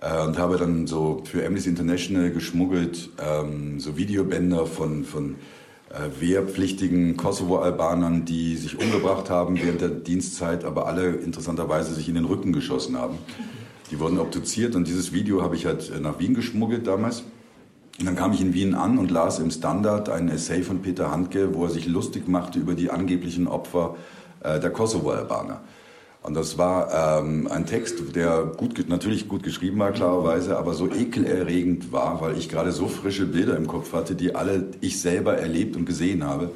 Äh, 0.00 0.26
und 0.26 0.38
habe 0.38 0.56
dann 0.56 0.86
so 0.86 1.22
für 1.24 1.46
Amnesty 1.46 1.70
International 1.70 2.30
geschmuggelt, 2.30 3.10
ähm, 3.18 3.80
so 3.80 3.96
Videobänder 3.96 4.66
von, 4.66 5.04
von 5.04 5.36
äh, 5.90 6.20
wehrpflichtigen 6.20 7.16
Kosovo-Albanern, 7.16 8.24
die 8.24 8.56
sich 8.56 8.78
umgebracht 8.78 9.30
haben 9.30 9.60
während 9.60 9.80
der 9.80 9.88
Dienstzeit, 9.88 10.64
aber 10.64 10.86
alle 10.86 11.08
interessanterweise 11.16 11.94
sich 11.94 12.08
in 12.08 12.14
den 12.14 12.24
Rücken 12.26 12.52
geschossen 12.52 12.98
haben. 12.98 13.18
Die 13.90 13.98
wurden 13.98 14.18
obduziert 14.20 14.76
und 14.76 14.86
dieses 14.86 15.12
Video 15.12 15.42
habe 15.42 15.56
ich 15.56 15.66
halt 15.66 15.92
nach 16.00 16.18
Wien 16.20 16.34
geschmuggelt 16.34 16.86
damals. 16.86 17.24
Und 18.00 18.06
dann 18.06 18.16
kam 18.16 18.32
ich 18.32 18.40
in 18.40 18.54
Wien 18.54 18.74
an 18.74 18.96
und 18.96 19.10
las 19.10 19.38
im 19.38 19.50
Standard 19.50 20.08
ein 20.08 20.30
Essay 20.30 20.62
von 20.62 20.80
Peter 20.80 21.10
Handke, 21.10 21.54
wo 21.54 21.64
er 21.64 21.70
sich 21.70 21.86
lustig 21.86 22.28
machte 22.28 22.58
über 22.58 22.72
die 22.72 22.90
angeblichen 22.90 23.46
Opfer 23.46 23.94
äh, 24.42 24.58
der 24.58 24.70
Kosovo-Albaner. 24.70 25.60
Und 26.22 26.34
das 26.34 26.56
war 26.56 27.20
ähm, 27.20 27.46
ein 27.50 27.66
Text, 27.66 28.14
der 28.16 28.44
gut, 28.56 28.88
natürlich 28.88 29.28
gut 29.28 29.42
geschrieben 29.42 29.78
war, 29.78 29.92
klarerweise, 29.92 30.56
aber 30.56 30.72
so 30.72 30.90
ekelerregend 30.90 31.92
war, 31.92 32.22
weil 32.22 32.38
ich 32.38 32.48
gerade 32.48 32.72
so 32.72 32.88
frische 32.88 33.26
Bilder 33.26 33.56
im 33.56 33.66
Kopf 33.66 33.92
hatte, 33.92 34.14
die 34.14 34.34
alle 34.34 34.68
ich 34.80 35.00
selber 35.00 35.36
erlebt 35.36 35.76
und 35.76 35.84
gesehen 35.84 36.24
habe, 36.24 36.50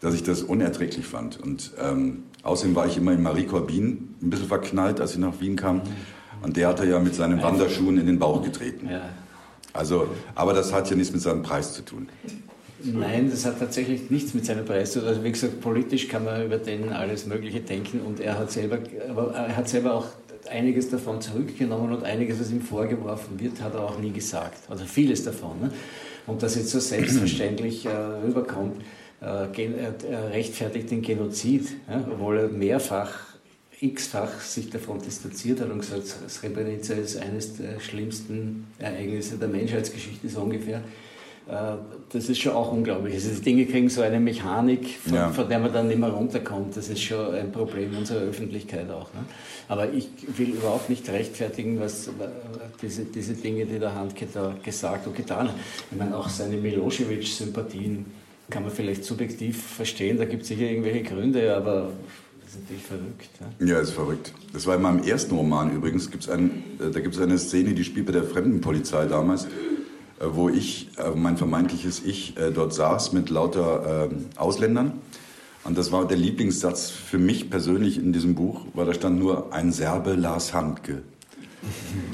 dass 0.00 0.14
ich 0.14 0.22
das 0.22 0.42
unerträglich 0.42 1.06
fand. 1.06 1.40
Und 1.40 1.72
ähm, 1.82 2.24
außerdem 2.42 2.74
war 2.74 2.86
ich 2.86 2.98
immer 2.98 3.12
in 3.12 3.22
Marie 3.22 3.44
Corbin 3.44 4.14
ein 4.20 4.28
bisschen 4.28 4.48
verknallt, 4.48 5.00
als 5.00 5.12
ich 5.12 5.18
nach 5.18 5.40
Wien 5.40 5.56
kam. 5.56 5.80
Und 6.42 6.58
der 6.58 6.68
hatte 6.68 6.86
ja 6.86 6.98
mit 6.98 7.14
seinen 7.14 7.42
Wanderschuhen 7.42 7.98
in 7.98 8.06
den 8.06 8.18
Bauch 8.18 8.42
getreten. 8.42 8.88
Ja. 8.90 9.02
Also, 9.72 10.08
aber 10.34 10.52
das 10.52 10.72
hat 10.72 10.90
ja 10.90 10.96
nichts 10.96 11.12
mit 11.12 11.22
seinem 11.22 11.42
Preis 11.42 11.72
zu 11.72 11.82
tun. 11.82 12.08
Nein, 12.84 13.30
das 13.30 13.44
hat 13.46 13.60
tatsächlich 13.60 14.10
nichts 14.10 14.34
mit 14.34 14.44
seinem 14.44 14.64
Preis 14.64 14.92
zu 14.92 15.00
tun. 15.00 15.08
Also 15.08 15.24
wie 15.24 15.32
gesagt, 15.32 15.60
politisch 15.60 16.08
kann 16.08 16.24
man 16.24 16.44
über 16.44 16.58
den 16.58 16.90
alles 16.90 17.26
Mögliche 17.26 17.60
denken 17.60 18.00
und 18.00 18.20
er 18.20 18.38
hat 18.38 18.50
selber, 18.50 18.78
aber 19.08 19.32
er 19.34 19.56
hat 19.56 19.68
selber 19.68 19.94
auch 19.94 20.06
einiges 20.50 20.90
davon 20.90 21.20
zurückgenommen 21.20 21.92
und 21.92 22.04
einiges, 22.04 22.40
was 22.40 22.50
ihm 22.50 22.60
vorgeworfen 22.60 23.38
wird, 23.38 23.62
hat 23.62 23.74
er 23.74 23.84
auch 23.84 23.98
nie 23.98 24.10
gesagt. 24.10 24.58
Also 24.68 24.84
vieles 24.84 25.24
davon. 25.24 25.60
Ne? 25.60 25.72
Und 26.26 26.42
das 26.42 26.56
jetzt 26.56 26.70
so 26.70 26.80
selbstverständlich 26.80 27.86
äh, 27.86 27.90
rüberkommt, 27.90 28.82
äh, 29.22 29.44
äh, 29.44 30.16
rechtfertigt 30.32 30.90
den 30.90 31.02
Genozid, 31.02 31.68
ja? 31.88 32.04
obwohl 32.10 32.38
er 32.38 32.48
mehrfach 32.48 33.31
x-fach 33.82 34.40
sich 34.40 34.70
davon 34.70 35.02
distanziert 35.02 35.60
hat 35.60 35.70
und 35.70 35.80
gesagt, 35.80 36.06
Srebrenica 36.28 36.94
ist 36.94 37.16
eines 37.16 37.56
der 37.56 37.80
schlimmsten 37.80 38.66
Ereignisse 38.78 39.36
der 39.36 39.48
Menschheitsgeschichte, 39.48 40.28
so 40.28 40.42
ungefähr. 40.42 40.82
Äh, 41.48 41.74
das 42.12 42.28
ist 42.28 42.38
schon 42.38 42.52
auch 42.52 42.70
unglaublich. 42.72 43.14
Also 43.14 43.30
die 43.30 43.40
Dinge 43.40 43.66
kriegen 43.66 43.88
so 43.88 44.02
eine 44.02 44.20
Mechanik, 44.20 44.98
von, 45.04 45.14
ja. 45.14 45.30
von, 45.30 45.48
der 45.48 45.58
man 45.58 45.72
dann 45.72 45.88
nicht 45.88 45.98
mehr 45.98 46.10
runterkommt. 46.10 46.76
Das 46.76 46.88
ist 46.88 47.02
schon 47.02 47.34
ein 47.34 47.50
Problem 47.50 47.96
unserer 47.96 48.20
Öffentlichkeit 48.20 48.88
auch. 48.90 49.12
Ne? 49.14 49.24
Aber 49.68 49.92
ich 49.92 50.08
will 50.36 50.50
überhaupt 50.50 50.88
nicht 50.88 51.08
rechtfertigen, 51.08 51.80
was 51.80 52.08
diese, 52.80 53.04
diese 53.04 53.34
Dinge, 53.34 53.66
die 53.66 53.80
der 53.80 53.94
Handke 53.94 54.26
da 54.32 54.54
gesagt 54.62 55.06
und 55.08 55.16
getan 55.16 55.48
hat. 55.48 55.56
Ich 55.90 55.98
meine, 55.98 56.16
auch 56.16 56.28
seine 56.28 56.56
Milosevic-Sympathien 56.56 58.06
kann 58.48 58.62
man 58.62 58.70
vielleicht 58.70 59.04
subjektiv 59.04 59.60
verstehen. 59.60 60.18
Da 60.18 60.26
gibt 60.26 60.42
es 60.42 60.48
sicher 60.48 60.62
irgendwelche 60.62 61.02
Gründe, 61.02 61.56
aber 61.56 61.90
das 62.52 62.60
ist 62.60 62.68
natürlich 62.68 62.84
verrückt. 62.84 63.30
Ja, 63.60 63.66
ja 63.66 63.80
ist 63.80 63.92
verrückt. 63.92 64.32
Das 64.52 64.66
war 64.66 64.76
in 64.76 64.82
meinem 64.82 65.02
ersten 65.02 65.34
Roman 65.34 65.74
übrigens. 65.74 66.10
Gibt's 66.10 66.28
ein, 66.28 66.62
äh, 66.78 66.90
da 66.90 67.00
gibt 67.00 67.14
es 67.14 67.20
eine 67.20 67.38
Szene, 67.38 67.72
die 67.72 67.84
spielt 67.84 68.06
bei 68.06 68.12
der 68.12 68.24
Fremdenpolizei 68.24 69.06
damals, 69.06 69.44
äh, 69.44 69.48
wo 70.20 70.50
ich, 70.50 70.90
äh, 70.98 71.10
mein 71.14 71.38
vermeintliches 71.38 72.02
Ich, 72.04 72.34
dort 72.54 72.74
saß 72.74 73.12
mit 73.12 73.30
lauter 73.30 74.10
Ausländern. 74.36 74.92
Und 75.64 75.78
das 75.78 75.92
war 75.92 76.06
der 76.06 76.16
Lieblingssatz 76.16 76.90
für 76.90 77.18
mich 77.18 77.48
persönlich 77.48 77.96
in 77.96 78.12
diesem 78.12 78.34
Buch, 78.34 78.66
weil 78.74 78.86
da 78.86 78.94
stand 78.94 79.18
nur 79.18 79.52
ein 79.52 79.72
Serbe 79.72 80.14
Lars 80.14 80.52
Handke 80.52 81.02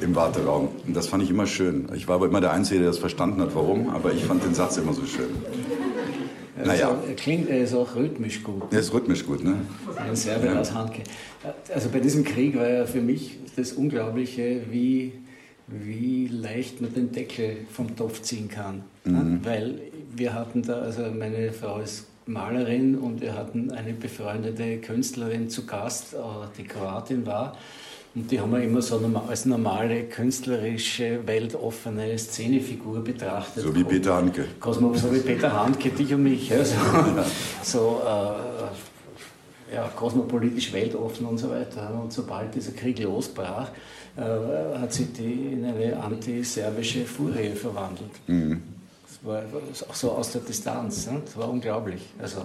im 0.01 0.15
Warteraum. 0.15 0.69
Und 0.87 0.95
das 0.95 1.09
fand 1.09 1.23
ich 1.23 1.31
immer 1.31 1.47
schön. 1.47 1.89
Ich 1.95 2.07
war 2.09 2.17
aber 2.17 2.27
immer 2.27 2.43
der 2.43 2.53
Einzige, 2.53 2.81
der 2.81 2.89
das 2.91 2.99
verstanden 2.99 3.41
hat, 3.41 3.55
warum, 3.55 3.89
aber 3.89 4.13
ich 4.13 4.25
fand 4.25 4.45
den 4.45 4.55
Satz 4.55 4.77
immer 4.77 4.93
so 4.93 5.07
schön. 5.07 5.31
Naja. 6.65 6.89
Also, 6.91 7.09
er 7.09 7.15
klingt, 7.15 7.49
er 7.49 7.61
ist 7.63 7.75
auch 7.75 7.95
rhythmisch 7.95 8.43
gut. 8.43 8.65
Er 8.73 8.81
ist 8.81 8.93
rhythmisch 8.93 9.25
gut, 9.27 9.45
ne? 9.45 9.57
Ein 9.97 10.17
Serbier 10.17 10.53
Ja. 10.53 10.61
aus 10.61 10.73
Handke. 10.75 11.03
Also 11.73 11.89
bei 11.91 12.01
diesem 12.01 12.25
Krieg 12.25 12.57
war 12.57 12.69
ja 12.69 12.87
für 12.87 13.01
mich 13.01 13.39
das 13.57 13.73
Unglaubliche, 13.73 14.63
wie, 14.71 15.13
wie 15.67 16.27
leicht 16.29 16.81
man 16.81 16.93
den 16.95 17.13
Deckel 17.13 17.59
vom 17.73 17.95
Topf 17.97 18.23
ziehen 18.23 18.49
kann. 18.49 18.83
Mhm. 19.05 19.41
Weil 19.45 19.81
wir 20.15 20.35
hatten 20.35 20.63
da, 20.63 20.81
also 20.81 21.03
meine 21.17 21.53
Frau 21.53 21.79
ist 21.81 22.07
Malerin 22.27 22.97
und 22.99 23.21
wir 23.21 23.35
hatten 23.35 23.71
eine 23.71 23.93
befreundete 23.95 24.79
Künstlerin 24.79 25.49
zu 25.49 25.65
Gast, 25.67 26.15
äh, 26.15 26.19
die 26.59 26.65
Kroatin 26.65 27.25
war. 27.25 27.57
Und 28.15 28.31
die 28.31 28.41
haben 28.41 28.51
wir 28.53 28.63
immer 28.63 28.83
so 28.83 29.01
als 29.29 29.45
normale, 29.45 30.05
künstlerische, 30.05 31.21
weltoffene 31.27 32.19
Szenefigur 32.19 33.05
betrachtet. 33.05 33.63
So 33.63 33.75
wie 33.75 33.85
Peter 33.85 34.17
Handke. 34.17 34.47
Cosmo, 34.59 34.95
so 34.95 35.13
wie 35.13 35.21
Peter 35.21 35.53
Handke, 35.53 35.91
dich 35.91 36.13
und 36.15 36.23
mich. 36.23 36.49
Ja, 36.49 36.65
so 36.65 36.75
so 37.63 38.01
äh, 38.05 39.75
ja, 39.75 39.89
kosmopolitisch 39.95 40.73
weltoffen 40.73 41.27
und 41.27 41.39
so 41.39 41.51
weiter. 41.51 41.93
Und 42.03 42.13
sobald 42.13 42.55
dieser 42.55 42.73
Krieg 42.73 42.99
losbrach, 42.99 43.71
äh, 44.17 44.79
hat 44.79 44.93
sich 44.93 45.13
die 45.13 45.53
in 45.53 45.65
eine 45.65 45.97
antiserbische 45.97 47.05
Furie 47.05 47.51
verwandelt. 47.51 48.11
Das 48.27 49.19
war 49.23 49.43
auch 49.89 49.95
so 49.95 50.13
aus 50.13 50.33
der 50.33 50.41
Distanz. 50.41 51.07
Ne? 51.07 51.23
Das 51.25 51.37
war 51.37 51.49
unglaublich. 51.49 52.03
Also, 52.21 52.43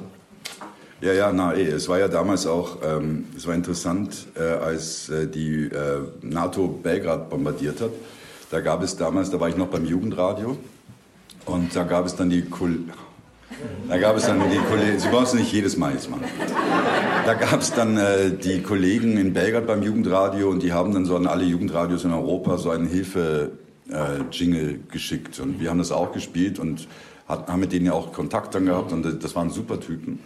Ja, 1.02 1.14
ja, 1.14 1.34
na 1.34 1.54
eh. 1.54 1.68
Es 1.68 1.90
war 1.90 2.00
ja 2.00 2.08
damals 2.08 2.48
auch, 2.48 2.78
ähm, 2.84 3.26
es 3.36 3.46
war 3.46 3.54
interessant, 3.54 4.28
äh, 4.36 4.42
als 4.42 5.10
äh, 5.10 5.28
die 5.28 5.66
äh, 5.66 6.02
NATO 6.22 6.68
Belgrad 6.68 7.30
bombardiert 7.30 7.82
hat. 7.82 7.92
Da 8.52 8.62
gab 8.62 8.84
es 8.84 8.96
damals, 8.96 9.30
da 9.30 9.40
war 9.40 9.50
ich 9.50 9.58
noch 9.58 9.68
beim 9.68 9.86
Jugendradio 9.86 10.58
und 11.46 11.76
da 11.76 11.84
gab 11.84 12.06
es 12.06 12.16
dann 12.16 12.30
die 12.30 12.44
Kol 12.44 12.78
da 13.88 13.98
gab 13.98 14.18
es 14.18 14.26
dann 14.26 14.40
die 14.50 14.58
Kollegen, 14.58 15.00
Sie 15.00 15.08
brauchen 15.10 15.26
es 15.26 15.34
nicht 15.34 15.52
jedes 15.52 15.78
Mal 15.78 15.94
jetzt 15.94 16.10
machen. 16.10 16.24
Da 17.26 17.34
gab 17.34 17.62
es 17.62 17.72
dann 17.74 17.98
äh, 17.98 18.32
die 18.32 18.62
Kollegen 18.62 19.18
in 19.18 19.34
Belgrad 19.34 19.68
beim 19.68 19.84
Jugendradio 19.84 20.50
und 20.50 20.64
die 20.64 20.74
haben 20.74 20.94
dann 20.94 21.06
so 21.06 21.16
an 21.16 21.28
alle 21.28 21.44
Jugendradios 21.44 22.04
in 22.04 22.12
Europa 22.12 22.58
so 22.58 22.70
einen 22.70 22.88
Hilfe-Jingle 22.88 24.80
geschickt. 24.92 25.40
Und 25.40 25.60
wir 25.60 25.70
haben 25.70 25.78
das 25.78 25.92
auch 25.92 26.12
gespielt 26.12 26.60
und 26.60 26.88
hat, 27.28 27.48
haben 27.48 27.60
mit 27.60 27.72
denen 27.72 27.86
ja 27.86 27.94
auch 27.94 28.12
Kontakt 28.12 28.56
dann 28.56 28.66
gehabt 28.66 28.92
und 28.92 29.24
das 29.24 29.36
waren 29.36 29.50
super 29.50 29.80
Typen, 29.80 30.20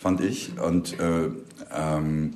fand 0.00 0.20
ich. 0.22 0.58
Und 0.58 0.98
äh, 0.98 1.28
ähm, 1.76 2.32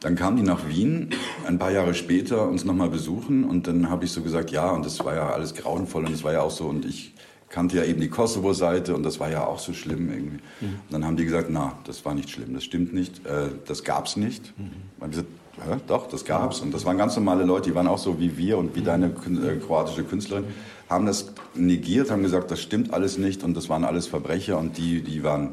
dann 0.00 0.14
kamen 0.16 0.36
die 0.36 0.42
nach 0.42 0.68
Wien 0.68 1.10
ein 1.46 1.58
paar 1.58 1.72
Jahre 1.72 1.94
später 1.94 2.48
uns 2.48 2.64
nochmal 2.64 2.88
besuchen 2.90 3.44
und 3.44 3.66
dann 3.66 3.90
habe 3.90 4.04
ich 4.04 4.12
so 4.12 4.22
gesagt, 4.22 4.50
ja, 4.50 4.70
und 4.70 4.84
das 4.86 5.04
war 5.04 5.14
ja 5.14 5.30
alles 5.30 5.54
grauenvoll 5.54 6.04
und 6.06 6.12
das 6.12 6.24
war 6.24 6.32
ja 6.32 6.42
auch 6.42 6.50
so 6.50 6.66
und 6.66 6.84
ich 6.84 7.14
kannte 7.48 7.78
ja 7.78 7.84
eben 7.84 8.00
die 8.00 8.08
Kosovo-Seite 8.08 8.94
und 8.94 9.02
das 9.02 9.18
war 9.18 9.30
ja 9.30 9.44
auch 9.44 9.58
so 9.58 9.72
schlimm 9.72 10.08
irgendwie. 10.08 10.38
Und 10.60 10.92
dann 10.92 11.04
haben 11.04 11.16
die 11.16 11.24
gesagt, 11.24 11.48
na, 11.50 11.76
das 11.84 12.04
war 12.04 12.14
nicht 12.14 12.30
schlimm, 12.30 12.54
das 12.54 12.64
stimmt 12.64 12.94
nicht, 12.94 13.26
äh, 13.26 13.48
das 13.66 13.82
gab's 13.82 14.16
nicht. 14.16 14.54
Und 15.00 15.06
ich 15.06 15.10
gesagt, 15.10 15.28
Hä? 15.66 15.76
doch, 15.88 16.06
das 16.08 16.24
gab's 16.24 16.60
und 16.60 16.72
das 16.72 16.84
waren 16.86 16.96
ganz 16.96 17.16
normale 17.16 17.44
Leute, 17.44 17.70
die 17.70 17.74
waren 17.74 17.88
auch 17.88 17.98
so 17.98 18.20
wie 18.20 18.38
wir 18.38 18.56
und 18.56 18.76
wie 18.76 18.82
deine 18.82 19.08
kün- 19.08 19.44
äh, 19.44 19.56
kroatische 19.56 20.04
Künstlerin, 20.04 20.44
haben 20.88 21.06
das 21.06 21.32
negiert, 21.54 22.10
haben 22.10 22.22
gesagt, 22.22 22.50
das 22.50 22.62
stimmt 22.62 22.94
alles 22.94 23.18
nicht 23.18 23.42
und 23.42 23.54
das 23.56 23.68
waren 23.68 23.84
alles 23.84 24.06
Verbrecher 24.06 24.56
und 24.56 24.78
die, 24.78 25.02
die 25.02 25.24
waren 25.24 25.50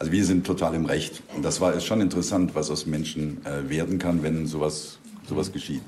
also 0.00 0.12
wir 0.12 0.24
sind 0.24 0.46
total 0.46 0.74
im 0.74 0.86
Recht. 0.86 1.22
Und 1.36 1.44
das 1.44 1.60
war 1.60 1.74
ist 1.74 1.84
schon 1.84 2.00
interessant, 2.00 2.54
was 2.54 2.70
aus 2.70 2.86
Menschen 2.86 3.44
äh, 3.44 3.68
werden 3.68 3.98
kann, 3.98 4.22
wenn 4.22 4.46
sowas, 4.46 4.98
sowas 5.28 5.52
geschieht. 5.52 5.82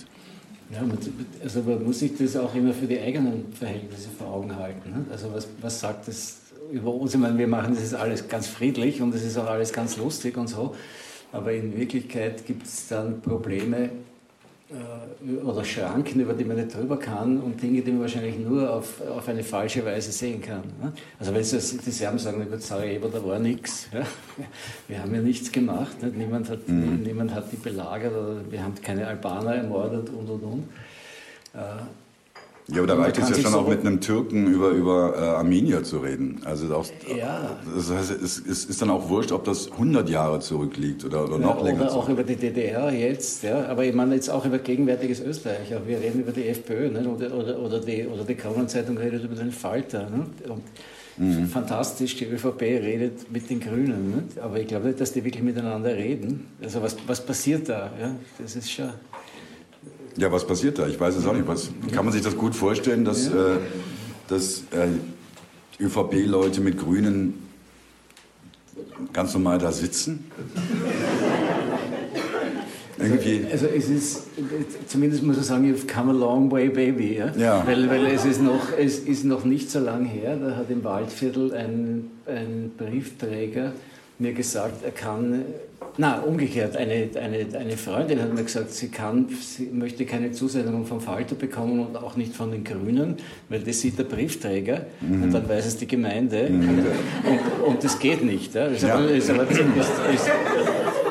ja, 0.71 0.85
also 1.43 1.63
man 1.63 1.83
muss 1.83 2.01
sich 2.01 2.17
das 2.17 2.37
auch 2.37 2.55
immer 2.55 2.75
für 2.75 2.87
die 2.87 3.01
eigenen 3.01 3.53
Verhältnisse 3.55 4.11
vor 4.17 4.29
Augen 4.29 4.55
halten. 4.55 4.91
Ne? 4.91 5.07
Also 5.11 5.33
was, 5.33 5.49
was 5.63 5.81
sagt 5.81 6.09
das 6.09 6.41
über 6.71 6.93
uns? 6.95 7.15
Ich 7.15 7.21
meine, 7.21 7.39
wir 7.39 7.49
machen 7.49 7.75
das 7.75 7.95
alles 7.95 8.29
ganz 8.29 8.47
friedlich 8.47 9.01
und 9.01 9.15
es 9.15 9.25
ist 9.25 9.39
auch 9.39 9.49
alles 9.49 9.73
ganz 9.73 9.97
lustig 9.97 10.37
und 10.37 10.49
so. 10.49 10.77
Aber 11.33 11.53
in 11.53 11.75
Wirklichkeit 11.75 12.45
gibt 12.47 12.67
es 12.67 12.89
dann 12.89 13.23
Probleme 13.23 13.89
oder 15.45 15.65
Schranken, 15.65 16.21
über 16.21 16.33
die 16.33 16.45
man 16.45 16.57
nicht 16.57 16.75
drüber 16.75 16.99
kann 16.99 17.39
und 17.41 17.63
Dinge, 17.63 17.83
die 17.83 17.93
man 17.93 18.03
wahrscheinlich 18.03 18.39
nur 18.39 18.73
auf, 18.73 19.01
auf 19.01 19.29
eine 19.29 19.45
falsche 19.45 19.85
Weise 19.85 20.11
sehen 20.13 20.41
kann. 20.41 20.63
Ne? 20.81 20.93
Also 21.19 21.35
wenn 21.35 21.45
Sie 21.45 21.79
die 21.79 21.91
Serben 21.91 22.19
sagen, 22.19 22.39
na 22.41 22.45
gut, 22.45 22.63
Sarajevo, 22.63 23.09
da 23.09 23.25
war 23.25 23.39
nichts. 23.39 23.89
Ja? 23.93 24.01
Wir 24.89 25.03
haben 25.03 25.15
ja 25.15 25.21
nichts 25.21 25.53
gemacht. 25.53 26.03
Nicht? 26.03 26.17
Niemand, 26.17 26.49
hat, 26.49 26.69
niemand 26.69 27.35
hat 27.35 27.53
die 27.53 27.57
belagert 27.57 28.13
oder 28.13 28.41
wir 28.51 28.63
haben 28.63 28.75
keine 28.83 29.07
Albaner 29.07 29.57
ermordet 29.57 30.09
und 30.11 30.29
und 30.29 30.43
und. 30.43 30.63
Äh, 31.55 31.59
Ja, 32.69 32.79
aber 32.79 32.87
da 32.87 32.95
reicht 32.95 33.19
es 33.19 33.29
ja 33.29 33.35
schon 33.37 33.53
so- 33.53 33.59
auch 33.59 33.69
mit 33.69 33.81
einem 33.81 34.01
Türken 34.01 34.47
über, 34.47 34.71
über 34.71 35.15
äh, 35.17 35.21
Armenier 35.21 35.83
zu 35.83 35.99
reden. 35.99 36.41
Also 36.45 36.73
auch, 36.75 36.87
Ja. 37.19 37.57
das 37.75 37.91
heißt, 37.91 38.11
es, 38.13 38.39
es 38.47 38.65
ist 38.65 38.81
dann 38.81 38.91
auch 38.91 39.09
wurscht, 39.09 39.33
ob 39.33 39.45
das 39.45 39.73
100 39.73 40.09
Jahre 40.09 40.39
zurückliegt 40.41 41.05
oder, 41.05 41.25
oder 41.25 41.39
noch 41.39 41.59
Ja, 41.59 41.65
länger. 41.65 41.83
Oder 41.83 41.95
auch 41.95 42.09
über 42.09 42.23
die 42.23 42.37
DDR 42.37 42.93
jetzt, 42.93 43.43
ja. 43.43 43.67
aber 43.67 43.85
ich 43.85 43.95
meine 43.95 44.15
jetzt 44.15 44.31
auch 44.31 44.45
über 44.47 44.59
gegenwärtiges 44.59 45.21
Österreich. 45.21 45.75
Auch 45.75 45.87
wir 45.87 45.99
reden 45.99 46.21
über 46.21 46.31
die 46.33 46.47
FPÖ 46.47 46.89
nicht? 46.89 47.07
Oder, 47.07 47.35
oder, 47.35 47.59
oder 47.59 47.81
die, 47.81 48.07
oder 48.07 48.23
die 48.25 48.37
Kronenzeitung 48.37 48.97
redet 48.97 49.25
über 49.25 49.35
den 49.35 49.51
Falter. 49.53 50.07
Und 50.49 50.63
Mhm. 51.19 51.47
Fantastisch, 51.49 52.17
die 52.17 52.25
ÖVP 52.25 52.63
redet 52.63 53.31
mit 53.31 53.51
den 53.51 53.61
Grünen. 53.61 54.17
Nicht? 54.17 54.39
Aber 54.39 54.59
ich 54.59 54.67
glaube 54.67 54.87
nicht, 54.87 54.99
dass 54.99 55.13
die 55.13 55.23
wirklich 55.23 55.43
miteinander 55.45 55.95
reden. 55.95 56.47
Also 56.63 56.81
was, 56.81 56.97
was 57.07 57.21
passiert 57.27 57.69
da? 57.69 57.91
Ja? 58.01 58.13
Das 58.41 58.57
ist 58.57 58.71
schon... 58.73 58.89
Ja, 60.17 60.31
was 60.31 60.47
passiert 60.47 60.79
da? 60.79 60.87
Ich 60.87 61.01
weiß 61.01 61.17
es 61.17 61.27
auch 61.27 61.33
nicht. 61.33 61.47
Was, 61.47 61.71
kann 61.93 62.05
man 62.05 62.13
sich 62.13 62.23
das 62.23 62.37
gut 62.37 62.55
vorstellen, 62.55 63.05
dass, 63.05 63.29
äh, 63.29 63.59
dass 64.29 64.65
äh, 64.73 65.83
ÖVP-Leute 65.83 66.61
mit 66.61 66.79
Grünen 66.79 67.35
ganz 69.13 69.33
normal 69.35 69.59
da 69.59 69.73
sitzen? 69.73 70.31
Irgendwie. 72.99 73.45
Also 73.51 73.67
es 73.67 73.89
ist, 73.89 74.27
zumindest 74.87 75.23
muss 75.23 75.39
ich 75.39 75.45
sagen, 75.45 75.65
you've 75.65 75.93
come 75.93 76.13
a 76.13 76.15
long 76.15 76.51
way, 76.51 76.69
baby. 76.69 77.17
Ja? 77.17 77.33
Ja. 77.37 77.67
Weil, 77.67 77.89
weil 77.89 78.07
es, 78.07 78.25
ist 78.25 78.41
noch, 78.41 78.69
es 78.79 79.01
ist 79.01 79.25
noch 79.25 79.45
nicht 79.45 79.71
so 79.71 79.81
lang 79.81 80.05
her, 80.05 80.37
da 80.37 80.57
hat 80.57 80.71
im 80.71 80.85
Waldviertel 80.85 81.53
ein, 81.53 82.11
ein 82.27 82.71
Briefträger 82.77 83.73
mir 84.19 84.33
gesagt, 84.35 84.85
er 84.85 84.93
kann, 84.93 85.43
na 85.99 86.21
umgekehrt, 86.21 86.77
eine, 86.77 87.09
eine, 87.21 87.47
eine 87.59 87.77
Freundin 87.77 88.21
hat 88.21 88.33
mir 88.35 88.43
gesagt, 88.45 88.71
sie, 88.73 88.89
kann, 88.89 89.27
sie 89.41 89.67
möchte 89.73 90.05
keine 90.07 90.33
Zusendungen 90.33 90.87
vom 90.87 91.01
Falter 91.01 91.35
bekommen 91.35 91.81
und 91.87 91.97
auch 91.97 92.17
nicht 92.17 92.35
von 92.35 92.51
den 92.51 92.65
Grünen, 92.65 93.17
weil 93.49 93.61
das 93.61 93.81
sieht 93.81 93.99
der 93.99 94.05
Briefträger 94.05 94.87
und 95.01 95.33
dann 95.33 95.49
weiß 95.49 95.67
es 95.67 95.77
die 95.77 95.87
Gemeinde 95.87 96.47
und, 96.49 97.67
und 97.67 97.85
das 97.85 97.99
geht 97.99 98.25
nicht. 98.25 98.55
Ja? 98.55 98.65
Das 98.69 98.77
ist 98.77 98.83
Ja. 98.83 98.99
ist 99.01 99.31
aber 99.31 99.49
ziemlich, 99.49 99.79
ist, 99.79 100.31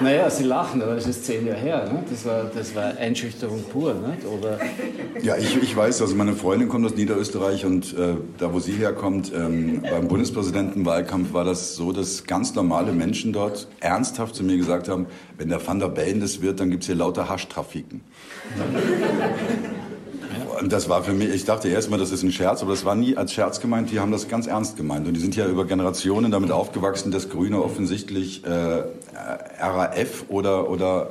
naja, 0.01 0.29
Sie 0.31 0.43
lachen, 0.45 0.81
aber 0.81 0.95
das 0.95 1.05
ist 1.05 1.25
zehn 1.25 1.45
Jahre 1.45 1.59
her. 1.59 1.89
Ne? 1.91 2.03
Das, 2.09 2.25
war, 2.25 2.45
das 2.55 2.73
war 2.75 2.97
Einschüchterung 2.97 3.63
pur. 3.71 3.93
Nicht? 3.93 4.25
Oder, 4.25 4.57
Ja, 5.21 5.37
ich, 5.37 5.61
ich 5.61 5.75
weiß, 5.75 6.01
also 6.01 6.15
meine 6.15 6.33
Freundin 6.33 6.69
kommt 6.69 6.85
aus 6.87 6.95
Niederösterreich 6.95 7.65
und 7.65 7.93
äh, 7.93 8.15
da, 8.39 8.51
wo 8.51 8.59
sie 8.59 8.71
herkommt, 8.71 9.31
ähm, 9.35 9.83
beim 9.83 10.07
Bundespräsidentenwahlkampf 10.07 11.33
war 11.33 11.45
das 11.45 11.75
so, 11.75 11.91
dass 11.91 12.23
ganz 12.23 12.55
normale 12.55 12.91
Menschen 12.93 13.31
dort 13.31 13.67
ernsthaft 13.79 14.33
zu 14.35 14.43
mir 14.43 14.55
gesagt 14.61 14.87
haben, 14.89 15.07
wenn 15.37 15.49
der 15.49 15.65
Van 15.65 15.79
der 15.79 15.87
Bellen 15.89 16.19
das 16.21 16.41
wird, 16.41 16.59
dann 16.59 16.69
gibt's 16.71 16.85
hier 16.85 16.95
lauter 16.95 17.27
Haschtrafiken. 17.29 18.01
Und 20.59 20.71
das 20.71 20.87
war 20.89 21.03
für 21.03 21.13
mich, 21.13 21.29
ich 21.33 21.45
dachte 21.45 21.69
erst 21.69 21.89
mal, 21.89 21.97
das 21.97 22.11
ist 22.11 22.21
ein 22.21 22.31
Scherz, 22.31 22.61
aber 22.61 22.71
das 22.71 22.85
war 22.85 22.93
nie 22.93 23.17
als 23.17 23.33
Scherz 23.33 23.59
gemeint, 23.59 23.89
die 23.91 23.99
haben 23.99 24.11
das 24.11 24.27
ganz 24.27 24.45
ernst 24.45 24.77
gemeint. 24.77 25.07
Und 25.07 25.15
die 25.15 25.19
sind 25.19 25.35
ja 25.35 25.47
über 25.47 25.65
Generationen 25.65 26.29
damit 26.31 26.51
aufgewachsen, 26.51 27.11
dass 27.11 27.29
Grüne 27.29 27.63
offensichtlich 27.63 28.43
äh, 28.45 28.83
RAF 29.59 30.25
oder, 30.29 30.69
oder 30.69 31.07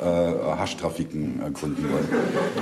äh, 0.54 0.58
Haschtrafiken 0.58 1.42
äh, 1.44 1.50
gründen 1.50 1.84
wollen. 1.90 2.08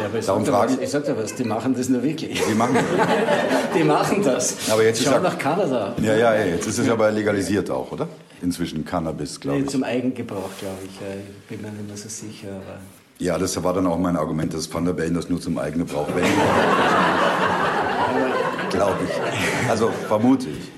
ja, 0.00 0.06
aber 0.06 0.18
ich 0.18 0.24
Darum 0.26 0.44
sag 0.44 0.50
dir 0.52 0.58
frage 0.58 0.72
was, 0.72 0.80
ich 0.82 0.88
sag 0.90 1.04
dir 1.04 1.16
was, 1.18 1.34
die 1.34 1.44
machen 1.44 1.74
das 1.76 1.88
nur 1.90 2.02
wirklich. 2.02 2.42
Die 2.48 2.54
machen 2.54 2.76
Die 3.78 3.84
machen 3.84 4.22
das. 4.22 4.56
Aber 4.70 4.82
jetzt 4.82 5.00
ist 5.00 5.06
Schau 5.06 5.12
ja- 5.12 5.20
nach 5.20 5.38
Kanada. 5.38 5.94
Ja, 6.02 6.16
ja, 6.16 6.34
ja, 6.34 6.44
jetzt 6.46 6.66
ist 6.66 6.78
es 6.78 6.86
ja 6.86 6.94
aber 6.94 7.10
legalisiert 7.10 7.70
auch, 7.70 7.92
oder? 7.92 8.08
Inzwischen 8.42 8.84
Cannabis, 8.84 9.40
glaube 9.40 9.58
Nee, 9.58 9.64
ich. 9.64 9.70
zum 9.70 9.82
Eigengebrauch, 9.84 10.50
glaube 10.60 10.78
ich. 10.84 10.90
Ich 10.90 11.46
bin 11.48 11.62
mir 11.62 11.72
nicht 11.72 11.88
mehr 11.88 11.96
so 11.96 12.08
sicher. 12.08 12.48
Aber 12.48 12.78
Ja, 13.18 13.36
das 13.38 13.62
war 13.62 13.72
dann 13.74 13.86
auch 13.86 13.98
mein 13.98 14.16
Argument, 14.16 14.54
dass 14.54 14.72
Van 14.72 14.84
der 14.84 14.92
Bellen 14.92 15.14
das 15.14 15.28
nur 15.28 15.40
zum 15.40 15.58
eigenen 15.58 15.86
Brauch 15.86 16.08
Glaube 18.70 18.96
ich. 19.04 19.68
Also 19.70 19.90
vermute 20.06 20.48
ich. 20.50 20.70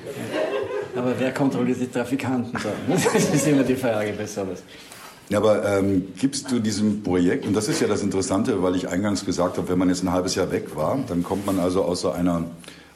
Aber 0.96 1.14
wer 1.18 1.32
kontrolliert 1.32 1.80
die 1.80 1.86
Trafikanten 1.86 2.52
da? 2.52 2.70
Das 2.94 3.14
ist 3.14 3.46
immer 3.46 3.62
die 3.62 3.76
Frage 3.76 4.12
bei 4.16 4.26
sowas. 4.26 4.62
Ja, 5.28 5.38
aber 5.38 5.64
ähm, 5.78 6.08
gibst 6.18 6.50
du 6.50 6.58
diesem 6.58 7.02
Projekt, 7.04 7.46
und 7.46 7.54
das 7.54 7.68
ist 7.68 7.80
ja 7.80 7.86
das 7.86 8.02
Interessante, 8.02 8.60
weil 8.64 8.74
ich 8.74 8.88
eingangs 8.88 9.24
gesagt 9.24 9.58
habe, 9.58 9.68
wenn 9.68 9.78
man 9.78 9.88
jetzt 9.88 10.02
ein 10.02 10.10
halbes 10.12 10.34
Jahr 10.34 10.50
weg 10.50 10.74
war, 10.74 10.98
dann 11.06 11.22
kommt 11.22 11.46
man 11.46 11.60
also 11.60 11.84
aus 11.84 12.00
so 12.00 12.10
einer, 12.10 12.44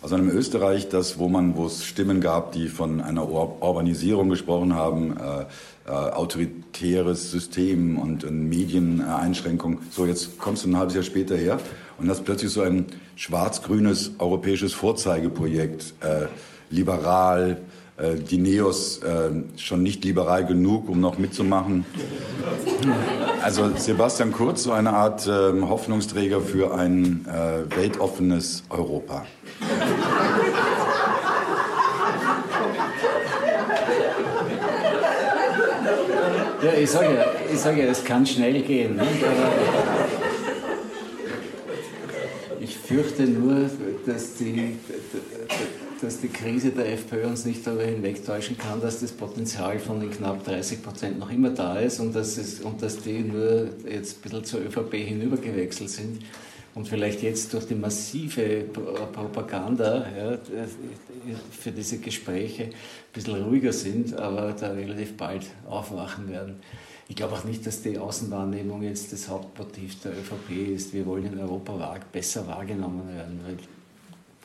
aus 0.04 0.12
einem 0.12 0.28
Österreich, 0.28 0.90
das, 0.90 1.18
wo 1.18 1.28
man, 1.28 1.56
wo 1.56 1.64
es 1.64 1.86
Stimmen 1.86 2.20
gab, 2.20 2.52
die 2.52 2.68
von 2.68 3.00
einer 3.00 3.26
Ur 3.26 3.56
Urbanisierung 3.62 4.28
gesprochen 4.28 4.74
haben, 4.74 5.16
äh, 5.16 5.46
äh, 5.86 5.90
autoritäres 5.90 7.30
System 7.30 7.96
und, 7.96 8.22
und 8.22 8.50
Medieneinschränkung. 8.50 9.78
So, 9.90 10.04
jetzt 10.04 10.38
kommst 10.38 10.64
du 10.64 10.68
ein 10.68 10.76
halbes 10.76 10.94
Jahr 10.94 11.04
später 11.04 11.36
her 11.36 11.58
und 11.98 12.10
hast 12.10 12.22
plötzlich 12.26 12.50
so 12.50 12.60
ein 12.60 12.84
schwarz-grünes 13.16 14.12
europäisches 14.18 14.74
Vorzeigeprojekt, 14.74 15.94
äh, 16.02 16.26
liberal, 16.68 17.62
äh, 17.96 18.16
die 18.16 18.36
Neos 18.36 18.98
äh, 18.98 19.30
schon 19.56 19.82
nicht 19.82 20.04
liberal 20.04 20.44
genug, 20.44 20.90
um 20.90 21.00
noch 21.00 21.16
mitzumachen. 21.16 21.86
Also 23.42 23.70
Sebastian 23.74 24.32
Kurz, 24.32 24.64
so 24.64 24.72
eine 24.72 24.92
Art 24.92 25.26
ähm, 25.26 25.66
Hoffnungsträger 25.66 26.42
für 26.42 26.74
ein 26.74 27.24
äh, 27.26 27.74
weltoffenes 27.74 28.64
Europa. 28.68 29.24
Ja, 36.62 36.72
ich 36.80 36.90
sage 36.90 37.14
ja, 37.14 37.26
ich 37.52 37.58
sag 37.58 37.76
ja, 37.76 37.84
es 37.84 38.02
kann 38.02 38.24
schnell 38.24 38.62
gehen. 38.62 38.98
Aber 38.98 39.08
ich 42.58 42.78
fürchte 42.78 43.24
nur, 43.24 43.68
dass 44.06 44.36
die, 44.36 44.76
dass 46.00 46.20
die 46.20 46.28
Krise 46.28 46.70
der 46.70 46.92
FPÖ 46.92 47.26
uns 47.26 47.44
nicht 47.44 47.66
darüber 47.66 47.84
hinwegtäuschen 47.84 48.56
kann, 48.56 48.80
dass 48.80 49.00
das 49.00 49.12
Potenzial 49.12 49.78
von 49.78 50.00
den 50.00 50.10
knapp 50.10 50.42
30 50.44 50.82
Prozent 50.82 51.18
noch 51.18 51.30
immer 51.30 51.50
da 51.50 51.78
ist 51.78 52.00
und 52.00 52.14
dass, 52.14 52.38
es, 52.38 52.60
und 52.60 52.82
dass 52.82 52.98
die 52.98 53.20
nur 53.20 53.68
jetzt 53.86 54.18
ein 54.18 54.22
bisschen 54.22 54.44
zur 54.44 54.60
ÖVP 54.60 54.94
hinübergewechselt 54.94 55.90
sind 55.90 56.22
und 56.74 56.88
vielleicht 56.88 57.22
jetzt 57.22 57.52
durch 57.52 57.66
die 57.66 57.74
massive 57.74 58.64
Propaganda 59.12 60.06
ja, 60.16 60.38
für 61.50 61.70
diese 61.70 61.98
Gespräche 61.98 62.64
ein 62.64 62.72
bisschen 63.12 63.42
ruhiger 63.44 63.72
sind, 63.72 64.16
aber 64.18 64.52
da 64.52 64.72
relativ 64.72 65.16
bald 65.16 65.46
aufwachen 65.68 66.28
werden. 66.30 66.56
Ich 67.08 67.16
glaube 67.16 67.34
auch 67.34 67.44
nicht, 67.44 67.66
dass 67.66 67.82
die 67.82 67.98
Außenwahrnehmung 67.98 68.82
jetzt 68.82 69.12
das 69.12 69.28
Hauptmotiv 69.28 70.00
der 70.00 70.12
ÖVP 70.12 70.74
ist. 70.74 70.94
Wir 70.94 71.04
wollen 71.06 71.26
in 71.26 71.38
Europa 71.38 71.98
besser 72.10 72.46
wahrgenommen 72.46 73.02
werden, 73.14 73.40
weil 73.46 73.56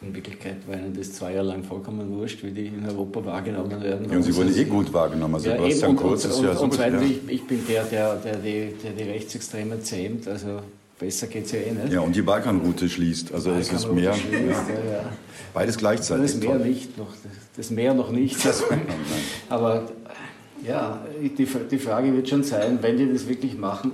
in 0.01 0.15
Wirklichkeit 0.15 0.67
war 0.67 0.75
ihnen 0.75 0.93
das 0.95 1.13
zwei 1.13 1.33
Jahre 1.33 1.47
lang 1.47 1.63
vollkommen 1.63 2.09
wurscht, 2.17 2.43
wie 2.43 2.51
die 2.51 2.67
in 2.67 2.85
Europa 2.85 3.25
wahrgenommen 3.25 3.81
werden. 3.81 4.09
Ja, 4.09 4.17
und 4.17 4.23
sie 4.23 4.35
wurden 4.35 4.55
eh 4.55 4.63
gut 4.65 4.91
wahrgenommen. 4.93 5.35
Also 5.35 5.49
ja, 5.49 5.57
Sebastian 5.57 5.95
Kurz 5.95 6.25
ist 6.25 6.37
und, 6.37 6.43
ja 6.43 6.51
und, 6.51 6.57
so 6.57 6.63
und 6.65 6.73
zweitens, 6.73 7.03
ich, 7.03 7.29
ich, 7.29 7.47
bin 7.47 7.65
der, 7.67 7.83
der, 7.83 8.15
der, 8.15 8.35
die, 8.37 8.73
der 8.83 8.91
die 8.91 9.03
Rechtsextremen 9.03 9.81
zähmt. 9.83 10.27
Also 10.27 10.61
besser 10.99 11.27
geht 11.27 11.45
es 11.45 11.51
ja 11.53 11.59
eh 11.59 11.71
nicht. 11.71 11.93
Ja, 11.93 12.01
und 12.01 12.15
die 12.15 12.21
Balkanroute 12.21 12.87
schließt. 12.87 13.33
Also 13.33 13.51
es 13.51 13.71
ist 13.71 13.91
mehr. 13.91 14.13
Schließt, 14.13 14.69
ja. 14.69 14.91
Ja, 14.91 15.13
Beides 15.53 15.77
gleichzeitig. 15.77 16.33
Das 16.33 16.41
Meer 16.41 16.59
nicht 16.59 16.97
noch. 16.97 17.07
Das 17.57 17.69
Meer 17.71 17.93
noch 17.95 18.11
nicht. 18.11 18.45
Das, 18.45 18.63
aber 19.49 19.89
ja, 20.63 21.03
die, 21.21 21.45
die 21.45 21.79
Frage 21.79 22.13
wird 22.13 22.29
schon 22.29 22.43
sein, 22.43 22.77
wenn 22.81 22.97
die 22.97 23.11
das 23.11 23.27
wirklich 23.27 23.57
machen. 23.57 23.91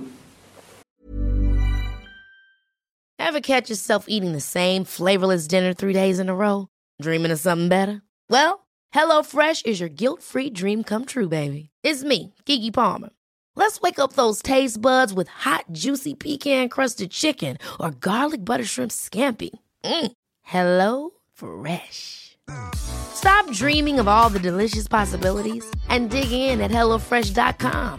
Ever 3.18 3.40
catch 3.40 3.70
yourself 3.70 4.04
eating 4.08 4.32
the 4.32 4.40
same 4.40 4.84
flavorless 4.84 5.48
dinner 5.48 5.74
three 5.74 5.92
days 5.92 6.18
in 6.18 6.28
a 6.28 6.34
row? 6.34 6.68
Dreaming 7.00 7.32
of 7.32 7.40
something 7.40 7.68
better? 7.68 8.02
Well, 8.28 8.66
HelloFresh 8.94 9.66
is 9.66 9.80
your 9.80 9.88
guilt-free 9.88 10.50
dream 10.50 10.84
come 10.84 11.04
true, 11.06 11.28
baby. 11.28 11.70
It's 11.82 12.04
me, 12.04 12.34
Kiki 12.44 12.70
Palmer. 12.70 13.10
Let's 13.58 13.80
wake 13.80 13.98
up 13.98 14.12
those 14.12 14.42
taste 14.42 14.80
buds 14.80 15.14
with 15.14 15.28
hot, 15.28 15.64
juicy 15.72 16.12
pecan-crusted 16.12 17.10
chicken 17.10 17.56
or 17.80 17.90
garlic 17.90 18.44
butter 18.44 18.64
shrimp 18.64 18.92
scampi. 18.92 19.48
Mm. 19.82 20.12
Hello 20.42 21.10
Fresh. 21.32 22.36
Stop 22.76 23.50
dreaming 23.52 23.98
of 23.98 24.08
all 24.08 24.28
the 24.28 24.38
delicious 24.38 24.86
possibilities 24.86 25.64
and 25.88 26.10
dig 26.10 26.30
in 26.30 26.60
at 26.60 26.70
HelloFresh.com. 26.70 27.98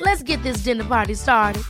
Let's 0.00 0.22
get 0.22 0.42
this 0.42 0.64
dinner 0.64 0.84
party 0.84 1.14
started. 1.14 1.62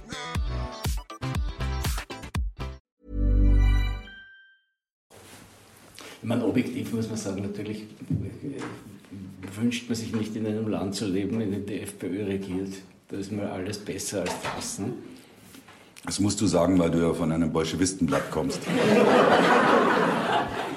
Ich 6.21 6.29
meine, 6.29 6.45
objektiv 6.45 6.93
muss 6.93 7.09
man 7.09 7.16
sagen, 7.16 7.43
natürlich 7.43 7.85
wünscht 9.57 9.89
man 9.89 9.97
sich 9.97 10.12
nicht 10.12 10.37
in 10.37 10.47
einem 10.47 10.69
Land 10.69 10.95
zu 10.95 11.07
leben, 11.07 11.41
in 11.41 11.51
dem 11.51 11.66
die 11.66 11.81
FPÖ 11.81 12.27
regiert. 12.27 12.83
Da 13.09 13.16
ist 13.16 13.32
mal 13.32 13.46
alles 13.46 13.78
besser 13.78 14.20
als 14.20 14.32
das. 14.54 14.78
Ne? 14.80 14.92
Das 16.04 16.20
musst 16.20 16.40
du 16.40 16.46
sagen, 16.46 16.78
weil 16.78 16.90
du 16.90 16.98
ja 16.98 17.14
von 17.14 17.32
einem 17.32 17.50
Bolschewistenblatt 17.52 18.30
kommst. 18.30 18.61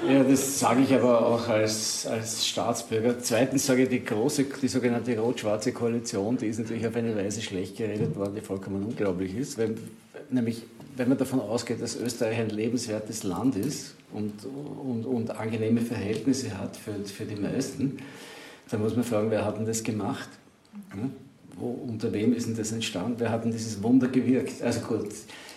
Ja, 0.08 0.24
das 0.24 0.58
sage 0.58 0.82
ich 0.82 0.92
aber 0.92 1.24
auch 1.24 1.48
als, 1.48 2.06
als 2.06 2.46
Staatsbürger. 2.46 3.18
Zweitens 3.20 3.66
sage 3.66 3.84
ich, 3.84 3.88
die 3.88 4.04
große, 4.04 4.44
die 4.60 4.68
sogenannte 4.68 5.16
rot-schwarze 5.16 5.72
Koalition, 5.72 6.36
die 6.36 6.46
ist 6.46 6.58
natürlich 6.58 6.86
auf 6.86 6.96
eine 6.96 7.14
Weise 7.14 7.40
schlecht 7.40 7.76
geredet 7.76 8.16
worden, 8.16 8.34
die 8.34 8.40
vollkommen 8.40 8.82
unglaublich 8.82 9.36
ist. 9.36 9.58
Wenn, 9.58 9.76
nämlich, 10.28 10.64
wenn 10.96 11.08
man 11.08 11.18
davon 11.18 11.40
ausgeht, 11.40 11.80
dass 11.80 11.96
Österreich 11.96 12.38
ein 12.38 12.50
lebenswertes 12.50 13.22
Land 13.22 13.54
ist 13.56 13.94
und, 14.12 14.32
und, 14.44 15.06
und 15.06 15.30
angenehme 15.30 15.80
Verhältnisse 15.80 16.58
hat 16.58 16.76
für, 16.76 16.94
für 17.04 17.24
die 17.24 17.36
meisten, 17.36 17.98
dann 18.70 18.82
muss 18.82 18.96
man 18.96 19.04
fragen, 19.04 19.30
wer 19.30 19.44
hat 19.44 19.58
denn 19.58 19.66
das 19.66 19.84
gemacht? 19.84 20.28
Ja? 20.96 21.08
Unter 21.62 22.12
wem 22.12 22.34
ist 22.34 22.48
denn 22.48 22.56
das 22.56 22.72
entstanden? 22.72 23.14
Wer 23.18 23.30
hat 23.30 23.44
denn 23.44 23.52
dieses 23.52 23.82
Wunder 23.82 24.08
gewirkt? 24.08 24.62
Also 24.62 24.80
gut, 24.80 25.08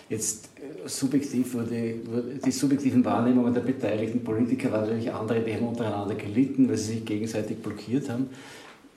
jetzt 0.08 0.50
äh, 0.56 0.88
subjektiv 0.88 1.54
wurde, 1.54 1.94
wurde, 2.04 2.34
die 2.44 2.52
subjektiven 2.52 3.04
Wahrnehmungen 3.04 3.52
der 3.52 3.62
beteiligten 3.62 4.22
Politiker 4.22 4.70
waren 4.70 4.82
natürlich 4.82 5.12
andere, 5.12 5.40
die 5.40 5.54
haben 5.54 5.66
untereinander 5.66 6.14
gelitten, 6.14 6.68
weil 6.68 6.76
sie 6.76 6.94
sich 6.94 7.04
gegenseitig 7.04 7.58
blockiert 7.58 8.08
haben. 8.08 8.30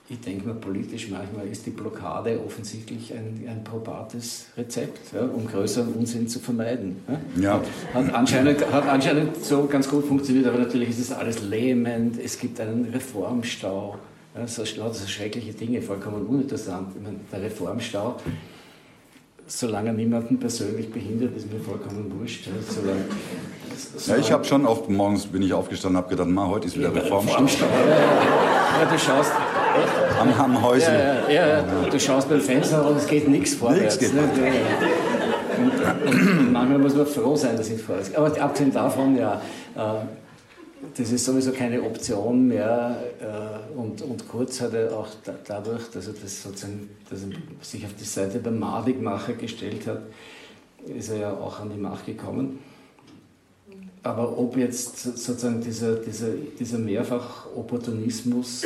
Ich 0.08 0.18
denke 0.20 0.48
mal, 0.48 0.54
politisch 0.54 1.08
manchmal 1.08 1.46
ist 1.46 1.66
die 1.66 1.70
Blockade 1.70 2.40
offensichtlich 2.44 3.12
ein, 3.12 3.44
ein 3.48 3.62
probates 3.62 4.46
Rezept, 4.56 5.12
ja, 5.14 5.22
um 5.22 5.46
größeren 5.46 5.92
Unsinn 5.94 6.26
zu 6.26 6.40
vermeiden. 6.40 6.96
Ja. 7.40 7.62
Hat, 7.94 8.12
anscheinend, 8.12 8.72
hat 8.72 8.88
anscheinend 8.88 9.36
so 9.36 9.66
ganz 9.66 9.88
gut 9.88 10.04
funktioniert, 10.04 10.48
aber 10.48 10.58
natürlich 10.58 10.90
ist 10.90 10.98
es 10.98 11.12
alles 11.12 11.42
lähmend, 11.42 12.18
es 12.18 12.40
gibt 12.40 12.58
einen 12.58 12.86
Reformstau. 12.86 13.98
So, 14.46 14.64
so 14.64 15.06
schreckliche 15.08 15.52
Dinge, 15.52 15.82
vollkommen 15.82 16.24
uninteressant. 16.26 16.92
Ich 16.96 17.02
meine, 17.02 17.16
der 17.32 17.42
Reformstau, 17.42 18.16
solange 19.46 19.92
niemanden 19.92 20.38
persönlich 20.38 20.90
behindert, 20.90 21.36
ist 21.36 21.52
mir 21.52 21.58
vollkommen 21.58 22.12
wurscht. 22.16 22.48
Solange, 22.68 23.00
solange 23.96 24.20
ja, 24.20 24.26
ich 24.26 24.32
habe 24.32 24.44
schon 24.44 24.66
oft 24.66 24.88
morgens 24.88 25.26
bin 25.26 25.42
ich 25.42 25.52
aufgestanden 25.52 25.96
und 25.96 26.04
habe 26.04 26.14
gedacht, 26.14 26.28
ma, 26.28 26.46
heute 26.46 26.68
ist 26.68 26.78
wieder 26.78 26.94
ja, 26.94 27.00
Reformstau. 27.00 27.32
Reformstau. 27.32 27.66
Ja, 27.66 28.88
du 28.88 28.98
schaust 28.98 29.32
am, 30.20 30.32
am 30.32 30.62
Häuschen. 30.62 30.94
Ja, 31.28 31.62
du 31.90 32.00
schaust 32.00 32.28
beim 32.28 32.40
Fenster 32.40 32.88
und 32.88 32.98
es 32.98 33.08
geht 33.08 33.28
nichts 33.28 33.54
vorwärts. 33.54 34.00
Nichts 34.00 34.14
geht. 34.14 34.14
Ne? 34.14 34.30
Und, 35.58 36.38
und 36.38 36.52
manchmal 36.52 36.78
muss 36.78 36.94
man 36.94 37.06
froh 37.06 37.34
sein, 37.34 37.56
dass 37.56 37.68
ich 37.68 37.82
vorwärts 37.82 38.14
Aber 38.14 38.40
abgesehen 38.40 38.72
davon, 38.72 39.16
ja, 39.16 39.42
äh, 39.74 39.80
das 40.96 41.12
ist 41.12 41.24
sowieso 41.24 41.52
keine 41.52 41.82
Option 41.82 42.48
mehr. 42.48 42.96
Äh, 43.20 43.78
und, 43.78 44.02
und 44.02 44.28
Kurz 44.28 44.60
hat 44.60 44.74
er 44.74 44.96
auch 44.96 45.08
da, 45.24 45.34
dadurch, 45.44 45.90
dass 45.90 46.06
er, 46.06 46.14
das 46.14 46.42
sozusagen, 46.42 46.90
dass 47.08 47.22
er 47.22 47.28
sich 47.62 47.84
auf 47.84 47.94
die 47.94 48.04
Seite 48.04 48.38
der 48.38 48.52
Madigmacher 48.52 49.34
gestellt 49.34 49.86
hat, 49.86 50.02
ist 50.86 51.10
er 51.10 51.18
ja 51.18 51.32
auch 51.32 51.60
an 51.60 51.70
die 51.70 51.80
Macht 51.80 52.06
gekommen. 52.06 52.58
Aber 54.02 54.38
ob 54.38 54.56
jetzt 54.56 54.98
sozusagen 54.98 55.60
dieser, 55.60 55.96
dieser, 55.96 56.30
dieser 56.58 56.78
Mehrfach-Opportunismus, 56.78 58.64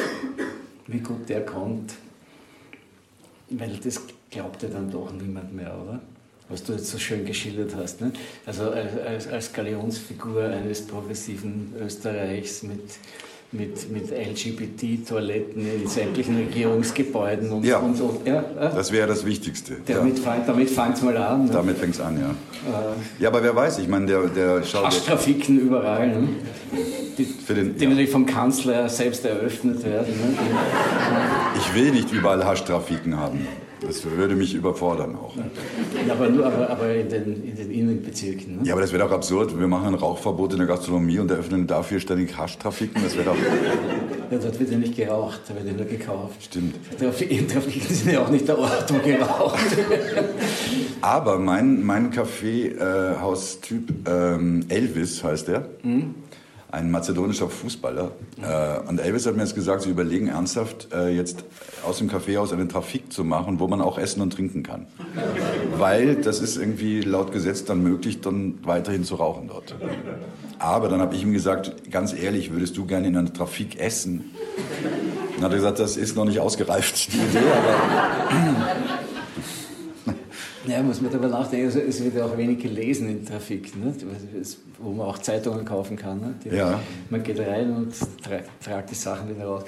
wie 0.86 1.00
gut 1.00 1.28
der 1.28 1.44
kommt, 1.44 1.94
weil 3.50 3.76
das 3.82 4.00
glaubt 4.30 4.62
ja 4.62 4.68
dann 4.68 4.90
doch 4.90 5.12
niemand 5.12 5.52
mehr, 5.52 5.74
oder? 5.82 6.00
Was 6.48 6.62
du 6.62 6.72
jetzt 6.72 6.90
so 6.90 6.98
schön 6.98 7.24
geschildert 7.24 7.74
hast. 7.76 8.00
Ne? 8.00 8.12
Also 8.46 8.70
als, 8.70 9.26
als 9.28 9.52
Galionsfigur 9.52 10.44
eines 10.44 10.86
progressiven 10.86 11.72
Österreichs 11.80 12.62
mit, 12.62 12.80
mit, 13.52 13.90
mit 13.90 14.10
LGBT-Toiletten 14.10 15.82
in 15.82 15.88
sämtlichen 15.88 16.36
Regierungsgebäuden 16.36 17.50
und, 17.50 17.64
ja, 17.64 17.78
und, 17.78 17.98
und 18.00 18.26
ja, 18.26 18.42
das 18.42 18.92
wäre 18.92 19.06
das 19.06 19.24
Wichtigste. 19.24 19.76
Damit, 19.86 20.18
ja. 20.24 20.44
damit 20.46 20.68
fängt 20.68 20.96
es 20.96 21.02
mal 21.02 21.16
an. 21.16 21.46
Ne? 21.46 21.50
Damit 21.52 21.78
fängt 21.78 21.94
es 21.94 22.00
an, 22.00 22.20
ja. 22.20 22.30
Äh, 22.30 23.22
ja, 23.22 23.28
aber 23.28 23.42
wer 23.42 23.54
weiß, 23.56 23.78
ich 23.78 23.88
meine, 23.88 24.06
der, 24.06 24.26
der 24.26 24.62
schaut... 24.64 24.86
Haschtrafiken 24.86 25.58
überall, 25.58 26.08
ne? 26.08 26.28
die, 27.16 27.24
den, 27.54 27.76
die 27.76 27.84
ja. 27.84 27.90
natürlich 27.90 28.10
vom 28.10 28.26
Kanzler 28.26 28.88
selbst 28.88 29.24
eröffnet 29.24 29.82
werden. 29.84 30.12
Ne? 30.14 30.36
Ich 31.56 31.74
will 31.74 31.92
nicht 31.92 32.12
überall 32.12 32.44
Haschtrafiken 32.44 33.16
haben. 33.16 33.46
Das 33.86 34.04
würde 34.04 34.34
mich 34.34 34.54
überfordern 34.54 35.16
auch. 35.16 35.34
Ja, 35.36 36.12
aber 36.12 36.28
nur 36.28 36.46
aber, 36.46 36.70
aber 36.70 36.94
in, 36.94 37.08
den, 37.08 37.44
in 37.44 37.56
den 37.56 37.70
Innenbezirken. 37.70 38.56
Ne? 38.58 38.62
Ja, 38.64 38.74
aber 38.74 38.82
das 38.82 38.92
wäre 38.92 39.04
doch 39.04 39.12
absurd. 39.12 39.58
Wir 39.58 39.66
machen 39.66 39.88
ein 39.88 39.94
Rauchverbot 39.94 40.52
in 40.52 40.58
der 40.58 40.66
Gastronomie 40.66 41.18
und 41.18 41.30
eröffnen 41.30 41.66
dafür 41.66 42.00
ständig 42.00 42.36
Haschtrafiken. 42.36 43.02
Das 43.02 43.16
wäre 43.16 43.26
doch. 43.26 43.36
Ja, 44.30 44.38
dort 44.38 44.58
wird 44.58 44.70
ja 44.70 44.78
nicht 44.78 44.96
geraucht, 44.96 45.40
da 45.48 45.54
wird 45.54 45.66
ja 45.66 45.72
nur 45.72 45.86
gekauft. 45.86 46.42
Stimmt. 46.42 46.76
Trafiken 46.98 47.46
sind 47.88 48.12
ja 48.12 48.22
auch 48.22 48.30
nicht 48.30 48.48
der 48.48 48.58
Ort, 48.58 48.92
wo 48.92 48.98
geraucht 48.98 49.58
Aber 51.00 51.38
mein, 51.38 51.84
mein 51.84 52.10
Kaffeehaustyp 52.10 54.08
äh, 54.08 54.34
ähm, 54.34 54.64
Elvis 54.68 55.22
heißt 55.22 55.48
der. 55.48 55.68
Mhm 55.82 56.14
ein 56.74 56.90
mazedonischer 56.90 57.48
Fußballer. 57.48 58.10
Äh, 58.42 58.88
und 58.88 58.98
Elvis 58.98 59.26
hat 59.26 59.36
mir 59.36 59.42
jetzt 59.42 59.54
gesagt, 59.54 59.82
sie 59.82 59.90
überlegen 59.90 60.28
ernsthaft, 60.28 60.88
äh, 60.92 61.08
jetzt 61.08 61.44
aus 61.86 61.98
dem 61.98 62.08
Kaffeehaus 62.08 62.52
einen 62.52 62.68
Trafik 62.68 63.12
zu 63.12 63.22
machen, 63.24 63.60
wo 63.60 63.68
man 63.68 63.80
auch 63.80 63.96
essen 63.96 64.20
und 64.20 64.32
trinken 64.32 64.62
kann. 64.62 64.86
Weil 65.78 66.16
das 66.16 66.40
ist 66.40 66.56
irgendwie 66.56 67.00
laut 67.00 67.32
Gesetz 67.32 67.64
dann 67.64 67.82
möglich, 67.82 68.20
dann 68.20 68.58
weiterhin 68.64 69.04
zu 69.04 69.14
rauchen 69.14 69.48
dort. 69.48 69.74
Aber 70.58 70.88
dann 70.88 71.00
habe 71.00 71.14
ich 71.14 71.22
ihm 71.22 71.32
gesagt, 71.32 71.90
ganz 71.90 72.12
ehrlich, 72.12 72.52
würdest 72.52 72.76
du 72.76 72.86
gerne 72.86 73.06
in 73.06 73.16
einer 73.16 73.32
Trafik 73.32 73.78
essen? 73.78 74.32
Dann 75.36 75.44
hat 75.44 75.52
er 75.52 75.56
gesagt, 75.56 75.78
das 75.78 75.96
ist 75.96 76.16
noch 76.16 76.24
nicht 76.24 76.40
ausgereift, 76.40 77.12
die 77.12 77.18
Idee, 77.18 77.38
aber 77.38 78.94
ja, 80.66 80.82
muss 80.82 81.00
man 81.00 81.10
darüber 81.10 81.28
nachdenken. 81.28 81.66
Also 81.66 81.80
es 81.80 82.02
wird 82.02 82.16
ja 82.16 82.24
auch 82.24 82.36
wenig 82.36 82.60
gelesen 82.60 83.08
in 83.08 83.24
Trafik, 83.24 83.76
ne? 83.76 83.94
wo 84.78 84.90
man 84.90 85.06
auch 85.06 85.18
Zeitungen 85.18 85.64
kaufen 85.64 85.96
kann. 85.96 86.20
Ne? 86.20 86.34
Die, 86.44 86.50
ja. 86.50 86.80
Man 87.10 87.22
geht 87.22 87.38
rein 87.40 87.74
und 87.74 87.94
tra 88.22 88.40
tragt 88.62 88.90
die 88.90 88.94
Sachen 88.94 89.34
wieder 89.34 89.46
raus. 89.46 89.64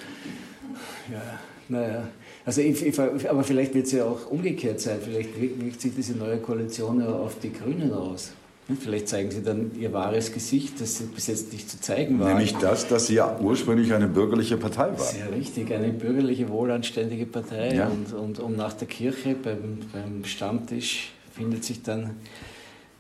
Ja, 1.11 1.23
naja. 1.69 2.09
Also 2.45 2.61
ich, 2.61 2.85
ich, 2.85 3.01
aber 3.01 3.43
vielleicht 3.43 3.75
wird 3.75 3.87
es 3.87 3.93
ja 3.93 4.05
auch 4.05 4.31
umgekehrt 4.31 4.81
sein. 4.81 4.99
Vielleicht 5.03 5.31
wirkt 5.41 5.81
sich 5.81 5.95
diese 5.95 6.17
neue 6.17 6.39
Koalition 6.39 7.01
ja 7.01 7.09
auf 7.09 7.39
die 7.41 7.53
Grünen 7.53 7.93
aus. 7.93 8.33
Vielleicht 8.81 9.07
zeigen 9.07 9.31
Sie 9.31 9.43
dann 9.43 9.71
Ihr 9.79 9.93
wahres 9.93 10.33
Gesicht, 10.33 10.81
das 10.81 10.99
Sie 10.99 11.05
bis 11.05 11.29
jetzt 11.29 11.53
nicht 11.53 11.71
zu 11.71 11.81
zeigen 11.81 12.19
war. 12.19 12.29
Nämlich 12.29 12.57
das, 12.57 12.89
dass 12.89 13.07
Sie 13.07 13.15
ja 13.15 13.39
ursprünglich 13.39 13.93
eine 13.93 14.09
bürgerliche 14.09 14.57
Partei 14.57 14.89
waren. 14.89 14.99
Sehr 14.99 15.31
richtig, 15.31 15.73
eine 15.73 15.93
bürgerliche, 15.93 16.49
wohlanständige 16.49 17.27
Partei. 17.27 17.77
Ja. 17.77 17.87
Und, 17.87 18.13
und, 18.13 18.41
und 18.41 18.57
nach 18.57 18.73
der 18.73 18.89
Kirche 18.89 19.37
beim, 19.41 19.79
beim 19.93 20.25
Stammtisch 20.25 21.13
findet 21.33 21.65
sich 21.65 21.83
dann, 21.83 22.17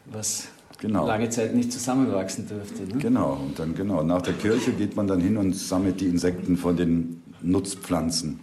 was 0.04 0.46
genau. 0.78 1.04
lange 1.04 1.30
Zeit 1.30 1.56
nicht 1.56 1.72
zusammenwachsen 1.72 2.46
dürfte. 2.46 2.84
Ne? 2.84 3.00
Genau, 3.00 3.32
und 3.32 3.58
dann 3.58 3.74
genau. 3.74 4.04
Nach 4.04 4.22
der 4.22 4.34
Kirche 4.34 4.70
geht 4.70 4.94
man 4.94 5.08
dann 5.08 5.20
hin 5.20 5.36
und 5.36 5.56
sammelt 5.56 6.00
die 6.00 6.06
Insekten 6.06 6.56
von 6.56 6.76
den 6.76 7.22
Nutzpflanzen 7.42 8.38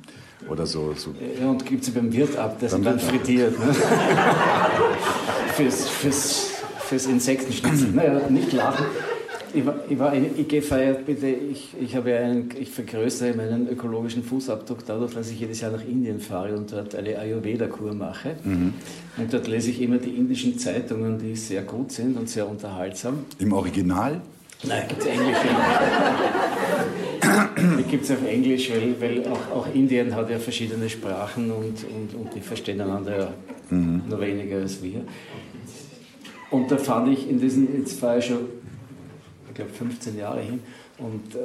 oder 0.50 0.66
so. 0.66 0.94
so. 0.94 1.14
Ja, 1.40 1.50
und 1.50 1.66
gibt 1.66 1.86
sie 1.86 1.92
beim 1.92 2.12
Wirt 2.12 2.36
ab, 2.36 2.60
der 2.60 2.68
sie 2.68 2.82
dann 2.82 3.00
frittiert. 3.00 3.58
Ne? 3.58 3.74
fürs, 5.56 5.88
fürs 5.88 6.53
fürs 6.88 7.06
Insektenschnitzel. 7.06 7.90
naja, 7.94 8.22
nicht 8.30 8.54
lachen. 8.54 8.86
Ich, 9.56 9.64
war, 9.64 9.76
ich, 9.88 10.00
war, 10.00 10.14
ich 10.16 10.48
gehe 10.48 10.64
feiert 10.64 11.06
bitte, 11.06 11.28
ich, 11.28 11.76
ich, 11.80 11.96
habe 11.96 12.16
einen, 12.16 12.50
ich 12.60 12.72
vergrößere 12.72 13.36
meinen 13.36 13.70
ökologischen 13.70 14.24
Fußabdruck 14.24 14.84
dadurch, 14.84 15.14
dass 15.14 15.30
ich 15.30 15.40
jedes 15.40 15.62
Jahr 15.62 15.72
nach 15.72 15.86
Indien 15.86 16.20
fahre 16.20 16.56
und 16.56 16.72
dort 16.72 16.96
eine 16.96 17.20
Ayurveda-Kur 17.20 17.94
mache. 17.94 18.36
Mhm. 18.44 18.74
Und 19.18 19.32
dort 19.32 19.48
lese 19.48 19.70
ich 19.70 19.80
immer 19.80 19.98
die 19.98 20.10
indischen 20.10 20.58
Zeitungen, 20.58 21.20
die 21.20 21.36
sehr 21.36 21.62
gut 21.62 21.92
sind 21.92 22.18
und 22.18 22.30
sehr 22.30 22.50
unterhaltsam. 22.50 23.26
Im 23.38 23.54
Original? 23.54 24.22
Nein, 24.64 24.88
gibt 24.88 25.02
es 25.02 25.08
englische. 25.08 25.48
die 27.80 27.84
gibt 27.84 28.06
es 28.06 28.12
auf 28.12 28.26
Englisch, 28.26 28.72
weil, 28.72 28.96
weil 29.00 29.28
auch, 29.28 29.56
auch, 29.56 29.68
Indien 29.74 30.16
hat 30.16 30.30
ja 30.30 30.40
verschiedene 30.40 30.90
Sprachen 30.90 31.52
und, 31.52 31.84
und, 31.84 32.16
und 32.16 32.34
die 32.34 32.40
verstehen 32.40 32.82
einander 32.82 33.18
ja 33.18 33.34
mhm. 33.70 34.04
nur 34.10 34.20
weniger 34.22 34.58
als 34.58 34.82
wir. 34.82 35.02
Und 36.54 36.70
da 36.70 36.78
fand 36.78 37.10
ich 37.10 37.28
in 37.28 37.40
diesen, 37.40 37.80
jetzt 37.80 38.00
war 38.04 38.20
ich 38.20 38.26
schon, 38.26 38.42
ich 39.48 39.56
glaube 39.56 39.72
15 39.72 40.16
Jahre 40.16 40.42
hin, 40.42 40.60
und 41.00 41.34
äh, 41.34 41.40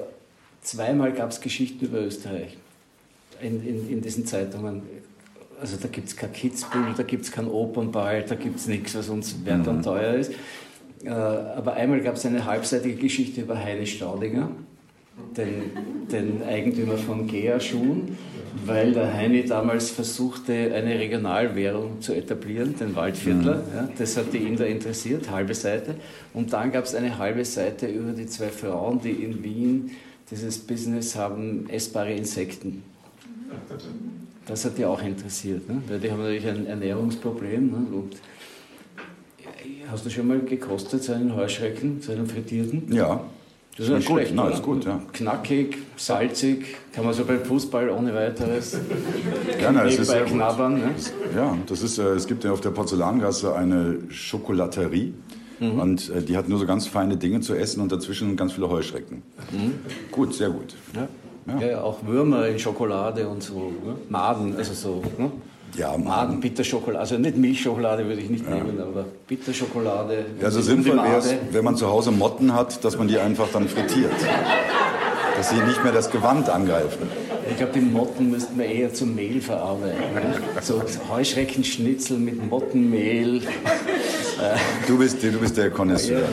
zweimal 0.61 1.13
gab 1.13 1.31
es 1.31 1.41
Geschichten 1.41 1.87
über 1.87 2.03
Österreich 2.03 2.59
in, 3.41 3.67
in, 3.67 3.91
in 3.91 4.01
diesen 4.03 4.27
Zeitungen. 4.27 4.83
Also 5.59 5.79
da 5.81 5.89
gibt 5.89 6.09
es 6.09 6.17
kein 6.17 6.31
Kitzbühel, 6.31 6.93
da 6.95 7.05
gibt 7.05 7.25
es 7.25 7.33
keinen 7.33 7.49
Opernball, 7.49 8.23
da 8.23 8.35
gibt 8.35 8.59
es 8.59 8.67
nichts, 8.67 8.95
was 8.95 9.09
uns 9.09 9.35
wert 9.47 9.67
und 9.67 9.79
mhm. 9.79 9.83
teuer 9.83 10.13
ist. 10.13 10.33
Äh, 11.03 11.09
aber 11.09 11.73
einmal 11.73 12.03
gab 12.03 12.17
es 12.17 12.27
eine 12.27 12.45
halbseitige 12.45 12.97
Geschichte 12.97 13.41
über 13.41 13.57
Heide 13.57 13.87
Staudinger, 13.87 14.51
den, 15.37 16.07
den 16.11 16.43
Eigentümer 16.43 16.97
von 16.97 17.27
Gea 17.27 17.61
Schuhen 17.61 18.17
weil 18.65 18.93
der 18.93 19.13
Heini 19.13 19.45
damals 19.45 19.91
versuchte, 19.91 20.53
eine 20.53 20.99
Regionalwährung 20.99 22.01
zu 22.01 22.15
etablieren, 22.15 22.75
den 22.79 22.95
Waldviertler. 22.95 23.57
Mhm. 23.57 23.75
Ja, 23.75 23.89
das 23.97 24.17
hat 24.17 24.33
die 24.33 24.39
Inder 24.39 24.67
interessiert, 24.67 25.31
halbe 25.31 25.55
Seite. 25.55 25.97
Und 26.35 26.53
dann 26.53 26.73
gab 26.73 26.85
es 26.85 26.95
eine 26.95 27.19
halbe 27.19 27.45
Seite 27.45 27.87
über 27.87 28.13
die 28.13 28.27
zwei 28.27 28.49
Frauen, 28.49 29.01
die 29.01 29.11
in 29.11 29.43
Wien 29.43 29.91
dieses 30.31 30.59
Business 30.59 31.17
haben, 31.17 31.69
essbare 31.69 32.13
Insekten. 32.13 32.83
Das 34.47 34.65
hat 34.65 34.79
die 34.79 34.85
auch 34.85 35.03
interessiert, 35.03 35.69
ne? 35.69 35.83
weil 35.89 36.01
die 36.01 36.11
haben 36.11 36.21
natürlich 36.21 36.47
ein 36.47 36.67
Ernährungsproblem. 36.67 37.71
Ne? 37.71 37.87
Und 37.93 38.17
hast 39.91 40.07
du 40.07 40.11
schon 40.11 40.27
mal 40.27 40.41
gekostet, 40.41 41.03
so 41.03 41.13
einen 41.13 41.35
Heuschrecken, 41.35 42.01
so 42.01 42.13
einen 42.13 42.27
frittierten? 42.27 42.93
Ja. 42.93 43.25
Das 43.79 43.89
ist, 43.89 43.93
ist 43.93 44.07
gut, 44.07 44.17
schlecht, 44.17 44.35
Nein, 44.35 44.53
ist 44.53 44.63
gut, 44.63 44.85
ja. 44.85 45.01
Knackig, 45.13 45.79
salzig, 45.97 46.67
kann 46.93 47.05
man 47.05 47.15
so 47.15 47.25
beim 47.25 47.45
Fußball 47.45 47.91
ohne 47.91 48.13
weiteres 48.13 48.73
ja, 49.63 49.71
nein, 49.71 49.87
es 49.87 50.01
ist 50.01 50.09
sehr 50.09 50.25
knabbern. 50.25 50.75
Ne? 50.75 50.95
Ja, 51.37 51.57
das 51.65 51.83
ist, 51.83 51.99
äh, 51.99 52.09
es 52.09 52.27
gibt 52.27 52.43
ja 52.43 52.51
auf 52.51 52.61
der 52.61 52.71
Porzellangasse 52.71 53.55
eine 53.55 53.99
Schokolaterie. 54.09 55.15
Mhm. 55.61 55.79
Und 55.79 56.11
äh, 56.11 56.23
die 56.23 56.37
hat 56.37 56.49
nur 56.49 56.59
so 56.59 56.67
ganz 56.67 56.89
feine 56.89 57.17
Dinge 57.17 57.41
zu 57.41 57.55
essen 57.55 57.81
und 57.81 57.93
dazwischen 57.93 58.37
ganz 58.37 58.53
viele 58.53 58.69
Heuschrecken. 58.69 59.23
Mhm. 59.53 59.75
Gut, 60.11 60.35
sehr 60.35 60.51
gut. 60.51 60.75
Ja. 60.95 61.09
Ja. 61.47 61.67
ja. 61.67 61.83
auch 61.83 62.05
Würmer 62.05 62.49
in 62.49 62.59
Schokolade 62.59 63.29
und 63.29 63.45
so. 63.45 63.73
Ne? 63.85 63.95
Maden, 64.09 64.57
also 64.57 64.75
so. 64.75 65.03
Ne? 65.17 65.31
Ja, 65.77 65.97
Maden, 65.97 66.41
Bitterschokolade. 66.41 67.01
Also 67.01 67.19
nicht 67.19 67.37
Milchschokolade 67.37 68.07
würde 68.07 68.21
ich 68.21 68.31
nicht 68.31 68.45
ja. 68.45 68.55
nehmen, 68.55 68.81
aber 68.81 69.05
Bitterschokolade. 69.27 70.27
Ja, 70.41 70.47
also 70.47 70.61
sinnvoll 70.61 70.97
wäre 70.97 71.19
es, 71.19 71.35
wenn 71.53 71.65
man 71.65 71.77
zu 71.77 71.89
Hause 71.89 72.11
Motten 72.11 72.55
hat, 72.55 72.85
dass 72.85 72.99
man 72.99 73.09
die 73.09 73.19
einfach 73.19 73.49
dann 73.53 73.69
frittiert. 73.69 74.13
dass 75.37 75.51
sie 75.51 75.57
nicht 75.57 75.85
mehr 75.85 75.93
das 75.93 76.11
Gewand 76.11 76.51
angreifen. 76.51 77.09
Ich 77.49 77.57
glaube, 77.57 77.73
die 77.73 77.81
Motten 77.81 78.31
müssten 78.31 78.59
wir 78.59 78.67
eher 78.67 78.93
zum 78.93 79.15
Mehl 79.15 79.41
verarbeiten. 79.41 79.99
So 80.61 80.83
Heuschreckenschnitzel 81.11 82.19
mit 82.19 82.45
Mottenmehl. 82.51 83.43
Du 84.87 84.99
bist, 84.99 85.23
du 85.23 85.39
bist 85.39 85.57
der 85.57 85.71
Connoisseur. 85.71 86.21
Ja. 86.21 86.27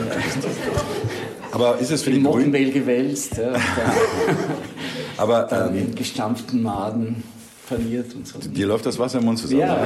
Aber 1.52 1.78
ist 1.78 1.92
es 1.92 2.02
für 2.02 2.12
die 2.12 2.20
Mottenmehl 2.20 2.72
gewälzt. 2.72 3.38
Ja. 3.38 3.54
Aber 5.18 5.52
ähm, 5.52 5.78
in 5.78 5.96
gestampften 5.96 6.62
Maden 6.62 7.24
paniert 7.68 8.14
und 8.14 8.28
so. 8.28 8.40
Dir 8.40 8.68
läuft 8.68 8.86
das 8.86 9.00
Wasser 9.00 9.20
im 9.20 9.26
Mund 9.26 9.40
zusammen. 9.40 9.62
Ja. 9.62 9.86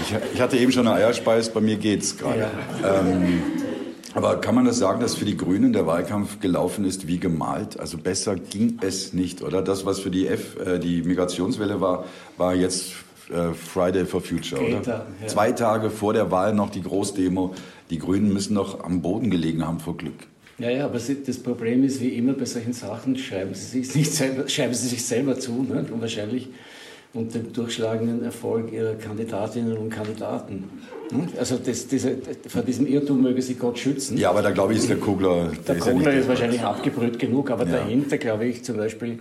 Ich, 0.00 0.14
ich 0.34 0.40
hatte 0.40 0.56
eben 0.56 0.70
schon 0.72 0.86
eine 0.86 0.96
Eierspeis, 0.96 1.52
bei 1.52 1.60
mir 1.60 1.76
geht's 1.76 2.16
gerade. 2.16 2.48
Ja. 2.82 3.00
Ähm, 3.00 3.42
aber 4.14 4.40
kann 4.40 4.54
man 4.54 4.64
das 4.64 4.78
sagen, 4.78 5.00
dass 5.00 5.14
für 5.14 5.26
die 5.26 5.36
Grünen 5.36 5.74
der 5.74 5.86
Wahlkampf 5.86 6.40
gelaufen 6.40 6.86
ist 6.86 7.06
wie 7.06 7.18
gemalt? 7.18 7.78
Also 7.78 7.98
besser 7.98 8.36
ging 8.36 8.78
es 8.80 9.12
nicht, 9.12 9.42
oder? 9.42 9.60
Das, 9.60 9.84
was 9.84 10.00
für 10.00 10.10
die 10.10 10.26
F, 10.26 10.56
äh, 10.58 10.78
die 10.78 11.02
Migrationswelle 11.02 11.80
war, 11.80 12.06
war 12.38 12.54
jetzt 12.54 12.92
äh, 13.28 13.52
Friday 13.52 14.06
for 14.06 14.20
Future, 14.20 14.62
Greta, 14.62 14.78
oder? 14.80 15.06
Ja. 15.20 15.26
Zwei 15.26 15.52
Tage 15.52 15.90
vor 15.90 16.14
der 16.14 16.30
Wahl 16.30 16.54
noch 16.54 16.70
die 16.70 16.82
Großdemo. 16.82 17.54
Die 17.90 17.98
Grünen 17.98 18.32
müssen 18.32 18.54
noch 18.54 18.82
am 18.84 19.02
Boden 19.02 19.30
gelegen 19.30 19.66
haben 19.66 19.80
vor 19.80 19.96
Glück. 19.96 20.26
Ja, 20.58 20.70
ja, 20.70 20.84
aber 20.86 20.98
das 20.98 21.38
Problem 21.38 21.84
ist, 21.84 22.00
wie 22.00 22.08
immer 22.10 22.32
bei 22.32 22.46
solchen 22.46 22.72
Sachen, 22.72 23.16
schreiben 23.16 23.54
Sie 23.54 23.82
sich, 23.82 23.94
nicht 23.94 24.12
selber, 24.12 24.48
schreiben 24.48 24.72
Sie 24.72 24.88
sich 24.88 25.04
selber 25.04 25.38
zu, 25.38 25.52
ne? 25.62 25.84
und 25.90 26.00
wahrscheinlich 26.00 26.48
unter 27.12 27.38
dem 27.38 27.52
durchschlagenden 27.52 28.22
Erfolg 28.22 28.72
Ihrer 28.72 28.94
Kandidatinnen 28.94 29.76
und 29.76 29.90
Kandidaten. 29.90 30.64
Ne? 31.10 31.28
Also 31.38 31.56
das, 31.58 31.86
diese, 31.86 32.16
vor 32.48 32.62
diesem 32.62 32.86
Irrtum 32.86 33.22
möge 33.22 33.42
sich 33.42 33.58
Gott 33.58 33.78
schützen. 33.78 34.16
Ja, 34.16 34.30
aber 34.30 34.42
da 34.42 34.50
glaube 34.50 34.72
ich, 34.72 34.80
ist 34.80 34.88
der 34.88 34.96
Kogler... 34.96 35.50
Der, 35.66 35.74
der 35.74 35.82
Kogler 35.82 36.12
ist, 36.12 36.20
ist 36.20 36.28
wahrscheinlich 36.28 36.60
abgebrüht 36.62 37.18
genug, 37.18 37.50
aber 37.50 37.64
ja. 37.66 37.72
dahinter 37.72 38.16
glaube 38.18 38.46
ich 38.46 38.64
zum 38.64 38.78
Beispiel, 38.78 39.18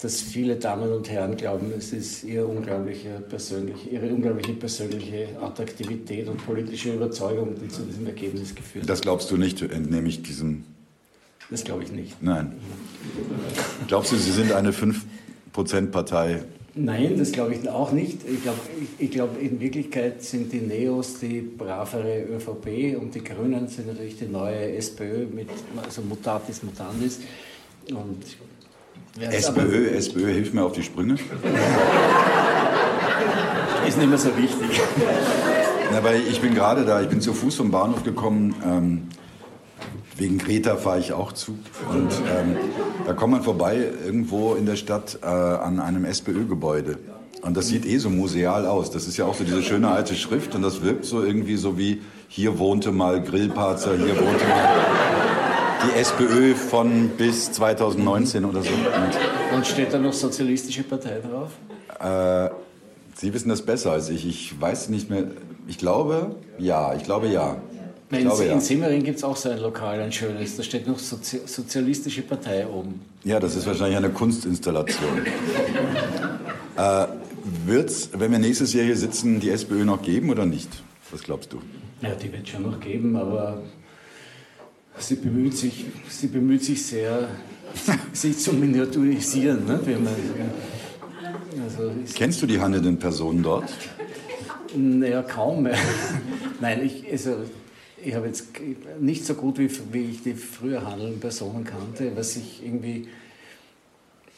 dass 0.00 0.20
viele 0.20 0.56
Damen 0.56 0.92
und 0.92 1.08
Herren 1.08 1.36
glauben, 1.36 1.72
es 1.76 1.92
ist 1.94 2.24
ihre 2.24 2.46
unglaubliche 2.46 3.22
persönliche, 3.28 3.88
ihre 3.88 4.06
unglaubliche 4.08 4.52
persönliche 4.52 5.28
Attraktivität 5.40 6.28
und 6.28 6.44
politische 6.44 6.92
Überzeugung, 6.92 7.54
die 7.62 7.68
zu 7.68 7.82
diesem 7.82 8.06
Ergebnis 8.06 8.54
geführt 8.54 8.84
hat. 8.84 8.90
Das 8.90 9.00
glaubst 9.00 9.30
du 9.30 9.38
nicht, 9.38 9.62
entnehme 9.62 10.08
ich 10.08 10.22
diesem 10.22 10.64
das 11.50 11.64
glaube 11.64 11.84
ich 11.84 11.92
nicht. 11.92 12.22
Nein. 12.22 12.52
Glaubst 13.86 14.12
du, 14.12 14.16
Sie 14.16 14.32
sind 14.32 14.52
eine 14.52 14.72
5%-Partei? 14.72 16.44
Nein, 16.76 17.16
das 17.16 17.30
glaube 17.30 17.54
ich 17.54 17.68
auch 17.68 17.92
nicht. 17.92 18.18
Ich 18.28 18.42
glaube, 18.42 18.58
ich, 18.80 19.04
ich 19.04 19.10
glaub, 19.12 19.40
in 19.40 19.60
Wirklichkeit 19.60 20.24
sind 20.24 20.52
die 20.52 20.60
Neos 20.60 21.20
die 21.20 21.40
bravere 21.40 22.24
ÖVP 22.24 23.00
und 23.00 23.14
die 23.14 23.22
Grünen 23.22 23.68
sind 23.68 23.86
natürlich 23.86 24.18
die 24.18 24.26
neue 24.26 24.74
SPÖ 24.76 25.26
mit 25.26 25.48
also 25.84 26.02
Mutatis 26.02 26.64
Mutandis. 26.64 27.20
Und 27.90 28.24
SPÖ, 29.20 29.90
SPÖ, 29.90 30.32
hilf 30.32 30.52
mir 30.52 30.64
auf 30.64 30.72
die 30.72 30.82
Sprünge. 30.82 31.14
Ist 33.86 33.98
nicht 33.98 34.08
mehr 34.08 34.18
so 34.18 34.36
wichtig. 34.36 34.80
Na, 35.92 36.02
weil 36.02 36.22
ich 36.22 36.40
bin 36.40 36.54
gerade 36.54 36.84
da, 36.84 37.00
ich 37.00 37.08
bin 37.08 37.20
zu 37.20 37.32
Fuß 37.32 37.54
vom 37.54 37.70
Bahnhof 37.70 38.02
gekommen. 38.02 38.54
Ähm, 38.64 39.02
Wegen 40.16 40.38
Kreta 40.38 40.76
fahre 40.76 41.00
ich 41.00 41.12
auch 41.12 41.32
Zug. 41.32 41.56
Und 41.90 42.10
ähm, 42.38 42.56
da 43.06 43.12
kommt 43.12 43.32
man 43.32 43.42
vorbei 43.42 43.90
irgendwo 44.04 44.54
in 44.54 44.66
der 44.66 44.76
Stadt 44.76 45.18
äh, 45.22 45.26
an 45.26 45.80
einem 45.80 46.04
SPÖ-Gebäude. 46.04 46.98
Und 47.42 47.56
das 47.56 47.68
sieht 47.68 47.84
eh 47.84 47.98
so 47.98 48.08
museal 48.08 48.66
aus. 48.66 48.90
Das 48.90 49.06
ist 49.06 49.16
ja 49.16 49.26
auch 49.26 49.34
so 49.34 49.44
diese 49.44 49.62
schöne 49.62 49.90
alte 49.90 50.14
Schrift 50.14 50.54
und 50.54 50.62
das 50.62 50.82
wirkt 50.82 51.04
so 51.04 51.22
irgendwie 51.22 51.56
so 51.56 51.76
wie 51.76 52.00
hier 52.28 52.58
wohnte 52.58 52.90
mal 52.90 53.22
Grillparzer, 53.22 53.96
hier 53.96 54.16
wohnte 54.16 54.46
mal 54.46 54.68
die 55.86 55.98
SPÖ 55.98 56.54
von 56.54 57.10
bis 57.18 57.52
2019 57.52 58.44
oder 58.44 58.62
so. 58.62 58.70
Und, 58.70 59.54
Und 59.56 59.66
steht 59.66 59.92
da 59.92 59.98
noch 59.98 60.12
Sozialistische 60.12 60.84
Partei 60.84 61.20
drauf? 61.20 61.50
Äh, 62.00 62.50
Sie 63.16 63.32
wissen 63.32 63.48
das 63.48 63.62
besser 63.62 63.92
als 63.92 64.08
ich. 64.08 64.26
Ich 64.26 64.60
weiß 64.60 64.88
nicht 64.88 65.08
mehr. 65.08 65.24
Ich 65.68 65.78
glaube, 65.78 66.34
ja. 66.58 66.94
Ich 66.94 67.04
glaube, 67.04 67.28
ja. 67.28 67.56
Ich 68.14 68.20
in, 68.20 68.26
glaube, 68.26 68.46
ja. 68.46 68.52
in 68.52 68.60
Simmering 68.60 69.02
gibt 69.02 69.18
es 69.18 69.24
auch 69.24 69.36
so 69.36 69.50
ein 69.50 69.58
Lokal, 69.58 70.00
ein 70.00 70.12
schönes. 70.12 70.56
Da 70.56 70.62
steht 70.62 70.86
noch 70.86 70.98
Sozi 70.98 71.40
Sozialistische 71.46 72.22
Partei 72.22 72.66
oben. 72.66 73.00
Ja, 73.24 73.40
das 73.40 73.56
ist 73.56 73.66
wahrscheinlich 73.66 73.96
eine 73.96 74.10
Kunstinstallation. 74.10 75.26
äh, 76.76 77.06
Wird 77.66 77.90
es, 77.90 78.10
wenn 78.12 78.32
wir 78.32 78.38
nächstes 78.38 78.72
Jahr 78.72 78.84
hier 78.84 78.96
sitzen, 78.96 79.40
die 79.40 79.50
SPÖ 79.50 79.84
noch 79.84 80.02
geben 80.02 80.30
oder 80.30 80.46
nicht? 80.46 80.68
Was 81.10 81.22
glaubst 81.22 81.52
du? 81.52 81.58
Ja, 82.00 82.14
die 82.14 82.32
wird 82.32 82.44
es 82.44 82.48
schon 82.50 82.62
noch 82.62 82.80
geben, 82.80 83.16
aber 83.16 83.62
sie 84.98 85.16
bemüht 85.16 85.56
sich, 85.56 85.84
sie 86.08 86.26
bemüht 86.28 86.64
sich 86.64 86.84
sehr, 86.84 87.28
sich 88.12 88.38
zu 88.38 88.52
miniaturisieren. 88.52 89.66
Ne? 89.66 89.80
Also 91.62 91.92
Kennst 92.14 92.42
du 92.42 92.46
die 92.46 92.60
handelnden 92.60 92.98
Personen 92.98 93.42
dort? 93.42 93.72
Naja, 94.76 95.22
kaum 95.22 95.64
mehr. 95.64 95.76
Nein, 96.60 96.84
ich, 96.84 97.10
also, 97.10 97.36
ich 98.04 98.14
habe 98.14 98.26
jetzt 98.26 98.48
nicht 99.00 99.24
so 99.24 99.34
gut, 99.34 99.58
wie, 99.58 99.70
wie 99.92 100.10
ich 100.10 100.22
die 100.22 100.34
früher 100.34 100.86
handelnden 100.86 101.20
Personen 101.20 101.64
kannte, 101.64 102.14
was 102.14 102.34
sich 102.34 102.64
irgendwie 102.64 103.08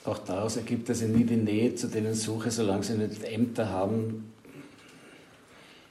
auch 0.05 0.19
daraus 0.19 0.57
ergibt, 0.57 0.89
dass 0.89 1.03
ich 1.03 1.09
nie 1.09 1.25
die 1.25 1.37
Nähe 1.37 1.75
zu 1.75 1.89
denen 1.89 2.15
suche, 2.15 2.51
solange 2.51 2.85
sie 2.85 2.95
nicht 2.95 3.25
Ämter 3.25 3.69
haben. 3.69 4.33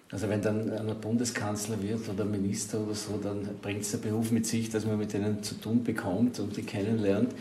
Also 0.09 0.29
wenn 0.29 0.41
dann 0.41 0.71
einer 0.71 0.95
Bundeskanzler 0.95 1.81
wird 1.81 2.07
oder 2.07 2.23
Minister 2.23 2.79
oder 2.79 2.95
so, 2.95 3.19
dann 3.21 3.49
bringt 3.61 3.81
es 3.81 3.91
der 3.91 3.97
Beruf 3.97 4.31
mit 4.31 4.45
sich, 4.45 4.69
dass 4.69 4.85
man 4.85 4.97
mit 4.97 5.11
denen 5.11 5.43
zu 5.43 5.55
tun 5.55 5.83
bekommt 5.83 6.39
und 6.39 6.55
die 6.55 6.63
kennenlernt. 6.63 7.33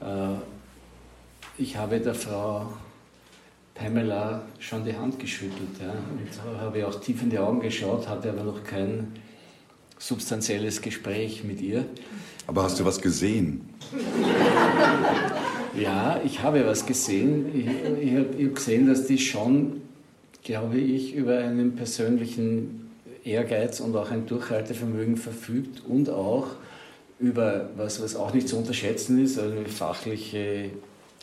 Äh, 0.00 0.34
ich 1.56 1.76
habe 1.76 2.00
der 2.00 2.14
Frau 2.14 2.72
Pamela 3.74 4.42
schon 4.58 4.84
die 4.84 4.94
Hand 4.94 5.18
geschüttelt. 5.18 5.80
Ja. 5.80 5.92
Und 5.92 6.60
habe 6.60 6.86
auch 6.86 7.00
tief 7.00 7.22
in 7.22 7.30
die 7.30 7.38
Augen 7.38 7.60
geschaut, 7.60 8.06
hatte 8.08 8.30
aber 8.30 8.42
noch 8.42 8.62
kein 8.64 9.12
substanzielles 10.02 10.82
Gespräch 10.82 11.44
mit 11.44 11.60
ihr. 11.60 11.84
Aber 12.46 12.64
hast 12.64 12.80
du 12.80 12.84
was 12.84 13.00
gesehen? 13.00 13.68
Ja, 15.78 16.20
ich 16.24 16.42
habe 16.42 16.66
was 16.66 16.86
gesehen. 16.86 17.46
Ich, 17.54 17.66
ich 18.08 18.14
habe 18.16 18.44
hab 18.44 18.54
gesehen, 18.54 18.88
dass 18.88 19.06
die 19.06 19.18
schon, 19.18 19.80
glaube 20.42 20.78
ich, 20.78 21.14
über 21.14 21.38
einen 21.38 21.76
persönlichen 21.76 22.90
Ehrgeiz 23.24 23.80
und 23.80 23.96
auch 23.96 24.10
ein 24.10 24.26
Durchhaltevermögen 24.26 25.16
verfügt 25.16 25.84
und 25.86 26.10
auch 26.10 26.48
über 27.20 27.70
was, 27.76 28.02
was 28.02 28.16
auch 28.16 28.34
nicht 28.34 28.48
zu 28.48 28.56
unterschätzen 28.56 29.22
ist, 29.22 29.38
eine 29.38 29.64
fachliche 29.66 30.70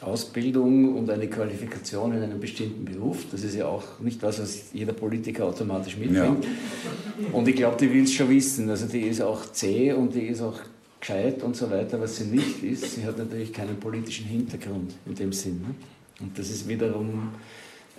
Ausbildung 0.02 0.96
und 0.96 1.10
eine 1.10 1.28
Qualifikation 1.28 2.14
in 2.16 2.24
einem 2.24 2.40
bestimmten 2.40 2.86
Beruf. 2.86 3.26
Das 3.32 3.44
ist 3.44 3.56
ja 3.56 3.66
auch 3.66 4.00
nicht 4.00 4.22
was, 4.24 4.40
was 4.42 4.72
jeder 4.74 4.94
Politiker 4.94 5.46
automatisch 5.46 5.98
mitbringt. 5.98 6.46
Ja. 6.46 7.28
Und 7.34 7.48
ich 7.48 7.56
glaube, 7.56 7.78
die 7.78 7.92
will 7.92 8.04
es 8.04 8.14
schon 8.14 8.30
wissen. 8.30 8.70
Also 8.70 8.88
die 8.88 9.02
ist 9.02 9.22
auch 9.22 9.52
zäh 9.52 9.92
und 9.92 10.16
die 10.16 10.28
ist 10.28 10.42
auch 10.42 10.60
gescheit 11.00 11.44
und 11.44 11.56
so 11.56 11.70
weiter. 11.70 12.00
Was 12.00 12.18
sie 12.18 12.26
nicht 12.26 12.64
ist, 12.64 12.96
sie 12.96 13.06
hat 13.06 13.18
natürlich 13.18 13.52
keinen 13.52 13.78
politischen 13.78 14.26
Hintergrund 14.26 14.94
in 15.06 15.16
dem 15.16 15.34
Sinn. 15.34 15.62
Ne? 15.62 15.76
Und 16.22 16.38
das 16.38 16.50
ist 16.50 16.68
wiederum 16.68 17.32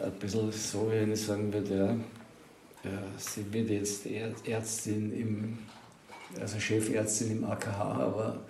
ein 0.02 0.12
bisschen 0.18 0.50
so, 0.52 0.88
wenn 0.90 1.12
ich 1.12 1.20
sagen 1.20 1.52
würde, 1.52 1.74
ja, 1.74 2.90
ja 2.90 2.98
sie 3.18 3.44
wird 3.52 3.70
jetzt 3.70 4.06
Ärztin 4.46 5.12
im, 5.12 5.58
also 6.40 6.58
Chefärztin 6.58 7.32
im 7.32 7.44
AKH, 7.44 7.78
aber 7.78 8.40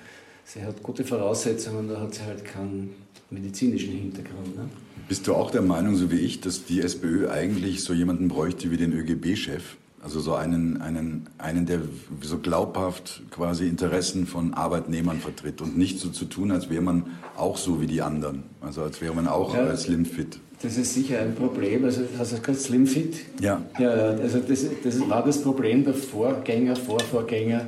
sie 0.45 0.63
hat 0.63 0.83
gute 0.83 1.05
Voraussetzungen, 1.05 1.89
da 1.89 2.01
hat 2.01 2.15
sie 2.15 2.23
halt 2.23 2.45
keinen 2.45 2.95
medizinischen 3.31 3.93
Hintergrund. 3.93 4.57
Ne? 4.57 4.69
Bist 5.09 5.27
du 5.27 5.35
auch 5.35 5.51
der 5.51 5.63
Meinung, 5.63 5.97
so 5.97 6.11
wie 6.11 6.21
ich, 6.21 6.41
dass 6.41 6.65
die 6.65 6.81
SPÖ 6.81 7.31
eigentlich 7.31 7.83
so 7.83 7.93
jemanden 7.93 8.29
bräuchte 8.29 8.71
wie 8.71 8.77
den 8.77 8.93
ÖGB-Chef? 8.93 9.77
Also 10.03 10.21
so 10.21 10.35
einen, 10.35 10.81
einen, 10.81 11.27
einen, 11.37 11.67
der 11.67 11.81
so 12.23 12.39
glaubhaft 12.39 13.23
quasi 13.31 13.67
Interessen 13.67 14.27
von 14.27 14.55
Arbeitnehmern 14.55 15.19
vertritt 15.19 15.61
und 15.61 15.77
nicht 15.77 15.99
so 15.99 16.09
zu 16.09 16.25
tun, 16.25 16.53
als 16.53 16.71
wäre 16.71 16.81
man 16.81 17.05
auch 17.37 17.59
so 17.59 17.83
wie 17.83 17.87
die 17.87 18.01
anderen. 18.01 18.45
Also 18.63 18.83
als 18.83 19.03
wäre 19.03 19.15
man 19.15 19.29
auch 19.29 19.55
ja, 19.55 19.77
slimfit. 19.77 20.39
Das 20.63 20.79
ist 20.79 20.95
sicher 20.95 21.21
ein 21.21 21.35
Problem. 21.35 21.85
Also 21.85 22.03
hast 22.19 22.33
du 22.33 22.41
gerade 22.41 22.59
slimfit? 22.59 23.17
Ja. 23.41 23.63
Ja, 23.79 23.91
also 23.91 24.41
das, 24.41 24.65
das 24.83 25.01
war 25.09 25.25
das 25.25 25.43
Problem 25.43 25.85
der 25.85 25.95
Vorgänger, 25.95 26.77
Vorvorgänger, 26.77 27.67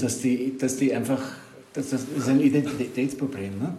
dass 0.00 0.20
die, 0.20 0.56
dass 0.58 0.76
die 0.76 0.94
einfach, 0.94 1.20
das, 1.72 1.90
das 1.90 2.04
ist 2.16 2.28
ein 2.28 2.40
Identitätsproblem. 2.40 3.58
Ne? 3.60 3.74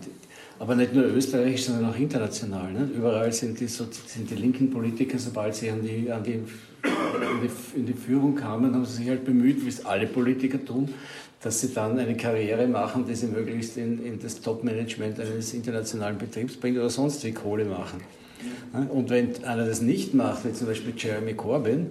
Aber 0.57 0.75
nicht 0.75 0.93
nur 0.93 1.05
österreichisch, 1.05 1.65
sondern 1.65 1.91
auch 1.91 1.97
international. 1.97 2.71
Ne? 2.71 2.89
Überall 2.95 3.31
sind 3.33 3.59
die, 3.59 3.67
sind 3.67 4.29
die 4.29 4.35
linken 4.35 4.69
Politiker, 4.69 5.19
sobald 5.19 5.55
sie 5.55 5.69
an 5.69 5.81
die, 5.83 6.09
an 6.09 6.23
die, 6.23 6.33
in, 6.33 6.45
die, 7.43 7.77
in 7.79 7.85
die 7.85 7.93
Führung 7.93 8.35
kamen, 8.35 8.73
haben 8.73 8.85
sie 8.85 8.97
sich 8.97 9.09
halt 9.09 9.25
bemüht, 9.25 9.65
wie 9.65 9.69
es 9.69 9.85
alle 9.85 10.07
Politiker 10.07 10.63
tun, 10.63 10.93
dass 11.41 11.59
sie 11.59 11.73
dann 11.73 11.99
eine 11.99 12.15
Karriere 12.15 12.67
machen, 12.67 13.05
die 13.05 13.15
sie 13.15 13.27
möglichst 13.27 13.75
in, 13.77 14.03
in 14.03 14.19
das 14.19 14.39
Top-Management 14.41 15.19
eines 15.19 15.53
internationalen 15.53 16.17
Betriebs 16.17 16.55
bringt 16.55 16.77
oder 16.77 16.89
sonst 16.89 17.23
die 17.23 17.33
Kohle 17.33 17.65
machen. 17.65 18.01
Und 18.89 19.09
wenn 19.09 19.43
einer 19.43 19.65
das 19.65 19.81
nicht 19.81 20.13
macht, 20.13 20.45
wie 20.45 20.53
zum 20.53 20.67
Beispiel 20.67 20.93
Jeremy 20.97 21.33
Corbyn, 21.33 21.87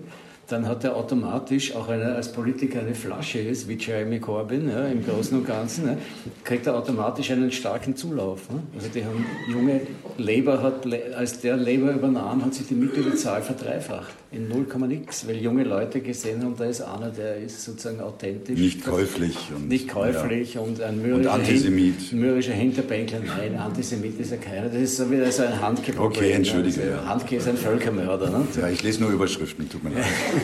dann 0.54 0.68
hat 0.68 0.84
er 0.84 0.94
automatisch, 0.94 1.74
auch 1.74 1.88
wenn 1.88 2.00
er 2.00 2.14
als 2.14 2.30
Politiker 2.30 2.78
eine 2.78 2.94
Flasche 2.94 3.40
ist, 3.40 3.68
wie 3.68 3.74
Jeremy 3.74 4.20
Corbyn 4.20 4.68
ja, 4.68 4.86
im 4.86 5.04
Großen 5.04 5.36
und 5.36 5.44
Ganzen, 5.44 5.86
ja, 5.88 5.96
kriegt 6.44 6.66
er 6.68 6.76
automatisch 6.76 7.32
einen 7.32 7.50
starken 7.50 7.96
Zulauf. 7.96 8.48
Ne? 8.50 8.62
Also 8.76 8.88
die 8.94 9.04
haben 9.04 9.26
junge, 9.50 9.80
Labour 10.16 10.62
hat, 10.62 10.86
als 11.16 11.40
der 11.40 11.56
Labour 11.56 11.90
übernahm, 11.90 12.44
hat 12.44 12.54
sich 12.54 12.68
die 12.68 12.74
Mitgliederzahl 12.74 13.42
verdreifacht. 13.42 14.14
In 14.30 14.48
0, 14.48 14.66
nix, 14.88 15.26
weil 15.28 15.36
junge 15.36 15.64
Leute 15.64 16.00
gesehen 16.00 16.42
haben, 16.42 16.56
da 16.56 16.64
ist 16.64 16.80
einer, 16.80 17.10
der 17.10 17.36
ist 17.36 17.64
sozusagen 17.64 18.00
authentisch. 18.00 18.58
Nicht 18.58 18.84
käuflich. 18.84 19.36
Und, 19.54 19.68
nicht 19.68 19.88
käuflich 19.88 20.54
ja. 20.54 20.60
und 20.60 20.80
ein 20.80 21.00
mürrischer, 21.00 21.32
und 21.32 21.40
Antisemit. 21.40 22.00
Hin, 22.00 22.20
mürrischer 22.20 22.52
Hinterbänkler. 22.52 23.20
Nein, 23.20 23.56
Antisemit 23.56 24.18
ist 24.18 24.32
er 24.32 24.38
keiner. 24.38 24.68
Das 24.68 24.80
ist 24.80 24.96
so 24.96 25.10
wieder 25.10 25.30
so 25.30 25.44
ein 25.44 25.60
Handke. 25.60 25.92
Okay, 25.96 26.32
entschuldige. 26.32 26.82
Also, 26.82 27.08
Handke 27.08 27.36
ist 27.36 27.48
ein 27.48 27.56
Völkermörder. 27.56 28.30
Ne? 28.30 28.46
Ja, 28.60 28.68
ich 28.68 28.82
lese 28.82 29.02
nur 29.02 29.10
Überschriften, 29.10 29.68
tut 29.68 29.84
mir 29.84 29.90
leid. 29.90 30.04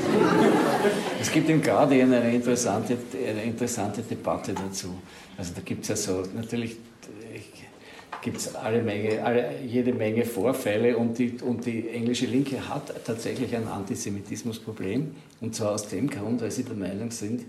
es 1.20 1.30
gibt 1.30 1.48
im 1.48 1.62
Guardian 1.62 2.12
eine 2.12 2.34
interessante, 2.34 2.96
eine 3.14 3.44
interessante 3.44 4.02
Debatte 4.02 4.52
dazu. 4.52 4.94
Also 5.36 5.52
da 5.54 5.60
gibt 5.62 5.82
es 5.82 5.88
ja 5.88 5.96
so, 5.96 6.22
natürlich 6.34 6.76
gibt 8.22 8.36
es 8.36 8.54
alle 8.54 8.82
Menge, 8.82 9.22
alle, 9.24 9.54
jede 9.66 9.92
Menge 9.92 10.24
Vorfälle 10.24 10.96
und 10.96 11.18
die, 11.18 11.36
und 11.40 11.64
die 11.64 11.88
englische 11.88 12.26
Linke 12.26 12.68
hat 12.68 12.92
tatsächlich 13.04 13.54
ein 13.54 13.66
Antisemitismusproblem. 13.66 15.14
Und 15.40 15.54
zwar 15.54 15.72
aus 15.72 15.88
dem 15.88 16.08
Grund, 16.08 16.42
weil 16.42 16.50
sie 16.50 16.64
der 16.64 16.76
Meinung 16.76 17.10
sind, 17.10 17.42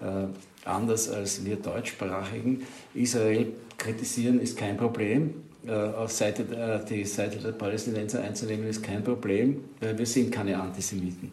äh, 0.00 0.26
anders 0.64 1.10
als 1.10 1.44
wir 1.44 1.56
Deutschsprachigen, 1.56 2.62
Israel 2.94 3.48
kritisieren 3.76 4.40
ist 4.40 4.56
kein 4.56 4.76
Problem. 4.76 5.34
Äh, 5.66 5.72
auf 5.72 6.12
Seite, 6.12 6.84
die 6.88 7.04
Seite 7.04 7.38
der 7.38 7.52
Palästinenser 7.52 8.22
einzunehmen 8.22 8.68
ist 8.68 8.82
kein 8.82 9.02
Problem, 9.02 9.64
weil 9.80 9.96
wir 9.98 10.06
sind 10.06 10.30
keine 10.32 10.60
Antisemiten 10.60 11.32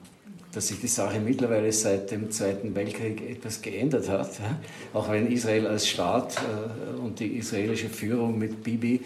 dass 0.54 0.68
sich 0.68 0.80
die 0.80 0.88
Sache 0.88 1.20
mittlerweile 1.20 1.72
seit 1.72 2.12
dem 2.12 2.30
Zweiten 2.30 2.76
Weltkrieg 2.76 3.22
etwas 3.30 3.62
geändert 3.62 4.10
hat. 4.10 4.32
Auch 4.94 5.10
wenn 5.10 5.32
Israel 5.32 5.68
als 5.68 5.88
Staat 5.88 6.36
äh, 6.38 7.00
und 7.00 7.20
die 7.20 7.38
israelische 7.38 7.90
Führung 7.90 8.38
mit 8.38 8.64
Bibi 8.64 9.02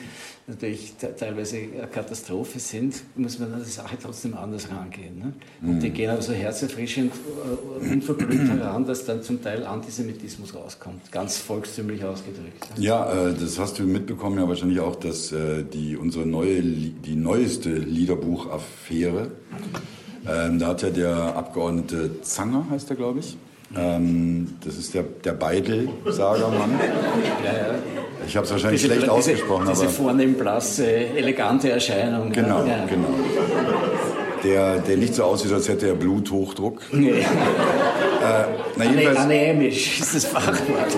natürlich 0.48 0.94
teilweise 1.18 1.58
eine 1.58 1.88
Katastrophe 1.88 2.60
sind, 2.60 3.02
muss 3.16 3.40
man 3.40 3.54
an 3.54 3.64
die 3.64 3.70
Sache 3.70 3.98
trotzdem 4.02 4.36
anders 4.36 4.70
rangehen. 4.70 5.18
Ne? 5.18 5.34
Und 5.62 5.80
die 5.80 5.90
mhm. 5.90 5.94
gehen 5.94 6.10
aber 6.12 6.22
so 6.22 6.34
herzerfrischend 6.34 7.12
äh, 7.14 7.94
unverblümt 7.94 8.50
heran, 8.50 8.86
dass 8.86 9.06
dann 9.06 9.24
zum 9.24 9.42
Teil 9.42 9.66
Antisemitismus 9.66 10.54
rauskommt, 10.54 11.12
ganz 11.12 11.38
volkstümlich 11.38 12.04
ausgedrückt. 12.04 12.68
Ja, 12.78 13.30
äh, 13.30 13.34
das 13.34 13.58
hast 13.60 13.80
du 13.80 13.84
mitbekommen 13.84 14.40
ja 14.40 14.48
wahrscheinlich 14.48 14.80
auch, 14.80 14.96
dass 14.96 15.34
die 15.74 15.98
unsere 15.98 16.26
neue, 16.26 16.62
die 16.62 17.16
neueste 17.16 17.70
Liederbuchaffäre 17.70 19.32
ähm, 20.28 20.60
da 20.60 20.68
hat 20.68 20.82
ja 20.82 20.90
der 20.90 21.36
Abgeordnete 21.36 22.22
Zanger, 22.22 22.66
heißt 22.70 22.90
er, 22.90 22.96
glaube 22.96 23.20
ich. 23.20 23.38
Ähm, 23.76 24.58
das 24.64 24.78
ist 24.78 24.94
der, 24.94 25.04
der 25.04 25.34
Beidel-Sagermann. 25.34 26.80
Ja, 27.44 27.52
ja. 27.52 27.76
Ich 28.28 28.36
habe 28.36 28.46
es 28.46 28.52
wahrscheinlich 28.52 28.82
diese, 28.82 28.94
schlecht 28.94 29.10
ausgesprochen. 29.10 29.68
Diese, 29.70 29.86
diese 29.86 29.94
vornehm 29.94 30.36
blasse, 30.36 30.88
elegante 30.88 31.70
Erscheinung. 31.70 32.32
Genau, 32.32 32.64
ja. 32.66 32.86
genau. 32.86 33.10
Der, 34.46 34.78
der 34.80 34.98
nicht 34.98 35.16
so 35.16 35.24
aussieht, 35.24 35.52
als 35.52 35.68
hätte 35.68 35.88
er 35.88 35.96
Bluthochdruck. 35.96 36.82
Nee. 36.92 37.20
Äh, 37.20 37.26
na, 38.78 38.86
jedenfalls, 38.86 39.18
Anämisch 39.20 40.00
ist 40.00 40.16
das 40.16 40.26
Fachwort. 40.26 40.96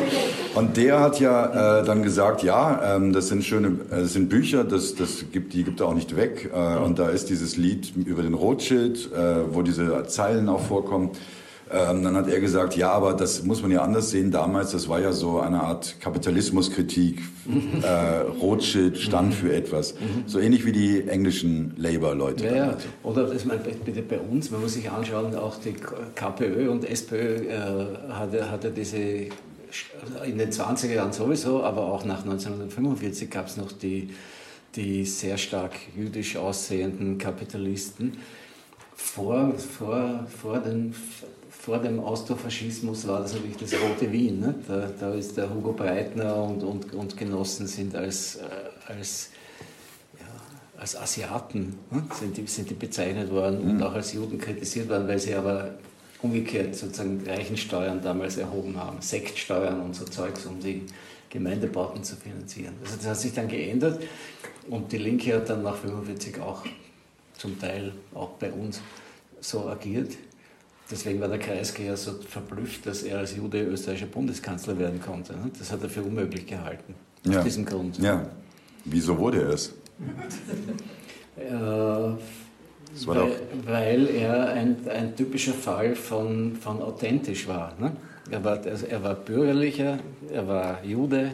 Und 0.56 0.78
der 0.78 1.00
hat 1.00 1.20
ja 1.20 1.80
äh, 1.82 1.86
dann 1.86 2.04
gesagt, 2.04 2.43
ja, 2.43 2.95
ähm, 2.95 3.14
das 3.14 3.28
sind 3.28 3.43
schöne, 3.43 3.80
äh, 3.91 4.02
das 4.02 4.14
sind 4.14 4.30
Bücher, 4.30 4.64
das, 4.64 4.95
das 4.95 5.26
gibt, 5.32 5.54
die 5.54 5.64
gibt 5.64 5.80
er 5.80 5.88
auch 5.88 5.93
nicht 5.93 6.16
weg. 6.16 6.50
Äh, 6.54 6.78
und 6.78 7.00
da 7.00 7.10
ist 7.10 7.30
dieses 7.30 7.58
Lied 7.58 7.93
über 7.95 8.22
den 8.22 8.34
Rothschild, 8.34 9.12
äh, 9.14 9.54
wo 9.54 9.62
diese 9.62 10.06
Zeilen 10.08 10.50
auch 10.50 10.62
vorkommen. 10.62 11.12
Ähm, 11.72 12.03
dann 12.03 12.15
hat 12.15 12.28
er 12.30 12.39
gesagt, 12.39 12.76
ja, 12.76 12.91
aber 12.91 13.13
das 13.13 13.43
muss 13.43 13.61
man 13.61 13.72
ja 13.72 13.82
anders 13.82 14.11
sehen. 14.11 14.32
Damals, 14.32 14.72
das 14.72 14.88
war 14.88 14.99
ja 14.99 15.11
so 15.11 15.39
eine 15.39 15.61
Art 15.61 15.95
Kapitalismuskritik. 15.99 17.22
äh, 17.82 18.20
Rothschild 18.41 18.97
stand 18.97 19.34
für 19.34 19.53
etwas. 19.53 19.95
So 20.26 20.39
ähnlich 20.39 20.65
wie 20.65 20.72
die 20.72 21.07
englischen 21.07 21.74
Labour-Leute. 21.78 22.45
Ja, 22.45 22.55
ja. 22.55 22.65
damals. 22.65 22.84
Oder 23.03 23.34
ich 23.34 23.45
meine, 23.45 23.59
bitte 23.59 24.01
bei 24.01 24.20
uns, 24.20 24.51
man 24.51 24.61
muss 24.61 24.74
sich 24.74 24.89
anschauen, 24.89 25.36
auch 25.36 25.55
die 25.57 25.76
KPÖ 26.15 26.70
und 26.70 26.89
SPÖ 26.89 27.47
äh, 27.47 28.11
hatte, 28.11 28.51
hatte 28.51 28.72
diese, 28.72 28.97
in 28.97 30.38
den 30.38 30.51
20er 30.51 30.93
Jahren 30.93 31.13
sowieso, 31.13 31.63
aber 31.63 31.86
auch 31.86 32.05
nach 32.05 32.24
1945 32.24 33.30
gab 33.30 33.47
es 33.47 33.57
noch 33.57 33.72
die, 33.72 34.09
die 34.76 35.05
sehr 35.05 35.38
stark 35.38 35.74
jüdisch 35.95 36.38
aussehenden 36.38 37.18
Kapitalisten. 37.18 38.18
Vor, 38.95 39.53
vor, 39.57 40.26
vor, 40.41 40.59
den, 40.59 40.93
vor 41.60 41.80
dem 41.80 41.99
Austrofaschismus 41.99 43.08
war 43.08 43.22
das 43.22 43.34
natürlich 43.34 43.58
das 43.58 43.74
Rote 43.74 44.12
Wien. 44.12 44.39
Ne? 44.39 44.55
Da, 44.68 44.89
da 44.99 45.14
ist 45.14 45.36
der 45.36 45.53
Hugo 45.53 45.74
Breitner 45.74 46.43
und, 46.43 46.64
und, 46.64 46.93
und 46.93 47.18
Genossen 47.18 47.68
sind 47.68 47.95
als, 47.95 48.38
äh, 48.38 48.41
als 48.88 49.32
als 50.78 50.95
Asiaten 50.95 51.76
ne, 51.89 52.03
sind, 52.14 52.38
die, 52.38 52.45
sind 52.45 52.70
die 52.70 52.76
bezeichnet 52.76 53.32
worden 53.32 53.60
und 53.62 53.82
auch 53.82 53.93
als 53.93 54.14
Juden 54.14 54.38
kritisiert 54.38 54.89
worden, 54.89 55.08
weil 55.08 55.20
sie 55.20 55.34
aber 55.34 55.72
umgekehrt 56.22 56.76
sozusagen 56.76 57.24
Reichensteuern 57.26 58.01
damals 58.01 58.38
erhoben 58.38 58.78
haben, 58.78 59.01
Sektsteuern 59.01 59.82
und 59.82 59.95
so 59.95 60.05
Zeugs, 60.05 60.45
um 60.45 60.60
die 60.60 60.84
Gemeindebauten 61.30 62.03
zu 62.03 62.16
finanzieren. 62.16 62.76
Also 62.84 62.95
das 62.97 63.08
hat 63.08 63.18
sich 63.18 63.34
dann 63.34 63.47
geändert 63.47 64.01
und 64.70 64.91
die 64.91 64.97
Linke 64.97 65.36
hat 65.36 65.49
dann 65.49 65.64
nach 65.64 65.76
45 65.76 66.39
auch 66.39 66.64
zum 67.38 67.60
Teil 67.60 67.91
auch 68.14 68.30
bei 68.32 68.51
uns 68.51 68.82
so 69.39 69.68
agiert. 69.68 70.12
Deswegen 70.89 71.19
war 71.19 71.27
der 71.27 71.39
Kreisgeher 71.39 71.97
so 71.97 72.13
verblüfft, 72.13 72.85
dass 72.85 73.03
er 73.03 73.17
als 73.19 73.35
Jude 73.35 73.61
österreichischer 73.61 74.07
Bundeskanzler 74.07 74.77
werden 74.79 75.01
konnte. 75.01 75.33
ne. 75.33 75.51
Das 75.57 75.71
hat 75.71 75.83
er 75.83 75.89
für 75.89 76.01
unmöglich 76.01 76.45
gehalten. 76.47 76.93
Aus 77.27 77.33
Ja. 77.35 77.43
diesem 77.43 77.65
Grund. 77.65 77.97
Ja. 77.99 78.25
Wieso 78.85 79.17
wurde 79.17 79.41
er 79.41 79.49
es? 79.49 79.73
Äh, 81.38 81.51
weil, 83.05 83.31
weil 83.65 84.07
er 84.09 84.47
ein, 84.53 84.77
ein 84.89 85.15
typischer 85.15 85.53
Fall 85.53 85.95
von, 85.95 86.55
von 86.55 86.81
authentisch 86.81 87.47
war. 87.47 87.73
Ne? 87.79 87.91
Er, 88.31 88.43
war 88.43 88.59
also 88.65 88.85
er 88.88 89.03
war 89.03 89.15
bürgerlicher, 89.15 89.99
er 90.31 90.47
war 90.47 90.83
Jude 90.83 91.33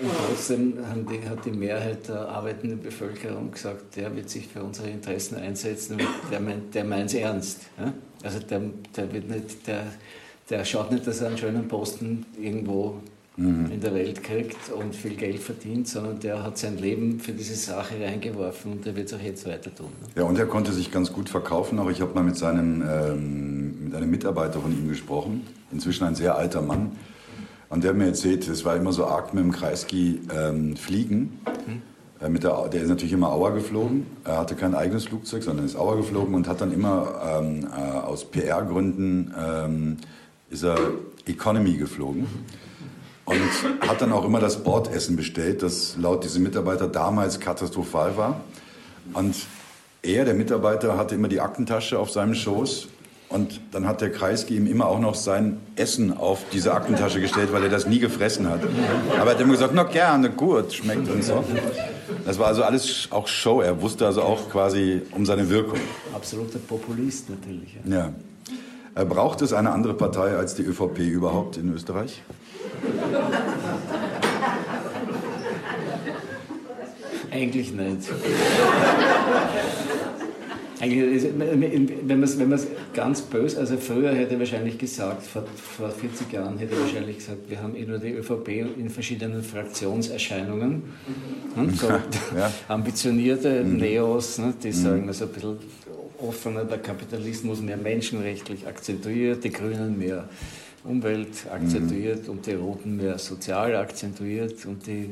und 0.00 0.08
trotzdem 0.26 0.74
die, 1.10 1.28
hat 1.28 1.44
die 1.44 1.50
Mehrheit 1.50 2.08
der 2.08 2.28
arbeitenden 2.28 2.80
Bevölkerung 2.80 3.50
gesagt, 3.52 3.96
der 3.96 4.14
wird 4.16 4.30
sich 4.30 4.48
für 4.48 4.62
unsere 4.62 4.88
Interessen 4.88 5.36
einsetzen, 5.36 5.98
der, 6.30 6.40
meint- 6.40 6.74
der 6.74 6.84
meint 6.84 7.10
es 7.10 7.14
ernst. 7.14 7.60
Ja? 7.78 7.92
Also 8.22 8.38
der, 8.40 8.60
der, 8.96 9.12
wird 9.12 9.28
nicht, 9.28 9.66
der, 9.66 9.86
der 10.48 10.64
schaut 10.64 10.90
nicht, 10.92 11.06
dass 11.06 11.20
er 11.20 11.28
einen 11.28 11.38
schönen 11.38 11.68
Posten 11.68 12.26
irgendwo 12.40 13.00
in 13.36 13.80
der 13.80 13.94
Welt 13.94 14.22
kriegt 14.22 14.70
und 14.70 14.94
viel 14.94 15.14
Geld 15.14 15.38
verdient, 15.38 15.88
sondern 15.88 16.20
der 16.20 16.42
hat 16.42 16.58
sein 16.58 16.76
Leben 16.76 17.20
für 17.20 17.32
diese 17.32 17.54
Sache 17.54 17.94
reingeworfen 17.98 18.72
und 18.72 18.84
der 18.84 18.94
wird 18.94 19.06
es 19.06 19.14
auch 19.14 19.22
jetzt 19.22 19.46
weiter 19.46 19.74
tun. 19.74 19.88
Ne? 20.02 20.08
Ja, 20.16 20.24
und 20.24 20.38
er 20.38 20.44
konnte 20.44 20.72
sich 20.72 20.90
ganz 20.90 21.10
gut 21.10 21.30
verkaufen. 21.30 21.78
Auch 21.78 21.88
ich 21.88 22.02
habe 22.02 22.12
mal 22.12 22.22
mit, 22.22 22.36
seinem, 22.36 22.82
ähm, 22.82 23.84
mit 23.84 23.94
einem 23.94 24.10
Mitarbeiter 24.10 24.60
von 24.60 24.72
ihm 24.72 24.88
gesprochen, 24.88 25.46
inzwischen 25.72 26.04
ein 26.04 26.14
sehr 26.14 26.36
alter 26.36 26.60
Mann. 26.60 26.92
Und 27.70 27.82
der 27.82 27.90
hat 27.90 27.96
mir 27.96 28.06
erzählt, 28.06 28.46
es 28.46 28.64
war 28.66 28.76
immer 28.76 28.92
so 28.92 29.06
arg 29.06 29.32
mit 29.32 29.42
dem 29.42 29.52
Kreisky 29.52 30.20
ähm, 30.36 30.76
fliegen. 30.76 31.40
Äh, 31.46 31.50
mit 32.28 32.44
der, 32.44 32.68
der 32.68 32.82
ist 32.82 32.88
natürlich 32.88 33.14
immer 33.14 33.32
Auer 33.32 33.52
geflogen. 33.52 34.06
Er 34.24 34.38
hatte 34.38 34.54
kein 34.54 34.74
eigenes 34.74 35.04
Flugzeug, 35.06 35.42
sondern 35.42 35.64
ist 35.64 35.76
Auer 35.76 35.96
geflogen 35.96 36.34
und 36.34 36.48
hat 36.48 36.60
dann 36.60 36.72
immer 36.72 37.40
ähm, 37.40 37.66
äh, 37.66 37.80
aus 37.80 38.26
PR-Gründen 38.26 39.34
ähm, 39.38 39.96
Economy 41.26 41.76
geflogen. 41.76 42.26
Und 43.24 43.88
hat 43.88 44.02
dann 44.02 44.12
auch 44.12 44.24
immer 44.24 44.40
das 44.40 44.62
Bordessen 44.64 45.16
bestellt, 45.16 45.62
das 45.62 45.96
laut 45.96 46.24
diesem 46.24 46.42
Mitarbeiter 46.42 46.88
damals 46.88 47.38
katastrophal 47.38 48.16
war. 48.16 48.40
Und 49.12 49.36
er, 50.02 50.24
der 50.24 50.34
Mitarbeiter, 50.34 50.96
hatte 50.96 51.14
immer 51.14 51.28
die 51.28 51.40
Aktentasche 51.40 51.98
auf 51.98 52.10
seinem 52.10 52.34
Schoß. 52.34 52.88
Und 53.30 53.60
dann 53.70 53.86
hat 53.86 54.00
der 54.00 54.10
Kreisky 54.10 54.56
ihm 54.56 54.66
immer 54.66 54.86
auch 54.86 54.98
noch 54.98 55.14
sein 55.14 55.58
Essen 55.76 56.16
auf 56.16 56.40
diese 56.52 56.74
Aktentasche 56.74 57.20
gestellt, 57.20 57.52
weil 57.52 57.62
er 57.62 57.68
das 57.68 57.86
nie 57.86 58.00
gefressen 58.00 58.50
hat. 58.50 58.60
Aber 59.20 59.30
er 59.30 59.34
hat 59.36 59.40
immer 59.40 59.52
gesagt, 59.52 59.72
na 59.72 59.84
gerne, 59.84 60.30
gut, 60.30 60.72
schmeckt 60.72 61.08
und 61.08 61.22
so. 61.22 61.44
Das 62.26 62.40
war 62.40 62.48
also 62.48 62.64
alles 62.64 63.06
auch 63.10 63.28
Show. 63.28 63.60
Er 63.60 63.80
wusste 63.80 64.04
also 64.04 64.22
auch 64.22 64.50
quasi 64.50 65.02
um 65.12 65.24
seine 65.24 65.48
Wirkung. 65.48 65.78
Absoluter 66.12 66.58
Populist 66.58 67.30
natürlich. 67.30 67.76
Ja. 67.86 67.96
Ja. 67.96 68.12
Äh, 69.00 69.04
Braucht 69.04 69.42
es 69.42 69.52
eine 69.52 69.70
andere 69.70 69.94
Partei 69.94 70.36
als 70.36 70.56
die 70.56 70.62
ÖVP 70.62 70.98
überhaupt 70.98 71.56
in 71.56 71.72
Österreich? 71.72 72.22
Eigentlich 77.30 77.72
nicht. 77.72 78.08
Eigentlich, 80.80 81.24
ist- 81.24 81.38
wenn 81.38 82.06
man 82.20 82.22
es 82.22 82.38
wenn 82.38 82.48
man's 82.48 82.66
ganz 82.94 83.20
böse, 83.20 83.58
also 83.58 83.76
früher 83.76 84.12
hätte 84.14 84.34
er 84.34 84.38
wahrscheinlich 84.40 84.78
gesagt, 84.78 85.22
vor, 85.22 85.44
vor 85.54 85.90
40 85.90 86.32
Jahren 86.32 86.56
hätte 86.58 86.74
er 86.74 86.80
wahrscheinlich 86.80 87.18
gesagt, 87.18 87.38
wir 87.50 87.62
haben 87.62 87.76
eh 87.76 87.84
nur 87.84 87.98
die 87.98 88.12
ÖVP 88.12 88.48
in 88.78 88.88
verschiedenen 88.88 89.42
Fraktionserscheinungen. 89.42 90.82
Hm, 91.54 91.70
So 91.74 91.88
Ja. 91.88 92.50
ambitionierte 92.68 93.62
Neos, 93.64 94.38
ne, 94.38 94.54
die 94.62 94.72
sagen, 94.72 95.06
also 95.08 95.26
ein 95.26 95.32
bisschen 95.32 95.56
offener, 96.18 96.64
der 96.64 96.78
Kapitalismus 96.78 97.60
mehr 97.60 97.76
menschenrechtlich 97.76 98.66
akzentuiert, 98.66 99.44
die 99.44 99.50
Grünen 99.50 99.98
mehr 99.98 100.28
Umwelt 100.84 101.28
akzentuiert 101.52 102.28
und 102.30 102.46
die 102.46 102.54
Roten 102.54 102.96
mehr 102.96 103.18
sozial 103.18 103.76
akzentuiert 103.76 104.64
und 104.64 104.86
die, 104.86 105.10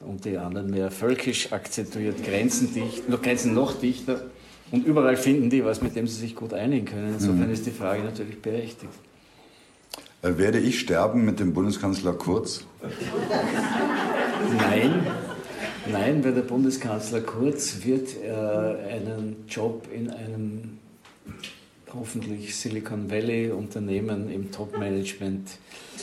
und 0.00 0.24
die 0.24 0.36
anderen 0.36 0.70
mehr 0.70 0.90
völkisch 0.90 1.52
akzentuiert, 1.52 2.24
grenzendicht, 2.24 3.08
noch 3.08 3.22
Grenzen 3.22 3.54
noch 3.54 3.78
dichter. 3.78 4.22
Und 4.70 4.86
überall 4.86 5.16
finden 5.16 5.50
die 5.50 5.64
was, 5.64 5.80
mit 5.80 5.96
dem 5.96 6.06
sie 6.06 6.20
sich 6.20 6.34
gut 6.34 6.52
einigen 6.52 6.84
können. 6.84 7.14
Insofern 7.14 7.50
ist 7.50 7.66
die 7.66 7.70
Frage 7.70 8.02
natürlich 8.02 8.40
berechtigt. 8.40 8.92
Äh, 10.22 10.36
Werde 10.36 10.58
ich 10.58 10.80
sterben 10.80 11.24
mit 11.24 11.40
dem 11.40 11.52
Bundeskanzler 11.54 12.12
Kurz? 12.12 12.64
Nein, 14.56 15.06
nein, 15.90 16.24
weil 16.24 16.34
der 16.34 16.42
Bundeskanzler 16.42 17.20
Kurz 17.20 17.84
wird 17.84 18.10
äh, 18.22 18.30
einen 18.94 19.44
Job 19.48 19.86
in 19.92 20.10
einem 20.10 20.78
hoffentlich 21.94 22.56
Silicon 22.56 23.10
Valley 23.10 23.50
Unternehmen 23.50 24.30
im 24.30 24.50
Top-Management 24.50 25.50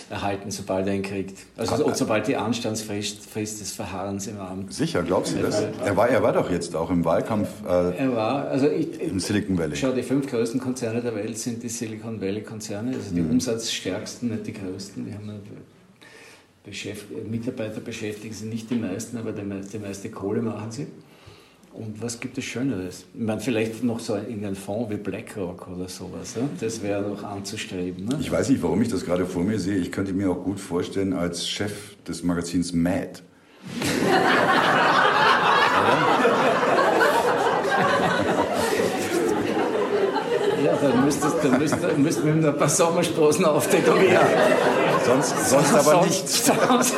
erhalten, 0.09 0.51
sobald 0.51 0.87
er 0.87 0.95
ihn 0.95 1.01
kriegt. 1.01 1.39
Also 1.57 1.85
und 1.85 1.97
sobald 1.97 2.27
die 2.27 2.35
Anstandsfrist 2.35 3.25
Frist 3.29 3.61
des 3.61 3.71
Verharrens 3.71 4.27
im 4.27 4.39
Amt. 4.39 4.73
Sicher, 4.73 5.03
glaubst 5.03 5.35
du 5.35 5.41
das? 5.41 5.61
Er 5.83 5.97
war, 5.97 6.09
er 6.09 6.21
war 6.21 6.33
doch 6.33 6.51
jetzt 6.51 6.75
auch 6.75 6.91
im 6.91 7.03
Wahlkampf 7.05 7.49
äh, 7.67 7.97
Er 7.97 8.15
war, 8.15 8.47
also 8.47 8.67
ich, 8.67 8.99
im 8.99 9.19
Silicon 9.19 9.57
Valley. 9.57 9.75
Schau, 9.75 9.91
die 9.91 10.03
fünf 10.03 10.27
größten 10.27 10.59
Konzerne 10.59 11.01
der 11.01 11.15
Welt 11.15 11.37
sind 11.37 11.63
die 11.63 11.69
Silicon 11.69 12.21
Valley 12.21 12.41
Konzerne, 12.41 12.93
also 12.93 13.13
die 13.13 13.21
umsatzstärksten, 13.21 14.29
nicht 14.29 14.47
die 14.47 14.53
größten. 14.53 15.05
Die 15.05 15.13
haben 15.13 15.31
Beschäft 16.65 17.05
Mitarbeiter 17.29 17.79
beschäftigen 17.79 18.33
sie 18.33 18.47
nicht 18.47 18.71
die 18.71 18.75
meisten, 18.75 19.17
aber 19.17 19.33
die 19.33 19.77
meiste 19.77 20.09
Kohle 20.09 20.41
machen 20.41 20.71
sie. 20.71 20.87
Und 21.77 22.01
was 22.01 22.21
gibt 22.21 22.37
es 22.37 22.45
Schöneres? 22.45 23.03
Ich 23.13 23.19
meine, 23.19 23.41
vielleicht 23.41 23.83
noch 23.83 23.99
so 23.99 24.15
irgendein 24.15 24.55
Fonds 24.55 24.89
wie 24.89 24.95
BlackRock 24.95 25.67
oder 25.67 25.89
sowas. 25.89 26.35
Ja? 26.35 26.43
Das 26.61 26.81
wäre 26.81 27.01
noch 27.01 27.21
anzustreben. 27.23 28.05
Ne? 28.05 28.17
Ich 28.21 28.31
weiß 28.31 28.47
nicht, 28.49 28.63
warum 28.63 28.81
ich 28.81 28.87
das 28.87 29.03
gerade 29.03 29.25
vor 29.25 29.43
mir 29.43 29.59
sehe. 29.59 29.75
Ich 29.75 29.91
könnte 29.91 30.13
mir 30.13 30.31
auch 30.31 30.41
gut 30.41 30.61
vorstellen 30.61 31.11
als 31.11 31.49
Chef 31.49 31.97
des 32.07 32.23
Magazins 32.23 32.71
Mad. 32.71 33.21
Ja, 40.63 40.77
dann 40.81 41.03
müsstest 41.03 41.43
du 41.43 41.49
müsst, 41.49 41.97
müsst 41.97 42.25
wir 42.25 42.33
ihm 42.33 42.45
ein 42.45 42.57
paar 42.57 42.69
Sommerstoßen 42.69 43.43
auftätowieren. 43.43 44.25
Sonst, 45.05 45.49
sonst 45.49 45.73
aber 45.73 46.05
nicht. 46.05 46.27
Sonst, 46.29 46.93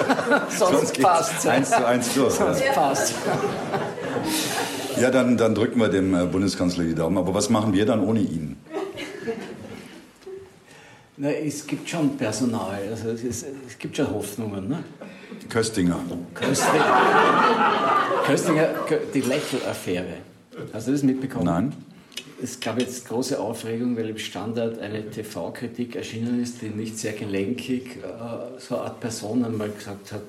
sonst, 0.50 0.60
Sonst 0.60 1.02
passt 1.02 1.48
eins 1.48 1.70
zu 1.72 1.86
eins 1.86 2.14
durch. 2.14 2.34
Sonst 2.34 2.64
passt 2.74 3.16
Ja, 5.00 5.12
dann, 5.12 5.38
dann 5.38 5.54
drücken 5.54 5.80
wir 5.80 5.90
dem 5.90 6.14
äh, 6.14 6.26
Bundeskanzler 6.26 6.84
die 6.84 6.96
Daumen. 6.96 7.18
Aber 7.18 7.34
was 7.34 7.50
machen 7.50 7.74
wir 7.74 7.86
dann 7.86 8.02
ohne 8.02 8.20
ihn? 8.20 8.58
Na, 11.18 11.32
es 11.32 11.66
gibt 11.66 11.90
schon 11.90 12.16
Personal, 12.16 12.80
also 12.92 13.10
es, 13.10 13.24
ist, 13.24 13.46
es 13.68 13.78
gibt 13.80 13.98
schon 13.98 14.10
Hoffnungen. 14.12 14.68
Ne? 14.68 14.84
Köstinger. 15.50 16.00
Köstinger, 16.36 16.84
Köstinger, 18.26 18.70
die 19.14 19.22
Lächel-Affäre. 19.22 20.18
Hast 20.74 20.88
du 20.88 20.92
das 20.92 21.04
mitbekommen? 21.04 21.46
Nein? 21.46 21.74
Es 22.42 22.60
gab 22.60 22.80
jetzt 22.80 23.08
große 23.08 23.40
Aufregung, 23.40 23.98
weil 23.98 24.10
im 24.10 24.18
Standard 24.20 24.78
eine 24.80 25.10
TV-Kritik 25.10 25.96
erschienen 25.96 26.42
ist, 26.42 26.62
die 26.62 26.70
nicht 26.70 27.00
sehr 27.00 27.14
gelenkig 27.14 27.98
äh, 27.98 28.60
so 28.60 28.76
eine 28.76 28.84
Art 28.86 29.00
Person 29.00 29.44
einmal 29.44 29.70
gesagt 29.70 30.12
hat, 30.12 30.22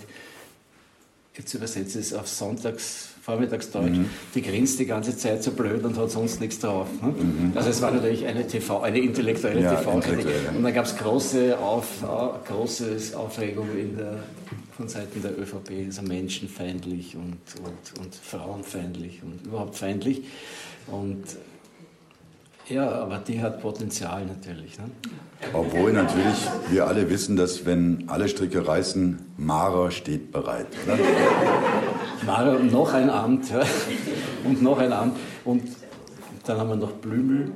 jetzt 1.37 1.53
übersetze 1.53 1.99
ich 1.99 2.07
es 2.07 2.15
auf 2.15 2.29
Sonntags, 2.29 3.08
Vormittagsdeutsch, 3.29 3.99
mhm. 3.99 4.07
die 4.35 4.41
grinst 4.41 4.79
die 4.79 4.87
ganze 4.87 5.15
Zeit 5.15 5.43
so 5.43 5.51
blöd 5.51 5.85
und 5.85 5.99
hat 5.99 6.11
sonst 6.11 6.41
nichts 6.41 6.61
drauf. 6.61 6.89
Ne? 7.03 7.09
Mhm. 7.09 7.53
Also 7.55 7.69
es 7.69 7.83
war 7.83 7.91
natürlich 7.91 8.25
eine 8.25 8.47
TV, 8.47 8.81
eine 8.81 8.99
intellektuelle 9.01 9.61
ja, 9.61 9.75
TV-Kritik. 9.75 10.27
Und 10.57 10.63
dann 10.63 10.73
gab 10.73 10.87
es 10.87 10.97
große, 10.97 11.59
Auf, 11.59 11.87
große 12.47 12.97
Aufregung 13.15 13.69
in 13.79 13.99
der, 13.99 14.15
von 14.75 14.89
Seiten 14.89 15.21
der 15.21 15.39
ÖVP, 15.39 15.73
also 15.85 16.01
menschenfeindlich 16.03 17.17
und, 17.17 17.37
und, 17.63 18.01
und 18.01 18.15
frauenfeindlich 18.15 19.21
und 19.23 19.47
überhaupt 19.47 19.77
feindlich. 19.77 20.23
Und 20.87 21.25
ja, 22.71 22.91
aber 22.91 23.19
die 23.19 23.43
hat 23.43 23.61
Potenzial 23.61 24.25
natürlich. 24.25 24.79
Ne? 24.79 24.85
Obwohl 25.53 25.93
natürlich 25.93 26.49
wir 26.71 26.87
alle 26.87 27.11
wissen, 27.11 27.37
dass 27.37 27.67
wenn 27.67 28.05
alle 28.07 28.27
Stricke 28.29 28.67
reißen, 28.67 29.19
Mara 29.37 29.91
steht 29.91 30.33
bereit. 30.33 30.69
Oder? 30.87 30.99
Mara 32.29 32.59
noch 32.59 32.93
ein 32.93 33.09
Amt. 33.09 33.51
Ja. 33.51 33.63
Und 34.45 34.63
noch 34.63 34.79
ein 34.79 34.93
Amt. 34.93 35.17
Und 35.47 35.63
dann 36.45 36.59
haben 36.59 36.69
wir 36.69 36.77
noch 36.77 36.93
Blümel. 36.93 37.53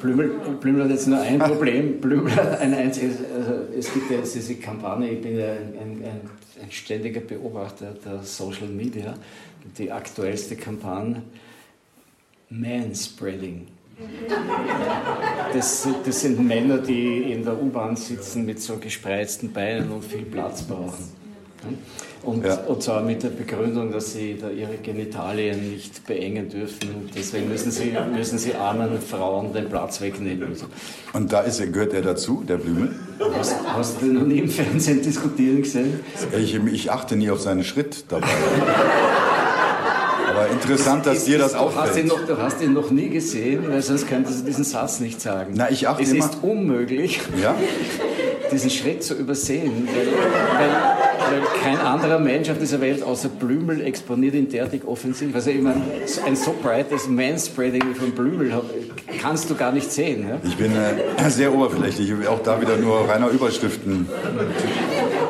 Blümel, 0.00 0.30
Blümel 0.60 0.84
hat 0.84 0.90
jetzt 0.90 1.08
nur 1.08 1.20
ein 1.20 1.38
Problem. 1.40 2.00
Blümel 2.00 2.34
hat 2.34 2.60
ein 2.60 2.72
einziges. 2.72 3.16
Also 3.36 3.52
es 3.76 3.92
gibt 3.92 4.10
ja 4.10 4.18
jetzt 4.18 4.34
diese 4.34 4.54
Kampagne, 4.54 5.10
ich 5.10 5.20
bin 5.20 5.36
ja 5.36 5.52
ein, 5.52 5.74
ein, 5.78 6.04
ein 6.62 6.70
ständiger 6.70 7.20
Beobachter 7.20 7.94
der 8.04 8.22
Social 8.22 8.68
Media. 8.68 9.14
Die 9.76 9.90
aktuellste 9.90 10.54
Kampagne 10.54 11.22
Manspreading. 12.48 13.66
Das, 15.52 15.86
das, 16.06 16.20
sind 16.20 16.40
Männer, 16.46 16.78
die 16.78 17.32
in 17.32 17.44
der 17.44 17.60
U-Bahn 17.60 17.96
sitzen 17.96 18.46
mit 18.46 18.62
so 18.62 18.78
gespreizten 18.78 19.52
Beinen 19.52 19.90
und 19.90 20.04
viel 20.04 20.22
Platz 20.22 20.62
brauchen. 20.62 21.19
Und, 22.22 22.44
ja. 22.44 22.54
und 22.66 22.82
zwar 22.82 23.02
mit 23.02 23.22
der 23.22 23.30
Begründung, 23.30 23.92
dass 23.92 24.12
sie 24.12 24.36
da 24.38 24.50
ihre 24.50 24.76
Genitalien 24.76 25.70
nicht 25.70 26.06
beengen 26.06 26.50
dürfen. 26.50 26.94
Und 26.94 27.10
deswegen 27.16 27.48
müssen 27.48 27.70
sie, 27.70 27.94
müssen 28.14 28.38
sie 28.38 28.54
armen 28.54 29.00
Frauen 29.00 29.54
den 29.54 29.70
Platz 29.70 30.02
wegnehmen. 30.02 30.54
Und 31.14 31.32
da 31.32 31.40
ist, 31.40 31.60
gehört 31.72 31.94
er 31.94 32.02
dazu, 32.02 32.44
der 32.46 32.58
Blümel? 32.58 32.94
Hast, 33.36 33.56
hast 33.66 34.00
du 34.00 34.06
den 34.06 34.14
noch 34.14 34.26
nie 34.26 34.38
im 34.38 34.50
Fernsehen 34.50 35.00
diskutieren 35.02 35.62
gesehen? 35.62 36.00
Ich, 36.38 36.54
ich 36.54 36.90
achte 36.90 37.16
nie 37.16 37.30
auf 37.30 37.40
seinen 37.40 37.64
Schritt 37.64 38.04
dabei. 38.08 38.28
Aber 40.28 40.48
interessant, 40.48 41.06
dass 41.06 41.18
ist, 41.18 41.26
dir 41.26 41.38
das 41.38 41.54
auffällt. 41.54 41.96
Hast 41.96 42.04
noch, 42.04 42.26
du 42.26 42.38
hast 42.38 42.62
ihn 42.62 42.72
noch 42.72 42.90
nie 42.90 43.08
gesehen, 43.08 43.64
weil 43.68 43.82
sonst 43.82 44.08
könntest 44.08 44.40
du 44.40 44.44
diesen 44.44 44.64
Satz 44.64 45.00
nicht 45.00 45.20
sagen. 45.20 45.54
Na, 45.56 45.70
ich 45.70 45.88
achte 45.88 46.02
es 46.02 46.12
immer. 46.12 46.24
ist 46.24 46.38
unmöglich, 46.42 47.20
ja? 47.40 47.54
diesen 48.52 48.70
Schritt 48.70 49.02
zu 49.02 49.14
übersehen, 49.14 49.88
weil, 49.88 50.06
weil, 50.06 50.99
weil, 51.30 51.42
kein 51.62 51.78
anderer 51.78 52.18
Mensch 52.18 52.50
auf 52.50 52.58
dieser 52.58 52.80
Welt 52.80 53.02
außer 53.02 53.28
Blümel 53.28 53.80
exponiert 53.80 54.34
ihn 54.34 54.48
derartig 54.48 54.84
offensiv. 54.86 55.34
Also 55.34 55.50
ich 55.50 55.60
meine, 55.60 55.82
ein 56.26 56.36
so 56.36 56.54
breites 56.60 57.08
Manspreading 57.08 57.94
von 57.94 58.12
Blümel 58.12 58.52
kannst 59.20 59.50
du 59.50 59.54
gar 59.54 59.72
nicht 59.72 59.90
sehen. 59.90 60.28
Ja? 60.28 60.38
Ich 60.44 60.56
bin 60.56 60.72
äh, 60.72 61.30
sehr 61.30 61.54
oberflächlich, 61.54 62.12
auch 62.28 62.42
da 62.42 62.60
wieder 62.60 62.76
nur 62.76 63.08
reiner 63.08 63.28
Überschriften. 63.28 64.08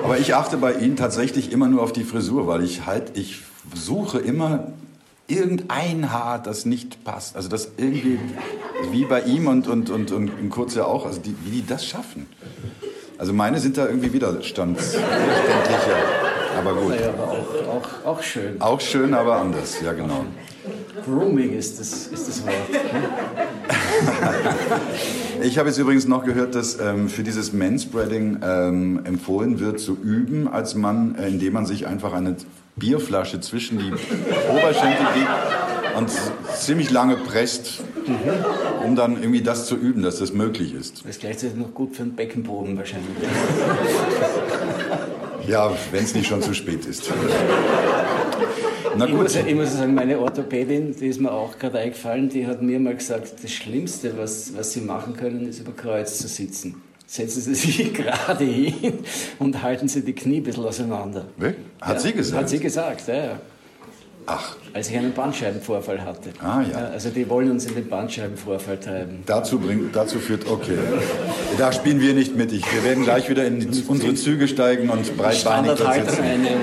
Aber 0.02 0.18
ich 0.18 0.34
achte 0.34 0.56
bei 0.56 0.74
Ihnen 0.74 0.96
tatsächlich 0.96 1.52
immer 1.52 1.68
nur 1.68 1.82
auf 1.82 1.92
die 1.92 2.04
Frisur, 2.04 2.46
weil 2.46 2.64
ich 2.64 2.86
halt, 2.86 3.16
ich 3.16 3.42
suche 3.74 4.18
immer 4.18 4.72
irgendein 5.30 6.10
Haar, 6.10 6.42
das 6.42 6.66
nicht 6.66 7.04
passt. 7.04 7.36
Also 7.36 7.48
das 7.48 7.72
irgendwie, 7.76 8.18
wie 8.90 9.04
bei 9.04 9.22
ihm 9.22 9.46
und, 9.46 9.68
und, 9.68 9.90
und, 9.90 10.10
und 10.10 10.50
Kurz 10.50 10.74
ja 10.74 10.84
auch, 10.84 11.06
also 11.06 11.20
die, 11.20 11.34
wie 11.44 11.60
die 11.60 11.66
das 11.66 11.86
schaffen. 11.86 12.26
Also 13.20 13.32
meine 13.34 13.58
sind 13.58 13.76
da 13.76 13.86
irgendwie 13.86 14.14
widerstandsverständlicher. 14.14 15.06
Aber 16.56 16.72
gut. 16.72 16.88
Naja, 16.88 17.10
aber 17.10 17.24
auch, 17.24 17.68
auch, 17.68 18.06
auch 18.06 18.22
schön. 18.22 18.58
Auch 18.58 18.80
schön, 18.80 19.12
aber 19.12 19.36
anders, 19.36 19.78
ja 19.84 19.92
genau. 19.92 20.24
Grooming 21.04 21.52
ist 21.52 21.78
das, 21.78 22.06
ist 22.06 22.28
das 22.28 22.42
Wort. 22.46 22.54
ich 25.42 25.58
habe 25.58 25.68
jetzt 25.68 25.76
übrigens 25.76 26.08
noch 26.08 26.24
gehört, 26.24 26.54
dass 26.54 26.80
ähm, 26.80 27.10
für 27.10 27.22
dieses 27.22 27.52
Manspreading 27.52 28.38
ähm, 28.42 29.02
empfohlen 29.04 29.60
wird, 29.60 29.80
zu 29.80 29.98
üben 30.02 30.48
als 30.48 30.74
Mann, 30.74 31.14
äh, 31.16 31.28
indem 31.28 31.52
man 31.52 31.66
sich 31.66 31.86
einfach 31.86 32.14
eine 32.14 32.36
Bierflasche 32.76 33.42
zwischen 33.42 33.78
die 33.78 33.92
Oberschenkel 34.50 35.06
legt 35.14 35.98
und 35.98 36.10
ziemlich 36.58 36.90
lange 36.90 37.16
presst, 37.16 37.82
um 38.84 38.96
dann 38.96 39.16
irgendwie 39.16 39.42
das 39.42 39.66
zu 39.66 39.76
üben, 39.76 40.02
dass 40.02 40.18
das 40.18 40.32
möglich 40.32 40.74
ist. 40.74 41.00
Das 41.00 41.10
ist 41.10 41.20
gleichzeitig 41.20 41.56
noch 41.56 41.74
gut 41.74 41.94
für 41.96 42.02
den 42.02 42.14
Beckenboden 42.14 42.76
wahrscheinlich. 42.76 43.08
Ja, 45.46 45.72
wenn 45.90 46.04
es 46.04 46.14
nicht 46.14 46.28
schon 46.28 46.42
zu 46.42 46.54
spät 46.54 46.86
ist. 46.86 47.10
Na 48.96 49.06
gut. 49.06 49.14
Ich 49.14 49.20
muss, 49.20 49.36
ich 49.36 49.54
muss 49.54 49.76
sagen, 49.76 49.94
meine 49.94 50.18
Orthopädin, 50.18 50.94
die 50.94 51.06
ist 51.06 51.20
mir 51.20 51.32
auch 51.32 51.58
gerade 51.58 51.78
eingefallen, 51.78 52.28
die 52.28 52.46
hat 52.46 52.62
mir 52.62 52.78
mal 52.78 52.94
gesagt, 52.94 53.34
das 53.42 53.50
Schlimmste, 53.52 54.16
was, 54.18 54.56
was 54.56 54.72
sie 54.72 54.80
machen 54.80 55.16
können, 55.16 55.48
ist 55.48 55.60
über 55.60 55.72
Kreuz 55.72 56.18
zu 56.18 56.28
sitzen. 56.28 56.82
Setzen 57.06 57.40
Sie 57.40 57.54
sich 57.54 57.92
gerade 57.94 58.44
hin 58.44 59.00
und 59.40 59.62
halten 59.62 59.88
Sie 59.88 60.02
die 60.02 60.12
Knie 60.12 60.36
ein 60.36 60.44
bisschen 60.44 60.64
auseinander. 60.64 61.26
Hat 61.80 61.94
ja, 61.94 61.98
sie 61.98 62.12
gesagt? 62.12 62.42
Hat 62.42 62.48
sie 62.48 62.60
gesagt, 62.60 63.08
ja. 63.08 63.40
Ach. 64.26 64.56
Als 64.72 64.90
ich 64.90 64.96
einen 64.96 65.12
Bandscheibenvorfall 65.12 66.04
hatte. 66.04 66.30
Ah, 66.40 66.62
ja. 66.62 66.78
Also 66.92 67.10
die 67.10 67.28
wollen 67.28 67.50
uns 67.50 67.66
in 67.66 67.74
den 67.74 67.88
Bandscheibenvorfall 67.88 68.78
treiben. 68.78 69.22
Dazu, 69.26 69.58
bringt, 69.58 69.94
dazu 69.94 70.18
führt, 70.18 70.48
okay. 70.48 70.78
Da 71.58 71.72
spielen 71.72 72.00
wir 72.00 72.14
nicht 72.14 72.36
mit. 72.36 72.52
Ich, 72.52 72.64
wir 72.72 72.84
werden 72.84 73.04
gleich 73.04 73.28
wieder 73.28 73.44
in 73.44 73.68
unsere 73.88 74.14
Züge 74.14 74.46
steigen 74.46 74.88
und 74.90 75.16
breitbeinig 75.16 75.78
sitzen. 75.78 76.22
Einnehmen. 76.22 76.60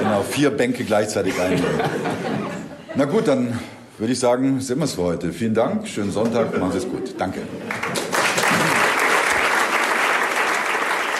Genau, 0.00 0.22
vier 0.22 0.50
Bänke 0.50 0.84
gleichzeitig 0.84 1.40
einnehmen. 1.40 1.64
Na 2.96 3.04
gut, 3.04 3.28
dann 3.28 3.58
würde 3.98 4.12
ich 4.12 4.18
sagen, 4.18 4.60
sind 4.60 4.78
wir 4.78 4.86
es 4.86 4.94
für 4.94 5.02
heute. 5.02 5.32
Vielen 5.32 5.54
Dank, 5.54 5.86
schönen 5.86 6.10
Sonntag, 6.10 6.58
machen 6.58 6.72
Sie 6.72 6.78
es 6.78 6.88
gut. 6.88 7.14
Danke. 7.18 7.40
Sie 7.40 8.10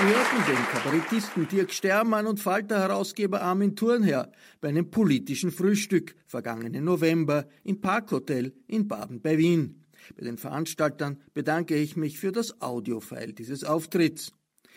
hörten 0.03 0.47
den 0.47 0.65
Kabarettisten 0.73 1.49
Dirk 1.49 1.73
Stermann 1.73 2.27
und 2.27 2.41
Falter-Herausgeber 2.41 3.43
Armin 3.43 3.77
Thurnherr 3.77 4.33
bei 4.63 4.69
einem 4.69 4.91
politischen 4.91 5.51
Frühstück 5.51 6.15
vergangenen 6.27 6.85
November 6.85 7.47
im 7.65 7.83
Parkhotel 7.83 8.55
in 8.67 8.89
Baden 8.89 9.21
bei 9.21 9.37
Wien. 9.37 9.85
Bei 10.17 10.25
den 10.25 10.39
Veranstaltern 10.39 11.21
bedanke 11.35 11.77
ich 11.77 11.97
mich 11.97 12.19
für 12.19 12.33
das 12.33 12.63
Audiofile 12.63 13.35
dieses 13.35 13.63
Auftritts. 13.63 14.33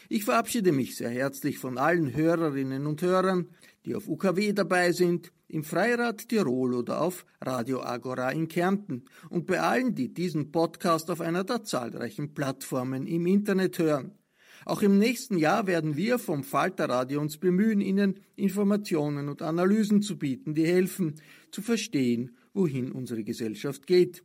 Ich 0.09 0.25
verabschiede 0.25 0.73
mich 0.73 0.97
sehr 0.97 1.09
herzlich 1.09 1.57
von 1.57 1.77
allen 1.77 2.13
Hörerinnen 2.13 2.85
und 2.85 3.01
Hörern, 3.01 3.47
die 3.85 3.95
auf 3.95 4.09
UKW 4.09 4.51
dabei 4.51 4.91
sind, 4.91 5.31
im 5.47 5.63
Freirad 5.63 6.27
Tirol 6.27 6.73
oder 6.73 6.99
auf 6.99 7.25
Radio 7.39 7.81
Agora 7.81 8.31
in 8.31 8.49
Kärnten 8.49 9.05
und 9.29 9.47
bei 9.47 9.61
allen, 9.61 9.95
die 9.95 10.13
diesen 10.13 10.51
Podcast 10.51 11.09
auf 11.09 11.21
einer 11.21 11.45
der 11.45 11.63
zahlreichen 11.63 12.33
Plattformen 12.33 13.07
im 13.07 13.25
Internet 13.25 13.79
hören. 13.79 14.17
Auch 14.65 14.81
im 14.81 14.97
nächsten 14.97 15.37
Jahr 15.37 15.67
werden 15.67 15.97
wir 15.97 16.19
vom 16.19 16.43
Falterradio 16.43 17.19
uns 17.19 17.37
bemühen, 17.37 17.81
Ihnen 17.81 18.19
Informationen 18.35 19.29
und 19.29 19.41
Analysen 19.41 20.01
zu 20.01 20.17
bieten, 20.17 20.53
die 20.53 20.65
helfen, 20.65 21.15
zu 21.51 21.61
verstehen, 21.61 22.37
wohin 22.53 22.91
unsere 22.91 23.23
Gesellschaft 23.23 23.87
geht. 23.87 24.23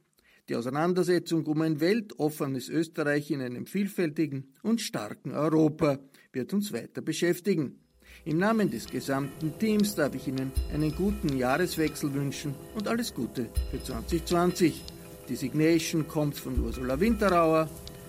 Die 0.49 0.57
Auseinandersetzung 0.57 1.45
um 1.47 1.61
ein 1.61 1.81
weltoffenes 1.81 2.69
Österreich 2.69 3.31
in 3.31 3.43
einem 3.43 3.67
vielfältigen 3.67 4.55
und 4.63 4.81
starken 4.81 5.33
Europa 5.33 5.99
wird 6.33 6.55
uns 6.55 6.73
weiter 6.73 7.03
beschäftigen. 7.03 7.81
Im 8.25 8.39
Namen 8.39 8.71
des 8.71 8.87
gesamten 8.87 9.59
Teams 9.59 9.95
darf 9.95 10.15
ich 10.15 10.27
Ihnen 10.27 10.53
einen 10.73 10.95
guten 10.95 11.37
Jahreswechsel 11.37 12.15
wünschen 12.15 12.55
und 12.75 12.89
alles 12.89 13.15
Gute 13.15 13.49
für 13.71 13.83
2020. 13.83 14.83
Die 15.29 15.37
Signation 15.37 16.09
kommt 16.09 16.37
von 16.37 16.59
Ursula 16.59 16.99
Winterauer. 16.99 17.69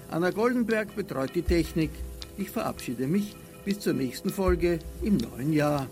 Anna 0.10 0.32
Goldenberg 0.32 0.96
betreut 0.96 1.32
die 1.36 1.42
Technik. 1.42 1.92
Ich 2.40 2.52
verabschiede 2.52 3.06
mich 3.06 3.36
bis 3.66 3.82
zur 3.82 3.92
nächsten 3.92 4.30
Folge 4.30 4.80
im 5.02 5.18
neuen 5.18 5.52
Jahr. 5.52 5.88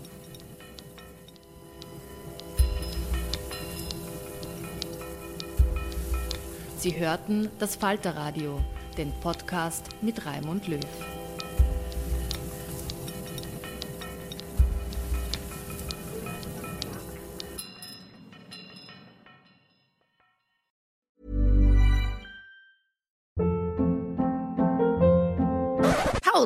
Sie 6.77 6.97
hörten 6.97 7.49
das 7.59 7.75
Falterradio, 7.75 8.63
den 8.97 9.11
Podcast 9.19 9.87
mit 10.01 10.25
Raimund 10.25 10.69
Löw. 10.69 10.79